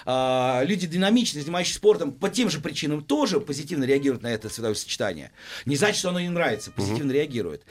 А, 0.05 0.63
люди 0.63 0.87
динамично 0.91 1.41
занимающиеся 1.41 1.77
спортом 1.77 2.11
по 2.11 2.29
тем 2.29 2.49
же 2.49 2.59
причинам 2.59 3.03
тоже 3.03 3.39
позитивно 3.39 3.85
реагируют 3.85 4.23
на 4.23 4.27
это 4.27 4.49
цветовое 4.49 4.75
сочетание. 4.75 5.31
Не 5.65 5.75
значит, 5.75 5.97
что 5.97 6.09
оно 6.09 6.19
им 6.19 6.33
нравится, 6.33 6.71
позитивно 6.71 7.11
реагируют. 7.11 7.63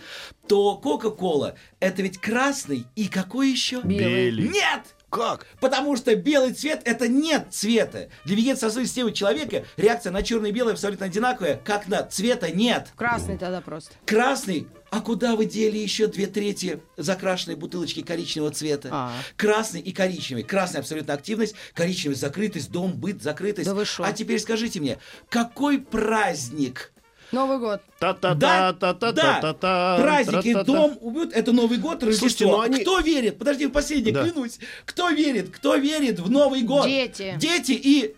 То 0.48 0.76
Кока-Кола 0.76 1.56
это 1.79 2.02
ведь 2.02 2.18
красный 2.18 2.87
и 2.96 3.08
какой 3.08 3.50
еще? 3.50 3.81
Белый. 3.83 4.31
Белый. 4.31 4.48
Нет! 4.48 4.94
Как? 5.11 5.46
Потому 5.61 5.96
что 5.96 6.15
белый 6.15 6.52
цвет 6.54 6.83
это 6.85 7.08
нет 7.08 7.48
цвета. 7.50 8.08
Для 8.25 8.37
вегетососудистой 8.37 8.87
системы 8.87 9.13
человека 9.13 9.65
реакция 9.77 10.13
на 10.13 10.23
черное 10.23 10.50
и 10.50 10.52
белое 10.52 10.75
абсолютно 10.75 11.06
одинаковая, 11.06 11.61
как 11.65 11.88
на 11.88 12.02
цвета 12.04 12.50
нет. 12.50 12.88
Красный 12.96 13.37
тогда 13.37 13.61
просто. 13.61 13.92
Красный. 14.06 14.69
А 14.90 15.00
куда 15.00 15.37
вы 15.37 15.44
дели 15.44 15.79
еще 15.79 16.08
две 16.08 16.27
трети 16.27 16.81
закрашенной 16.96 17.54
бутылочки 17.54 18.02
коричневого 18.02 18.52
цвета? 18.52 18.88
А. 18.90 19.13
Красный 19.37 19.81
и 19.81 19.92
коричневый. 19.92 20.42
Красный 20.42 20.81
абсолютно 20.81 21.15
активность, 21.15 21.54
коричневый 21.75 22.17
закрытость, 22.17 22.73
дом, 22.73 22.92
быт, 22.94 23.23
закрытость. 23.23 23.69
Да 23.69 23.75
вы 23.75 23.85
шо? 23.85 24.02
А 24.02 24.13
теперь 24.13 24.40
скажите 24.40 24.81
мне, 24.81 24.98
какой 25.29 25.79
праздник? 25.79 26.92
Новый 27.33 27.58
год. 27.58 27.81
Да, 28.00 28.12
да, 28.14 29.98
праздники, 30.00 30.62
дом, 30.64 30.98
убьют, 31.00 31.33
это 31.33 31.52
Новый 31.52 31.78
год, 31.78 32.02
Рождество. 32.02 32.64
Ну 32.66 32.81
Кто 32.81 33.00
верит? 33.00 33.38
Подожди, 33.38 33.66
последний, 33.68 34.12
клянусь. 34.12 34.58
Кто 34.85 35.10
верит? 35.10 35.50
Кто 35.50 35.76
верит 35.76 36.18
в 36.20 36.31
Новый 36.31 36.62
год? 36.62 36.87
Дети. 36.87 37.35
Дети 37.38 37.72
и 37.72 38.16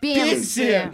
Пенсия. 0.00 0.92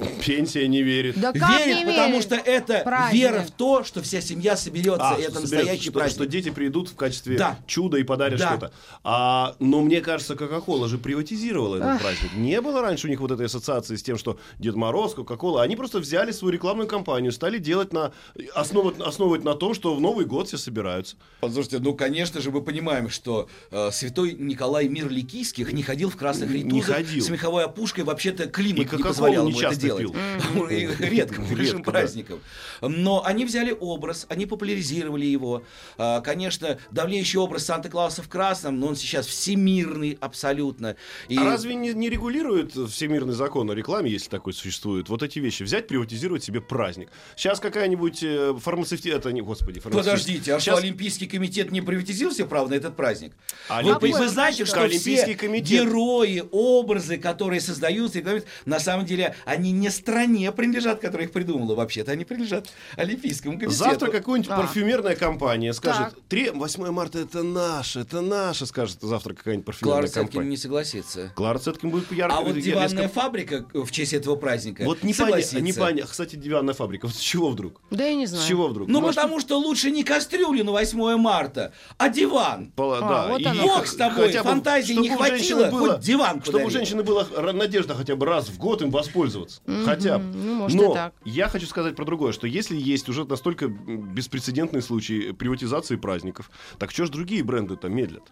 Пенсия. 0.24 0.66
Не 0.68 0.82
верит. 0.82 1.18
Да 1.20 1.32
как 1.32 1.64
верят, 1.64 1.78
не 1.80 1.84
потому 1.86 2.08
верить? 2.12 2.22
что 2.24 2.34
это 2.36 2.80
Праздник. 2.84 3.20
вера 3.20 3.42
в 3.42 3.50
то, 3.50 3.84
что 3.84 4.02
вся 4.02 4.20
семья 4.20 4.56
соберется, 4.56 5.10
А, 5.10 5.14
и 5.18 5.22
это 5.22 5.32
что 5.32 5.40
настоящий 5.42 5.82
что, 5.84 5.92
праздник. 5.92 6.14
Что 6.14 6.26
дети 6.26 6.50
придут 6.50 6.88
в 6.88 6.94
качестве 6.96 7.36
Да. 7.36 7.58
чуда 7.66 7.98
и 7.98 8.02
подарят 8.02 8.38
Да. 8.40 8.48
что-то. 8.48 8.72
А, 9.04 9.56
но 9.58 9.80
мне 9.80 10.00
кажется, 10.00 10.36
Кока-Кола 10.36 10.88
же 10.88 10.98
приватизировала 10.98 11.76
этот 11.76 12.00
праздник. 12.00 12.34
Не 12.36 12.60
было 12.60 12.80
раньше 12.82 13.06
у 13.06 13.10
них 13.10 13.20
вот 13.20 13.30
этой 13.30 13.46
ассоциации 13.46 13.96
с 13.96 14.02
тем, 14.02 14.18
что 14.18 14.38
Дед 14.58 14.74
Мороз, 14.76 15.14
Кока-Кола. 15.14 15.62
Они 15.62 15.76
просто 15.76 15.98
взяли 15.98 16.32
свою 16.32 16.52
рекламную 16.52 16.88
кампанию, 16.88 17.32
стали 17.32 17.58
делать 17.58 17.92
на... 17.92 18.12
Основывать, 18.54 19.00
основывать 19.00 19.44
на 19.44 19.54
том, 19.54 19.74
что 19.74 19.94
в 19.94 20.00
Новый 20.00 20.24
год 20.26 20.48
все 20.48 20.56
собираются. 20.58 21.16
Послушайте, 21.40 21.78
ну, 21.80 21.94
конечно 21.94 22.40
же, 22.40 22.50
мы 22.50 22.62
понимаем, 22.62 23.08
что 23.10 23.48
э, 23.70 23.90
святой 23.92 24.32
Николай 24.38 24.88
Мир 24.88 25.08
Ликийских 25.10 25.72
не 25.72 25.82
ходил 25.82 26.10
в 26.10 26.16
красных 26.16 26.50
Не 26.50 26.62
ритузах 26.62 26.96
ходил. 26.96 27.24
с 27.24 27.28
меховой 27.28 27.64
опушкой. 27.64 28.04
Вообще-то 28.04 28.46
климат 28.48 28.92
И 28.92 28.96
не 28.96 29.02
позволял 29.02 29.44
не 29.44 29.50
ему 29.50 29.60
это 29.60 29.70
часто 29.70 29.80
делать. 29.98 31.00
Редко, 31.00 31.42
по 31.42 31.54
большим 31.54 31.82
праздникам. 31.82 32.40
Но 32.80 33.24
они 33.24 33.44
взяли 33.44 33.76
образ, 33.78 34.26
они 34.28 34.46
популяризировали 34.46 35.26
его. 35.26 35.62
А, 35.98 36.20
Конечно, 36.20 36.78
давлеющий 36.90 37.38
образ 37.38 37.64
Санта-Клауса 37.66 38.22
в 38.22 38.28
красном, 38.28 38.78
но 38.80 38.88
он 38.88 38.96
сейчас 38.96 39.26
всемирный 39.26 40.16
абсолютно. 40.20 40.96
И- 41.28 41.36
А 41.36 41.44
разве 41.44 41.74
не, 41.74 41.92
не 41.92 42.08
регулирует 42.10 42.72
всемирный 42.72 43.32
закон 43.34 43.70
о 43.70 43.74
рекламе, 43.74 44.10
если 44.10 44.28
такой 44.28 44.52
существует, 44.52 45.08
вот 45.08 45.22
эти 45.22 45.38
вещи? 45.38 45.62
Взять, 45.62 45.86
приватизировать 45.88 46.44
себе 46.44 46.60
праздник. 46.60 47.08
Сейчас 47.36 47.60
какая-нибудь 47.60 48.22
э, 48.22 48.54
фармацевти... 48.60 49.08
Это 49.08 49.32
не... 49.32 49.40
Господи, 49.42 49.80
фармацевти- 49.80 49.92
Подождите, 49.92 50.54
а 50.54 50.60
Щас- 50.60 50.74
что 50.76 50.84
Олимпийский 50.84 51.26
комитет 51.26 51.70
не 51.72 51.80
приватизировал 51.80 52.34
себе 52.34 52.46
право 52.46 52.68
на 52.68 52.74
этот 52.74 52.96
праздник? 52.96 53.32
А 53.68 53.82
Вы, 53.82 53.90
Олимпийский- 53.90 54.18
вы 54.22 54.28
знаете, 54.28 54.64
что 54.64 54.82
Олимпийский 54.82 55.34
все 55.34 55.34
комитет- 55.34 55.84
герои, 55.84 56.42
образы, 56.52 57.16
которые 57.18 57.60
создаются, 57.60 58.20
на 58.66 58.78
самом 58.80 59.06
деле 59.06 59.34
они 59.44 59.72
не 59.80 59.90
стране 59.90 60.52
принадлежат, 60.52 61.00
которая 61.00 61.26
их 61.26 61.32
придумала. 61.32 61.74
Вообще-то 61.74 62.12
они 62.12 62.24
принадлежат 62.24 62.68
Олимпийскому 62.96 63.54
комитету. 63.58 63.72
Завтра 63.84 64.10
какая-нибудь 64.10 64.50
А. 64.50 64.56
парфюмерная 64.58 65.16
компания 65.16 65.72
скажет, 65.72 66.10
Так. 66.10 66.14
«Три- 66.28 66.50
8 66.50 66.90
марта 66.90 67.18
это 67.18 67.42
наше, 67.42 68.00
это 68.00 68.20
наше, 68.20 68.66
скажет 68.66 68.98
завтра 69.00 69.34
какая-нибудь 69.34 69.66
парфюмерная 69.66 70.00
Клара 70.02 70.06
Цеткин 70.08 70.22
компания. 70.28 70.50
не 70.50 70.56
согласится. 70.56 71.32
Клара 71.34 71.58
Цеткин 71.58 71.90
будет 71.90 72.12
ярко. 72.12 72.36
А 72.36 72.40
вот 72.40 72.54
резко- 72.56 72.70
диванная 72.70 73.08
фабрика 73.08 73.66
в 73.74 73.90
честь 73.90 74.12
этого 74.12 74.36
праздника 74.36 74.84
Вот 74.84 75.02
не 75.02 75.12
понятно, 75.12 75.24
согласится. 75.26 75.60
не 75.60 75.72
понятно. 75.72 76.10
Кстати, 76.10 76.36
диванная 76.36 76.74
фабрика. 76.74 77.06
Вот 77.06 77.14
с 77.16 77.18
чего 77.18 77.50
вдруг? 77.50 77.80
Да 77.90 78.04
я 78.04 78.14
не 78.14 78.26
знаю. 78.26 78.44
С 78.44 78.46
чего 78.48 78.68
вдруг? 78.68 78.88
Ну, 78.88 79.00
Может, 79.00 79.16
потому 79.16 79.40
что 79.40 79.58
лучше 79.58 79.90
не 79.90 80.04
кастрюлю 80.04 80.64
на 80.64 80.72
8 80.72 81.16
марта, 81.16 81.72
а 81.98 82.08
диван. 82.08 82.72
пола- 82.76 82.98
А, 82.98 83.08
да, 83.08 83.28
вот 83.28 83.40
и- 83.40 83.44
оно. 83.44 83.62
и 83.62 83.66
Бог 83.66 83.86
с 83.86 83.94
тобой, 83.94 84.26
хотя 84.26 84.42
фантазии 84.42 84.92
не 84.94 85.10
у 85.10 85.16
хватило, 85.16 85.38
женщины 85.38 85.70
было- 85.70 85.92
хоть 85.94 86.00
диван 86.00 86.42
Чтобы 86.42 86.58
у 86.58 86.62
подари. 86.64 86.70
женщины 86.72 87.02
была 87.02 87.26
надежда 87.52 87.94
хотя 87.94 88.16
бы 88.16 88.26
раз 88.26 88.48
в 88.48 88.58
год 88.58 88.82
им 88.82 88.90
воспользоваться. 88.90 89.59
Хотя 89.84 90.18
бы. 90.18 90.24
ну, 90.24 90.54
может, 90.54 90.80
Но 90.80 90.94
так. 90.94 91.14
я 91.24 91.48
хочу 91.48 91.66
сказать 91.66 91.94
про 91.94 92.04
другое, 92.04 92.32
что 92.32 92.46
если 92.46 92.76
есть 92.76 93.08
уже 93.08 93.24
настолько 93.24 93.68
беспрецедентный 93.68 94.82
случай 94.82 95.32
приватизации 95.32 95.96
праздников, 95.96 96.50
так 96.78 96.90
что 96.90 97.06
ж 97.06 97.10
другие 97.10 97.44
бренды-то 97.44 97.88
медлят? 97.88 98.24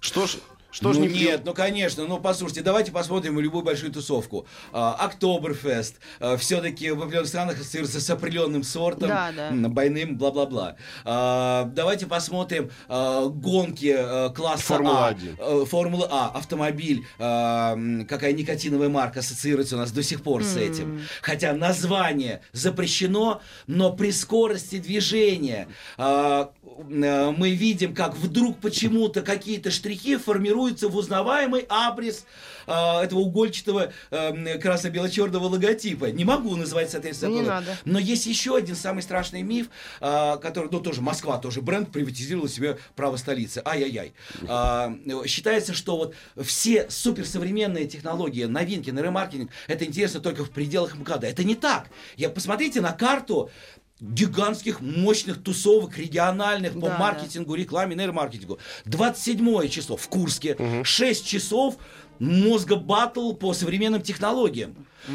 Что 0.00 0.26
ж, 0.26 0.36
что 0.70 0.92
ж 0.92 0.98
ну 0.98 1.04
не 1.06 1.14
нет, 1.20 1.42
ну 1.44 1.54
конечно, 1.54 2.06
ну 2.06 2.18
послушайте, 2.18 2.62
давайте 2.62 2.92
посмотрим 2.92 3.38
любую 3.40 3.64
большую 3.64 3.92
тусовку. 3.92 4.46
А, 4.72 4.94
Октоберфест 4.94 5.96
все-таки 6.38 6.90
в 6.90 7.00
определенных 7.02 7.28
странах 7.28 7.60
ассоциируется 7.60 8.00
с 8.00 8.10
определенным 8.10 8.62
сортом, 8.62 9.08
Да, 9.08 9.32
да. 9.34 9.48
м, 9.48 9.72
двойным, 9.72 10.16
бла-бла-бла. 10.16 10.76
А, 11.04 11.64
давайте 11.74 12.06
посмотрим 12.06 12.70
а, 12.88 13.26
гонки 13.26 13.94
а, 13.96 14.30
класса 14.30 14.62
Формула-1. 14.74 15.36
А. 15.38 15.64
Формула 15.64 16.08
А, 16.10 16.28
автомобиль, 16.38 17.04
а, 17.18 17.72
м, 17.72 18.06
какая 18.06 18.32
никотиновая 18.32 18.88
марка 18.88 19.20
ассоциируется 19.20 19.76
у 19.76 19.78
нас 19.78 19.92
до 19.92 20.02
сих 20.02 20.22
пор 20.22 20.44
с 20.44 20.56
этим. 20.56 21.02
Хотя 21.22 21.52
название 21.52 22.42
запрещено, 22.52 23.40
но 23.66 23.92
при 23.92 24.10
скорости 24.10 24.78
движения 24.78 25.68
а, 25.96 26.50
мы 26.88 27.50
видим, 27.50 27.94
как 27.94 28.16
вдруг 28.16 28.58
почему-то 28.58 29.22
какие-то 29.22 29.70
штрихи 29.70 30.16
формируются 30.66 30.88
в 30.88 30.96
узнаваемый 30.96 31.66
абрис 31.68 32.24
а, 32.66 33.04
этого 33.04 33.20
угольчатого 33.20 33.92
э, 34.10 34.58
красно-бело-черного 34.58 35.44
логотипа. 35.44 36.06
Не 36.06 36.24
могу 36.24 36.56
назвать, 36.56 36.90
соответственно, 36.90 37.34
Не 37.34 37.42
надо. 37.42 37.76
Но 37.84 37.98
есть 37.98 38.26
еще 38.26 38.56
один 38.56 38.74
самый 38.74 39.02
страшный 39.02 39.42
миф, 39.42 39.68
а, 40.00 40.36
который, 40.38 40.68
ну, 40.70 40.80
тоже 40.80 41.00
Москва, 41.00 41.38
тоже 41.38 41.62
бренд, 41.62 41.92
приватизировал 41.92 42.48
себе 42.48 42.78
право 42.96 43.16
столицы. 43.16 43.62
Ай-яй-яй. 43.64 44.14
А, 44.48 44.92
считается, 45.26 45.74
что 45.74 45.96
вот 45.96 46.14
все 46.42 46.90
суперсовременные 46.90 47.86
технологии, 47.86 48.44
новинки, 48.44 48.90
нейромаркетинг, 48.90 49.50
это 49.68 49.84
интересно 49.84 50.20
только 50.20 50.44
в 50.44 50.50
пределах 50.50 50.96
МКАДа. 50.96 51.28
Это 51.28 51.44
не 51.44 51.54
так. 51.54 51.88
Я, 52.16 52.30
посмотрите 52.30 52.80
на 52.80 52.92
карту 52.92 53.50
гигантских 54.00 54.80
мощных 54.80 55.42
тусовок 55.42 55.96
региональных 55.98 56.74
по 56.74 56.88
Да, 56.88 56.98
маркетингу, 56.98 57.54
рекламе, 57.54 57.96
нейромаркетингу. 57.96 58.58
27 58.84 59.68
число 59.68 59.96
в 59.96 60.08
Курске, 60.08 60.56
6 60.84 61.26
часов 61.26 61.76
мозга 62.18 62.76
батл 62.76 63.32
по 63.32 63.52
современным 63.54 64.02
технологиям. 64.02 64.74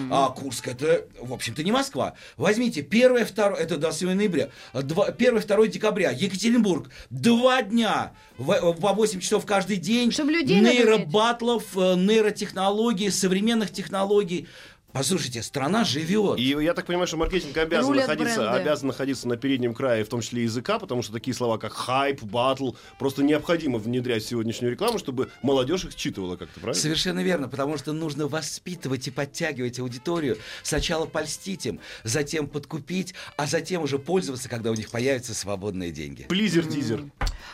А 0.09 0.29
Курск 0.29 0.69
это, 0.69 1.05
в 1.19 1.34
общем-то, 1.34 1.63
не 1.63 1.71
Москва. 1.73 2.13
Возьмите 2.38 2.82
1 2.82 3.25
2 3.25 3.55
это 3.59 3.75
27 3.77 4.13
ноября, 4.13 4.49
1-2 4.73 5.67
декабря, 5.67 6.11
Екатеринбург, 6.11 6.89
два 7.09 7.61
дня, 7.61 8.13
в- 8.38 8.73
по 8.75 8.93
8 8.93 9.19
часов 9.19 9.45
каждый 9.45 9.75
день. 9.77 10.11
Чтоб 10.13 10.29
людей 10.29 10.61
нейробатлов, 10.61 11.75
э, 11.75 11.95
нейротехнологий, 11.95 13.11
современных 13.11 13.71
технологий. 13.71 14.47
Послушайте, 14.93 15.41
страна 15.41 15.85
живет. 15.85 16.37
И 16.37 16.43
я 16.43 16.73
так 16.73 16.85
понимаю, 16.85 17.07
что 17.07 17.17
маркетинг 17.17 17.55
обязан 17.57 17.91
Рулят 17.91 18.07
находиться, 18.07 18.41
бренды. 18.41 18.59
обязан 18.59 18.87
находиться 18.87 19.27
на 19.27 19.37
переднем 19.37 19.73
крае, 19.73 20.03
в 20.03 20.09
том 20.09 20.21
числе 20.21 20.43
языка, 20.43 20.79
потому 20.79 21.01
что 21.01 21.13
такие 21.13 21.33
слова, 21.33 21.57
как 21.57 21.73
хайп, 21.73 22.23
батл, 22.23 22.71
просто 22.99 23.23
необходимо 23.23 23.79
внедрять 23.79 24.23
в 24.23 24.27
сегодняшнюю 24.27 24.71
рекламу, 24.71 24.99
чтобы 24.99 25.29
молодежь 25.41 25.85
их 25.85 25.95
считывала 25.95 26.35
как-то, 26.35 26.59
правильно? 26.59 26.81
Совершенно 26.81 27.23
верно, 27.23 27.47
потому 27.47 27.77
что 27.77 27.93
нужно 27.93 28.27
воспитывать 28.27 29.07
и 29.07 29.11
подтягивать 29.11 29.79
аудиторию. 29.79 30.37
Сначала 30.63 31.05
польстить 31.05 31.65
им, 31.65 31.79
затем 32.03 32.47
подкупить, 32.47 33.13
а 33.37 33.47
затем 33.47 33.83
уже 33.83 33.97
пользоваться, 33.97 34.49
когда 34.49 34.71
у 34.71 34.75
них 34.75 34.89
появятся 34.89 35.33
свободные 35.33 35.91
деньги. 35.91 36.23
Плизер, 36.23 36.65
дизер. 36.65 37.05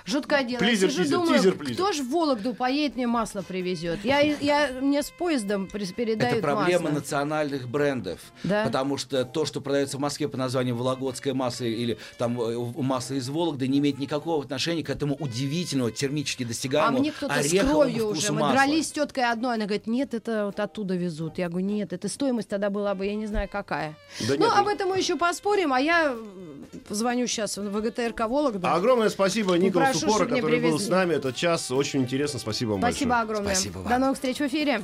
Жуткое 0.06 0.44
дело. 0.44 0.60
Плизер, 0.60 0.88
я 0.88 0.92
сижу, 0.92 1.04
тизер, 1.04 1.18
думаю, 1.20 1.38
тизер, 1.38 1.54
плизер. 1.56 1.76
кто 1.76 1.94
ж 1.94 1.98
в 1.98 2.10
Вологду 2.10 2.54
поедет, 2.54 2.96
мне 2.96 3.08
масло 3.08 3.42
привезет? 3.42 4.00
Я, 4.04 4.22
я, 4.22 4.72
мне 4.82 5.04
с 5.04 5.10
поездом 5.10 5.68
передают 5.68 6.38
Это 6.38 6.42
проблема 6.42 6.92
масло. 6.92 7.02
Национальных 7.28 7.68
брендов. 7.68 8.20
Да? 8.44 8.64
Потому 8.64 8.98
что 8.98 9.26
то, 9.26 9.46
что 9.46 9.62
продается 9.62 9.98
в 9.98 10.00
Москве 10.00 10.28
по 10.28 10.38
названию 10.38 10.76
Вологодское 10.76 11.34
масло 11.34 11.66
или 11.66 11.98
там 12.18 12.40
э, 12.42 12.58
масло 12.82 13.16
из 13.16 13.30
Вологды, 13.30 13.68
не 13.68 13.80
имеет 13.80 14.00
никакого 14.00 14.44
отношения 14.44 14.84
к 14.84 14.90
этому 14.90 15.16
удивительному 15.16 15.92
термически 15.92 16.44
А 16.44 16.48
достигаемому 16.48 17.00
мне 17.00 17.12
кто-то 17.12 17.44
с 17.44 17.50
кровью 17.52 18.08
уже. 18.10 18.32
Мы 18.32 18.42
масла. 18.42 18.56
дрались 18.56 18.88
с 18.88 18.92
теткой 18.92 19.32
одной. 19.32 19.56
Она 19.56 19.66
говорит, 19.66 19.88
нет, 19.88 20.14
это 20.14 20.46
вот 20.46 20.60
оттуда 20.60 20.96
везут. 20.96 21.38
Я 21.38 21.50
говорю, 21.50 21.66
нет, 21.66 21.94
это 21.94 22.08
стоимость 22.08 22.50
тогда 22.50 22.70
была 22.70 22.96
бы, 22.96 23.06
я 23.06 23.16
не 23.16 23.28
знаю, 23.28 23.50
какая. 23.52 23.96
Да 24.22 24.36
ну, 24.38 24.46
нет, 24.46 24.54
об 24.56 24.66
ну- 24.66 24.72
этом 24.72 24.90
мы 24.90 24.98
еще 24.98 25.16
поспорим, 25.18 25.74
а 25.74 25.80
я 25.80 26.16
звоню 26.90 27.28
сейчас 27.28 27.58
в 27.58 27.70
ВГТРК 27.70 28.28
Вологда. 28.28 28.74
Огромное 28.74 29.10
спасибо 29.10 29.56
Николасу 29.58 30.08
Пора, 30.08 30.26
который 30.26 30.42
был 30.42 30.50
привезли. 30.50 30.86
с 30.86 30.90
нами 30.90 31.16
этот 31.16 31.36
час. 31.36 31.72
Очень 31.72 32.02
интересно. 32.02 32.40
Спасибо 32.40 32.72
вам 32.72 32.82
Спасибо 32.82 33.10
большое. 33.10 33.24
огромное. 33.24 33.56
Спасибо 33.56 33.78
вам. 33.80 33.90
До 33.90 33.98
новых 33.98 34.16
встреч 34.16 34.38
в 34.38 34.42
эфире. 34.42 34.84